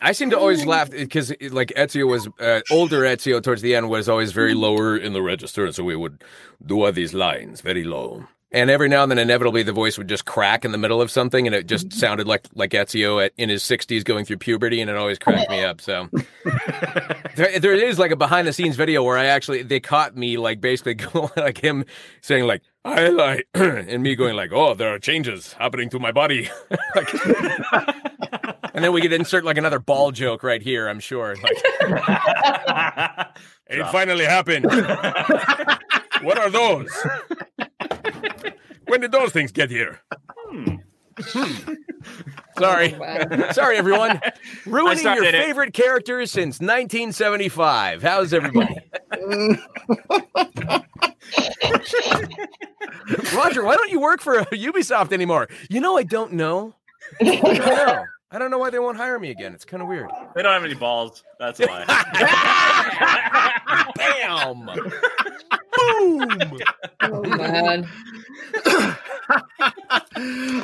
I 0.00 0.12
seem 0.12 0.30
to 0.30 0.38
always 0.38 0.64
laugh 0.64 0.92
eh, 0.92 0.98
because 0.98 1.32
eh, 1.32 1.48
like 1.50 1.72
Ezio 1.76 2.06
was 2.06 2.28
uh, 2.38 2.60
older. 2.70 3.02
Ezio 3.02 3.42
towards 3.42 3.62
the 3.62 3.74
end 3.74 3.88
was 3.88 4.08
always 4.08 4.32
very 4.32 4.52
mm-hmm. 4.52 4.60
lower 4.60 4.96
in 4.96 5.12
the 5.12 5.22
register, 5.22 5.64
and 5.64 5.74
so 5.74 5.84
we 5.84 5.96
would 5.96 6.22
do 6.64 6.84
all 6.84 6.92
these 6.92 7.14
lines 7.14 7.60
very 7.60 7.84
low. 7.84 8.26
And 8.50 8.70
every 8.70 8.88
now 8.88 9.02
and 9.02 9.10
then, 9.10 9.18
inevitably, 9.18 9.62
the 9.62 9.74
voice 9.74 9.98
would 9.98 10.08
just 10.08 10.24
crack 10.24 10.64
in 10.64 10.72
the 10.72 10.78
middle 10.78 11.02
of 11.02 11.10
something, 11.10 11.46
and 11.46 11.54
it 11.54 11.66
just 11.66 11.88
mm-hmm. 11.88 11.98
sounded 11.98 12.26
like 12.26 12.46
like 12.54 12.70
Ezio 12.70 13.24
at, 13.24 13.32
in 13.36 13.48
his 13.48 13.62
sixties 13.62 14.04
going 14.04 14.24
through 14.24 14.38
puberty, 14.38 14.80
and 14.80 14.88
it 14.88 14.96
always 14.96 15.18
cracked 15.18 15.50
me 15.50 15.64
up. 15.64 15.80
So 15.80 16.08
there, 17.34 17.58
there 17.58 17.74
is 17.74 17.98
like 17.98 18.12
a 18.12 18.16
behind 18.16 18.46
the 18.46 18.52
scenes 18.52 18.76
video 18.76 19.02
where 19.02 19.18
I 19.18 19.26
actually 19.26 19.62
they 19.64 19.80
caught 19.80 20.16
me 20.16 20.38
like 20.38 20.60
basically 20.60 20.94
going 21.12 21.30
like 21.36 21.58
him 21.58 21.84
saying 22.20 22.46
like 22.46 22.62
I 22.88 23.08
like 23.08 23.46
and 23.54 24.02
me 24.02 24.16
going 24.16 24.34
like 24.34 24.50
oh 24.52 24.74
there 24.74 24.94
are 24.94 24.98
changes 24.98 25.52
happening 25.52 25.90
to 25.90 25.98
my 25.98 26.10
body, 26.10 26.48
like, 26.94 27.14
and 28.74 28.82
then 28.84 28.92
we 28.92 29.02
could 29.02 29.12
insert 29.12 29.44
like 29.44 29.58
another 29.58 29.78
ball 29.78 30.10
joke 30.10 30.42
right 30.42 30.62
here. 30.62 30.88
I'm 30.88 31.00
sure. 31.00 31.36
Like, 31.36 31.56
it 33.66 33.86
finally 33.92 34.24
happened. 34.24 34.64
what 36.22 36.38
are 36.38 36.50
those? 36.50 36.90
when 38.86 39.00
did 39.00 39.12
those 39.12 39.32
things 39.32 39.52
get 39.52 39.70
here? 39.70 40.00
Hmm. 40.48 40.76
Hmm. 41.20 41.72
Sorry. 42.58 42.94
Oh, 42.94 43.52
Sorry, 43.52 43.76
everyone. 43.76 44.20
Ruining 44.66 45.04
your 45.04 45.14
started 45.16 45.34
it. 45.34 45.44
favorite 45.44 45.72
characters 45.74 46.30
since 46.30 46.60
1975. 46.60 48.02
How's 48.02 48.32
everybody? 48.32 48.76
Roger, 53.34 53.64
why 53.64 53.76
don't 53.76 53.90
you 53.90 54.00
work 54.00 54.20
for 54.20 54.40
Ubisoft 54.44 55.12
anymore? 55.12 55.48
You 55.68 55.80
know, 55.80 55.96
I 55.96 56.02
don't 56.02 56.32
know. 56.32 56.74
I 57.20 57.24
don't 57.24 57.58
know. 57.58 58.04
I 58.30 58.38
don't 58.38 58.50
know 58.50 58.58
why 58.58 58.68
they 58.68 58.78
won't 58.78 58.98
hire 58.98 59.18
me 59.18 59.30
again. 59.30 59.54
It's 59.54 59.64
kind 59.64 59.82
of 59.82 59.88
weird. 59.88 60.10
They 60.34 60.42
don't 60.42 60.52
have 60.52 60.64
any 60.64 60.74
balls. 60.74 61.24
That's 61.38 61.58
why. 61.60 61.84
Bam! 63.96 64.68
Boom! 65.88 66.58
Oh 67.02 67.22
man. 67.22 67.88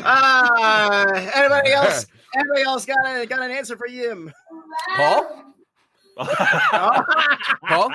uh, 0.04 1.30
anybody 1.34 1.72
else? 1.72 2.06
Anybody 2.36 2.62
else 2.62 2.84
got 2.86 2.98
a, 3.06 3.26
got 3.26 3.42
an 3.42 3.50
answer 3.50 3.76
for 3.76 3.86
you? 3.86 4.30
Paul? 4.96 5.54
Paul? 6.16 7.90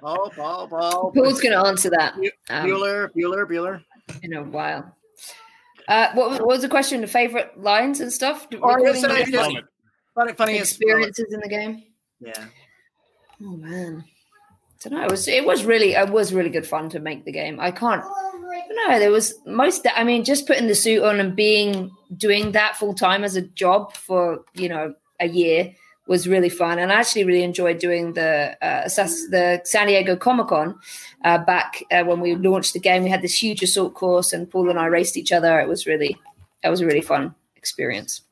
Paul, 0.00 0.30
Paul, 0.30 0.68
Paul. 0.68 1.12
Paul's 1.14 1.40
going 1.40 1.52
to 1.52 1.66
answer 1.66 1.90
that 1.90 2.14
um, 2.50 2.66
Bueller, 2.66 3.10
Bueller, 3.16 3.46
Bueller. 3.46 3.82
in 4.22 4.34
a 4.34 4.42
while. 4.42 4.94
Uh, 5.88 6.08
what, 6.14 6.30
was- 6.30 6.38
what 6.40 6.48
was 6.48 6.62
the 6.62 6.68
question? 6.68 7.00
The 7.00 7.06
favorite 7.06 7.58
lines 7.60 8.00
and 8.00 8.12
stuff? 8.12 8.46
Or 8.60 8.76
Recording 8.76 8.86
just, 8.86 9.04
uh, 9.04 9.08
the 9.08 9.30
just 9.30 9.56
funny, 10.14 10.32
funny 10.34 10.58
experiences 10.58 11.32
in 11.32 11.40
the 11.40 11.48
game. 11.48 11.84
Yeah. 12.20 12.44
Oh 13.42 13.56
man, 13.56 14.04
I 14.84 14.88
don't 14.88 14.98
know. 14.98 15.04
It 15.04 15.10
was 15.10 15.28
it 15.28 15.46
was 15.46 15.64
really 15.64 15.92
it 15.92 16.10
was 16.10 16.32
really 16.32 16.50
good 16.50 16.66
fun 16.66 16.88
to 16.90 17.00
make 17.00 17.24
the 17.24 17.32
game. 17.32 17.58
I 17.60 17.70
can't. 17.70 18.04
No. 18.70 18.98
There 18.98 19.10
was 19.10 19.34
most. 19.46 19.86
I 19.94 20.04
mean, 20.04 20.24
just 20.24 20.46
putting 20.46 20.66
the 20.66 20.74
suit 20.74 21.02
on 21.02 21.20
and 21.20 21.34
being 21.34 21.90
doing 22.16 22.52
that 22.52 22.76
full 22.76 22.94
time 22.94 23.24
as 23.24 23.36
a 23.36 23.42
job 23.42 23.94
for 23.94 24.44
you 24.54 24.68
know 24.68 24.94
a 25.20 25.28
year 25.28 25.74
was 26.06 26.28
really 26.28 26.48
fun. 26.48 26.78
And 26.78 26.92
I 26.92 26.96
actually 26.96 27.24
really 27.24 27.42
enjoyed 27.42 27.78
doing 27.78 28.12
the 28.12 28.56
uh, 28.62 28.84
the 28.84 29.60
San 29.64 29.86
Diego 29.86 30.16
Comic 30.16 30.48
Con 30.48 30.78
uh, 31.24 31.38
back 31.38 31.82
uh, 31.90 32.04
when 32.04 32.20
we 32.20 32.34
launched 32.34 32.74
the 32.74 32.80
game. 32.80 33.04
We 33.04 33.10
had 33.10 33.22
this 33.22 33.42
huge 33.42 33.62
assault 33.62 33.94
course, 33.94 34.32
and 34.32 34.50
Paul 34.50 34.70
and 34.70 34.78
I 34.78 34.86
raced 34.86 35.16
each 35.16 35.32
other. 35.32 35.58
It 35.60 35.68
was 35.68 35.86
really 35.86 36.16
that 36.62 36.68
was 36.68 36.80
a 36.80 36.86
really 36.86 37.00
fun 37.00 37.34
experience. 37.56 38.22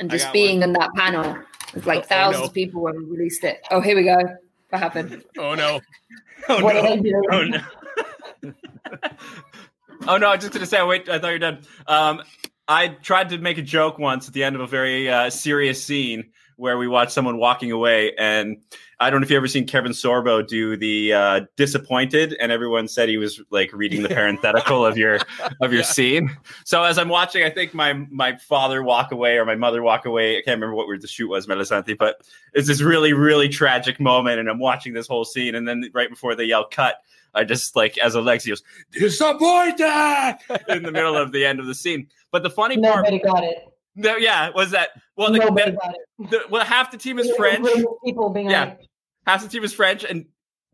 And 0.00 0.10
just 0.10 0.32
being 0.32 0.62
in 0.62 0.74
that 0.74 0.90
panel 0.94 1.38
with 1.74 1.86
like 1.86 2.00
Oh, 2.00 2.02
oh, 2.02 2.08
thousands 2.08 2.42
no. 2.42 2.46
of 2.46 2.54
people 2.54 2.82
when 2.82 2.94
we 2.96 3.16
released 3.16 3.42
it. 3.42 3.60
Oh, 3.70 3.80
here 3.80 3.96
we 3.96 4.04
go. 4.04 4.18
What 4.70 4.80
happened? 4.80 5.24
Oh 5.38 5.54
no. 5.54 5.80
oh 6.48 6.62
What 6.62 6.74
did 6.74 6.84
I 6.84 6.94
no! 6.96 7.02
do? 7.02 7.22
Oh 7.30 7.44
no! 7.44 8.52
oh 10.08 10.16
no! 10.16 10.28
I 10.28 10.34
was 10.34 10.40
just 10.40 10.52
gonna 10.52 10.66
say. 10.66 10.84
Wait, 10.84 11.08
I 11.08 11.18
thought 11.18 11.28
you 11.28 11.32
were 11.34 11.38
done. 11.38 11.62
Um, 11.86 12.22
I 12.66 12.88
tried 12.88 13.30
to 13.30 13.38
make 13.38 13.58
a 13.58 13.62
joke 13.62 13.98
once 13.98 14.28
at 14.28 14.34
the 14.34 14.44
end 14.44 14.56
of 14.56 14.60
a 14.62 14.66
very 14.66 15.08
uh, 15.10 15.30
serious 15.30 15.82
scene 15.82 16.30
where 16.58 16.76
we 16.76 16.88
watched 16.88 17.12
someone 17.12 17.38
walking 17.38 17.70
away, 17.70 18.12
and 18.18 18.56
I 18.98 19.10
don't 19.10 19.20
know 19.20 19.24
if 19.24 19.30
you 19.30 19.36
ever 19.36 19.46
seen 19.46 19.64
Kevin 19.64 19.92
Sorbo 19.92 20.46
do 20.46 20.76
the 20.76 21.12
uh, 21.12 21.40
disappointed, 21.56 22.36
and 22.40 22.50
everyone 22.50 22.88
said 22.88 23.08
he 23.08 23.16
was 23.16 23.40
like 23.50 23.72
reading 23.72 24.02
the 24.02 24.08
parenthetical 24.08 24.84
of 24.84 24.98
your 24.98 25.20
of 25.62 25.72
your 25.72 25.82
scene. 25.84 26.36
So 26.64 26.82
as 26.82 26.98
I'm 26.98 27.08
watching, 27.08 27.44
I 27.44 27.50
think 27.50 27.74
my 27.74 27.92
my 28.10 28.36
father 28.36 28.82
walk 28.82 29.12
away 29.12 29.38
or 29.38 29.44
my 29.44 29.54
mother 29.54 29.82
walk 29.82 30.04
away. 30.04 30.32
I 30.32 30.42
can't 30.42 30.56
remember 30.56 30.74
what 30.74 30.88
word 30.88 31.00
the 31.00 31.06
shoot 31.06 31.28
was, 31.28 31.46
Melissanthi, 31.46 31.96
but 31.96 32.20
it's 32.54 32.66
this 32.66 32.82
really 32.82 33.12
really 33.12 33.48
tragic 33.48 34.00
moment, 34.00 34.40
and 34.40 34.48
I'm 34.48 34.58
watching 34.58 34.92
this 34.92 35.06
whole 35.06 35.24
scene, 35.24 35.54
and 35.54 35.66
then 35.66 35.88
right 35.94 36.10
before 36.10 36.34
they 36.34 36.44
yell 36.44 36.66
cut. 36.68 36.96
I 37.34 37.44
just 37.44 37.76
like 37.76 37.98
as 37.98 38.14
Alexi 38.14 38.48
goes 38.48 38.62
disappointed 38.90 40.38
in 40.68 40.82
the 40.82 40.90
middle 40.90 41.16
of 41.16 41.30
the 41.30 41.44
end 41.44 41.60
of 41.60 41.66
the 41.66 41.74
scene. 41.74 42.08
But 42.32 42.42
the 42.42 42.50
funny 42.50 42.78
part, 42.78 43.04
Nobody 43.04 43.20
got 43.20 43.44
it. 43.44 43.68
No, 43.98 44.16
yeah, 44.16 44.50
was 44.54 44.70
that 44.70 44.90
well, 45.16 45.32
the, 45.32 45.38
Nobody 45.38 45.72
the, 45.72 45.76
got 45.76 45.94
it. 45.94 46.30
the- 46.30 46.44
well, 46.50 46.64
half 46.64 46.90
the 46.90 46.96
team 46.98 47.18
is 47.18 47.30
French, 47.36 47.66
People 48.04 48.30
being 48.30 48.48
Yeah. 48.50 48.64
like, 48.64 48.80
half 49.26 49.42
the 49.42 49.48
team 49.48 49.64
is 49.64 49.72
French, 49.74 50.04
and 50.04 50.26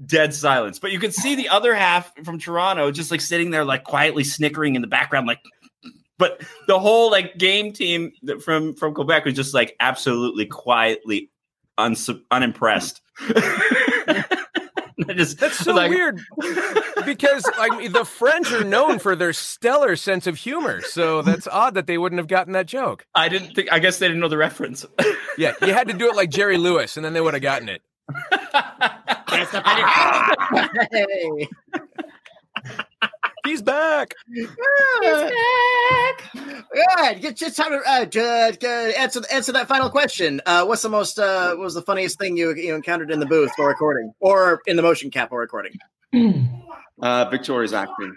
dead 0.05 0.35
silence. 0.35 0.79
But 0.79 0.93
you 0.93 0.99
could 0.99 1.15
see 1.15 1.35
the 1.35 1.49
other 1.49 1.75
half 1.75 2.13
from 2.25 2.39
Toronto 2.39 2.91
just 2.91 3.11
like 3.11 3.21
sitting 3.21 3.51
there, 3.51 3.65
like 3.65 3.85
quietly 3.85 4.25
snickering 4.25 4.75
in 4.77 4.83
the 4.83 4.89
background, 4.89 5.27
like. 5.27 5.41
But 6.17 6.43
the 6.69 6.79
whole 6.79 7.11
like 7.11 7.39
game 7.39 7.73
team 7.73 8.13
that- 8.23 8.41
from 8.43 8.75
from 8.77 8.95
Quebec 8.95 9.25
was 9.25 9.35
just 9.35 9.53
like 9.55 9.75
absolutely 9.81 10.47
quietly 10.47 11.31
uns- 11.77 12.09
unimpressed. 12.31 13.01
I 15.07 15.13
just, 15.15 15.39
That's 15.39 15.59
so 15.59 15.75
like- 15.75 15.91
weird 15.91 16.21
because 17.05 17.45
like 17.59 17.93
the 17.93 18.05
French 18.05 18.53
are 18.53 18.65
known 18.65 18.99
for 18.99 19.15
their 19.17 19.33
stellar 19.33 19.97
sense 19.97 20.27
of 20.27 20.37
humor. 20.37 20.81
So 20.83 21.23
that's 21.23 21.47
odd 21.47 21.75
that 21.75 21.87
they 21.87 21.99
wouldn't 21.99 22.19
have 22.19 22.29
gotten 22.29 22.53
that 22.55 22.67
joke. 22.67 23.07
I 23.15 23.29
didn't 23.29 23.55
think. 23.55 23.73
I 23.73 23.79
guess 23.79 23.99
they 23.99 24.09
didn't 24.09 24.21
know 24.21 24.29
the 24.29 24.37
reference. 24.39 24.85
Yeah, 25.37 25.55
you 25.63 25.73
had 25.73 25.89
to 25.89 25.95
do 25.95 26.09
it 26.09 26.17
like 26.17 26.31
Jerry 26.31 26.59
Lewis, 26.59 26.97
and 26.97 27.05
then 27.05 27.13
they 27.13 27.21
would 27.21 27.35
have 27.35 27.43
gotten 27.43 27.69
it. 27.69 27.83
Hey. 30.93 31.49
He's 33.45 33.61
back. 33.61 34.15
Yeah, 36.75 37.13
get 37.15 37.37
just 37.37 37.57
time 37.57 37.73
to 37.73 37.81
uh, 37.87 38.05
j- 38.07 38.53
j- 38.59 38.95
answer 38.97 39.21
answer 39.31 39.53
that 39.53 39.69
final 39.69 39.91
question. 39.91 40.41
Uh, 40.47 40.65
what's 40.65 40.81
the 40.83 40.89
most 40.89 41.19
uh, 41.19 41.51
what 41.51 41.59
was 41.65 41.75
the 41.75 41.83
funniest 41.83 42.19
thing 42.19 42.39
you 42.39 42.55
you 42.55 42.75
encountered 42.75 43.11
in 43.11 43.21
the 43.21 43.27
booth 43.27 43.51
while 43.57 43.69
recording, 43.69 44.15
or 44.21 44.63
in 44.67 44.77
the 44.77 44.83
motion 44.83 45.11
cap 45.11 45.31
while 45.31 45.41
recording? 45.41 45.73
Uh, 47.01 47.25
Victoria's 47.31 47.73
acting. 47.73 48.17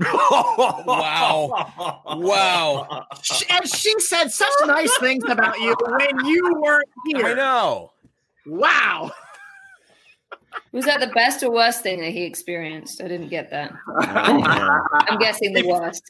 Wow. 0.00 2.02
Wow. 2.16 3.06
Sh- 3.22 3.44
And 3.50 3.68
she 3.68 3.94
said 4.00 4.30
such 4.30 4.48
nice 4.66 4.96
things 4.98 5.24
about 5.28 5.58
you 5.60 5.74
when 5.80 6.26
you 6.26 6.54
weren't 6.60 6.88
here. 7.06 7.26
I 7.26 7.34
know. 7.34 7.92
Wow. 8.46 9.10
Was 10.72 10.84
that 10.86 11.00
the 11.00 11.08
best 11.08 11.42
or 11.42 11.52
worst 11.52 11.82
thing 11.82 12.00
that 12.00 12.12
he 12.12 12.24
experienced? 12.24 13.02
I 13.02 13.08
didn't 13.08 13.28
get 13.28 13.50
that. 13.50 13.72
I'm 13.98 15.18
guessing 15.18 15.52
the 15.52 15.66
worst. 15.66 16.02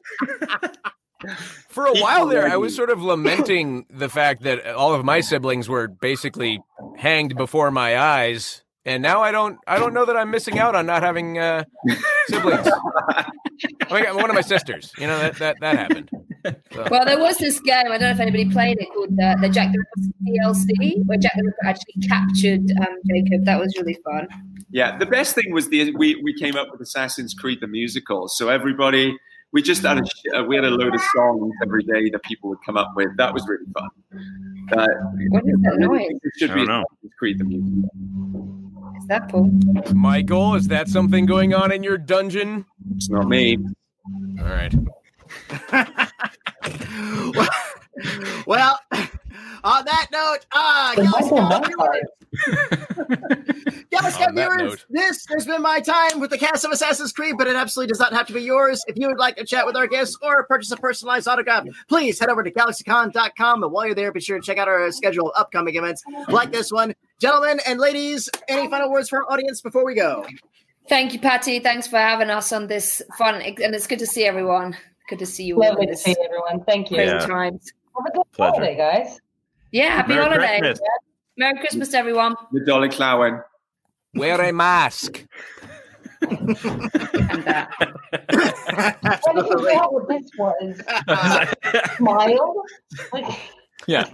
For 1.69 1.87
a 1.87 1.95
while 1.99 2.27
there, 2.27 2.49
I 2.49 2.57
was 2.57 2.75
sort 2.75 2.91
of 2.91 3.03
lamenting 3.03 3.87
the 3.91 4.09
fact 4.09 4.43
that 4.43 4.67
all 4.75 4.95
of 4.95 5.05
my 5.05 5.21
siblings 5.21 5.69
were 5.69 5.89
basically 5.89 6.61
hanged 6.97 7.37
before 7.37 7.71
my 7.71 7.99
eyes, 7.99 8.62
and 8.85 9.03
now 9.03 9.21
I 9.23 9.31
don't. 9.33 9.59
I 9.67 9.79
don't 9.79 9.95
know 9.95 10.05
that 10.05 10.17
I'm 10.17 10.31
missing 10.31 10.59
out 10.59 10.75
on 10.75 10.87
not 10.87 11.03
having 11.03 11.39
uh, 11.39 11.65
siblings. 12.27 12.69
I 13.91 14.03
got 14.03 14.15
one 14.17 14.29
of 14.31 14.35
my 14.35 14.41
sisters. 14.41 14.93
You 14.99 15.07
know 15.07 15.19
that 15.19 15.37
that 15.39 15.57
that 15.61 15.77
happened. 15.77 16.11
So- 16.73 16.89
Well, 16.91 17.05
there 17.05 17.19
was 17.21 17.39
this 17.39 17.61
game. 17.61 17.85
I 17.87 17.99
don't 17.99 18.01
know 18.01 18.11
if 18.11 18.21
anybody 18.21 18.51
played 18.51 18.79
it 18.81 18.89
called 18.95 19.11
uh, 19.23 19.37
the 19.41 19.49
Jack 19.49 19.73
the 19.73 19.79
Ripper 19.79 20.13
DLC, 20.51 21.07
where 21.07 21.19
Jack 21.19 21.33
the 21.37 21.45
Ripper 21.45 21.65
actually 21.67 22.09
captured 22.09 22.71
um, 22.81 22.97
Jacob. 23.09 23.45
That 23.45 23.61
was 23.61 23.75
really 23.79 23.97
fun. 24.05 24.27
Yeah, 24.71 24.97
the 24.99 25.07
best 25.07 25.35
thing 25.35 25.53
was 25.53 25.69
the 25.69 25.95
we 25.97 26.21
we 26.25 26.35
came 26.39 26.57
up 26.57 26.69
with 26.73 26.81
Assassin's 26.81 27.35
Creed 27.35 27.59
the 27.61 27.67
musical. 27.69 28.27
So 28.29 28.49
everybody, 28.49 29.17
we 29.53 29.63
just 29.63 29.83
had 29.83 29.99
a 29.99 30.39
uh, 30.39 30.43
we 30.45 30.57
had 30.57 30.65
a 30.65 30.71
load 30.71 30.95
of 30.95 31.01
songs 31.15 31.53
every 31.63 31.85
day 31.85 32.11
that 32.11 32.23
people 32.25 32.49
would 32.51 32.59
come 32.67 32.77
up 32.77 32.93
with. 32.97 33.09
That 33.19 33.33
was 33.35 33.47
really 33.47 33.67
fun. 33.73 33.89
Uh, 34.77 34.87
What 35.29 35.43
is 35.47 35.61
that 35.63 35.77
noise? 35.79 36.09
It 36.11 36.33
should 36.39 36.51
I 36.51 36.55
be 36.55 36.61
don't 36.61 36.69
know. 36.69 36.85
Assassin's 36.91 37.13
Creed 37.19 37.39
the 37.39 37.45
musical. 37.45 38.62
Is 38.99 39.07
that 39.09 39.29
Paul? 39.29 39.51
Michael, 39.95 40.55
is 40.55 40.69
that 40.69 40.89
something 40.89 41.27
going 41.27 41.55
on 41.55 41.73
in 41.73 41.83
your 41.83 41.99
dungeon? 41.99 42.65
It's 42.97 43.09
not 43.11 43.29
me. 43.29 43.57
All 44.41 44.45
right. 44.47 44.75
well, 48.47 48.79
on 49.65 49.85
that 49.85 50.07
note, 50.13 50.39
uh, 50.53 50.95
The 50.95 51.03
Galaxy 51.03 51.31
Michael 51.31 51.39
Con 51.39 51.49
Mann 51.49 51.63
part. 51.77 51.97
viewers, 52.33 53.85
Galaxy 53.91 54.19
Con 54.19 54.29
on 54.29 54.35
that 54.35 54.51
viewers, 54.51 54.61
note. 54.73 54.85
this 54.91 55.27
has 55.31 55.47
been 55.47 55.63
my 55.63 55.81
time 55.81 56.21
with 56.21 56.31
the 56.31 56.39
cast 56.39 56.65
of 56.65 56.71
Assassin's 56.73 57.13
Creed, 57.13 57.37
but 57.39 57.47
it 57.47 57.57
absolutely 57.57 57.89
does 57.91 58.01
not 58.01 58.13
have 58.13 58.27
to 58.27 58.33
be 58.33 58.43
yours. 58.43 58.83
If 58.89 58.97
you 58.99 59.07
would 59.09 59.19
like 59.19 59.37
to 59.37 59.45
chat 59.45 59.67
with 59.67 59.77
our 59.77 59.87
guests 59.87 60.17
or 60.23 60.45
purchase 60.47 60.71
a 60.73 60.77
personalized 60.77 61.29
autograph, 61.29 61.67
please 61.89 62.19
head 62.19 62.29
over 62.29 62.43
to 62.43 62.51
galaxycon.com. 62.51 63.63
And 63.63 63.73
while 63.73 63.87
you're 63.87 63.95
there, 63.95 64.13
be 64.13 64.21
sure 64.21 64.39
to 64.39 64.45
check 64.45 64.59
out 64.59 64.69
our 64.69 64.91
schedule 64.93 65.31
of 65.31 65.41
upcoming 65.41 65.77
events 65.77 66.03
like 66.29 66.51
this 66.53 66.71
one. 66.73 66.95
Gentlemen 67.23 67.61
and 67.69 67.79
ladies, 67.79 68.29
any 68.49 68.69
final 68.69 68.91
words 68.91 69.09
for 69.09 69.23
our 69.25 69.33
audience 69.33 69.61
before 69.61 69.85
we 69.85 69.95
go? 69.95 70.27
Thank 70.89 71.13
you, 71.13 71.21
Patty. 71.21 71.61
Thanks 71.61 71.87
for 71.87 71.97
having 71.97 72.31
us 72.31 72.51
on 72.53 72.67
this 72.67 73.01
fun, 73.17 73.37
and 73.41 73.77
it's 73.77 73.87
good 73.87 74.01
to 74.01 74.07
see 74.09 74.25
everyone. 74.25 74.77
Good 75.09 75.21
to 75.21 75.27
see 75.27 75.45
you 75.45 75.63
all. 75.63 75.69
Lovely 75.69 75.85
in 75.87 75.91
to 75.93 75.97
see 75.97 76.17
everyone. 76.25 76.65
Thank 76.65 76.91
you. 76.91 76.97
crazy 76.97 77.13
Yeah. 77.13 77.19
times. 77.25 77.73
Have 77.97 78.07
a 78.13 78.17
good 78.17 78.33
Pleasure. 78.33 78.55
holiday, 78.55 78.77
guys. 78.77 79.21
Yeah, 79.71 79.91
happy 79.95 80.15
Merry 80.17 80.25
holiday. 80.25 80.59
Christmas. 80.59 80.89
Merry 81.37 81.59
Christmas, 81.61 81.95
everyone. 81.95 82.35
The 82.51 82.65
Dolly 82.65 82.89
Clowen. 82.89 83.41
Wear 84.17 84.41
a 84.43 84.53
mask. 84.53 85.25
And 86.23 86.57
that. 87.47 87.71
What 89.23 89.37
did 89.37 89.47
you 89.47 89.75
know 89.75 89.89
what 89.91 90.09
this 90.09 90.29
was? 90.37 90.81
Smile? 91.99 92.65
Yeah. 93.87 94.09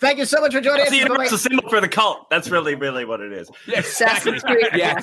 Thank 0.00 0.18
you 0.18 0.24
so 0.24 0.40
much 0.40 0.52
for 0.52 0.60
joining 0.60 0.82
us. 0.82 0.92
It's 0.92 1.02
the 1.02 1.08
Bye-bye. 1.08 1.26
symbol 1.28 1.68
for 1.68 1.80
the 1.80 1.88
cult. 1.88 2.28
That's 2.30 2.50
really, 2.50 2.74
really 2.74 3.04
what 3.04 3.20
it 3.20 3.32
is. 3.32 3.50
Assassin's 3.74 4.42
Creed. 4.42 4.66
Yeah, 4.74 5.00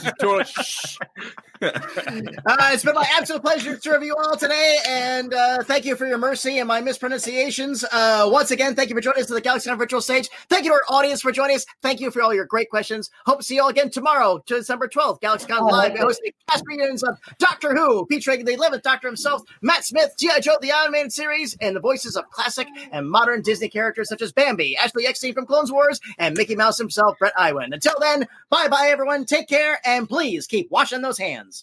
it's 1.65 1.93
totally- 1.95 2.33
shh. 2.33 2.37
Uh, 2.45 2.69
it's 2.73 2.83
been 2.83 2.95
my 2.95 3.07
absolute 3.17 3.41
pleasure 3.41 3.75
to 3.75 3.81
serve 3.81 4.03
you 4.03 4.15
all 4.15 4.37
today, 4.37 4.77
and 4.87 5.33
uh, 5.33 5.63
thank 5.63 5.85
you 5.85 5.95
for 5.95 6.05
your 6.05 6.17
mercy 6.17 6.59
and 6.59 6.67
my 6.67 6.81
mispronunciations. 6.81 7.83
Uh, 7.91 8.27
once 8.31 8.51
again, 8.51 8.75
thank 8.75 8.89
you 8.89 8.95
for 8.95 9.01
joining 9.01 9.21
us 9.21 9.27
to 9.27 9.33
the 9.33 9.41
Galaxy 9.41 9.69
Night 9.69 9.77
virtual 9.77 10.01
stage. 10.01 10.29
Thank 10.49 10.65
you 10.65 10.71
to 10.71 10.75
our 10.75 10.83
audience 10.97 11.21
for 11.21 11.31
joining 11.31 11.55
us. 11.55 11.65
Thank 11.81 11.99
you 11.99 12.11
for 12.11 12.21
all 12.21 12.33
your 12.33 12.45
great 12.45 12.69
questions. 12.69 13.09
Hope 13.25 13.39
to 13.39 13.43
see 13.45 13.55
you 13.55 13.63
all 13.63 13.69
again 13.69 13.89
tomorrow, 13.89 14.43
December 14.45 14.87
12th, 14.87 15.21
GalaxyCon 15.21 15.59
Oh, 15.61 15.65
Live, 15.65 15.97
hosting 15.97 16.31
cast 16.49 16.63
reunions 16.67 17.03
of 17.03 17.17
Doctor 17.39 17.75
Who, 17.75 18.05
featuring 18.09 18.45
the 18.45 18.55
11th 18.55 18.81
Doctor 18.81 19.07
himself, 19.07 19.41
Matt 19.61 19.85
Smith, 19.85 20.13
G.I. 20.17 20.39
Joe, 20.41 20.57
the 20.61 20.71
Iron 20.71 20.91
Man 20.91 21.09
series, 21.09 21.57
and 21.61 21.75
the 21.75 21.79
voices 21.79 22.15
of 22.15 22.29
classic 22.29 22.67
and 22.91 23.09
modern 23.09 23.41
Disney 23.41 23.69
characters 23.69 24.09
such 24.09 24.21
as 24.21 24.31
Bambi, 24.31 24.75
Ashley 24.77 25.05
Eckstein 25.07 25.33
from 25.33 25.45
Clone 25.45 25.65
Wars, 25.69 25.99
and 26.19 26.35
Mickey 26.37 26.55
Mouse 26.55 26.77
himself, 26.77 27.17
Bret 27.17 27.33
Iwan. 27.39 27.73
Until 27.73 27.95
then, 27.99 28.27
bye 28.49 28.67
bye, 28.67 28.87
everyone. 28.89 29.25
Take 29.25 29.47
care, 29.47 29.79
and 29.85 30.07
please 30.07 30.45
keep 30.47 30.69
washing 30.69 31.01
those 31.01 31.17
hands. 31.17 31.54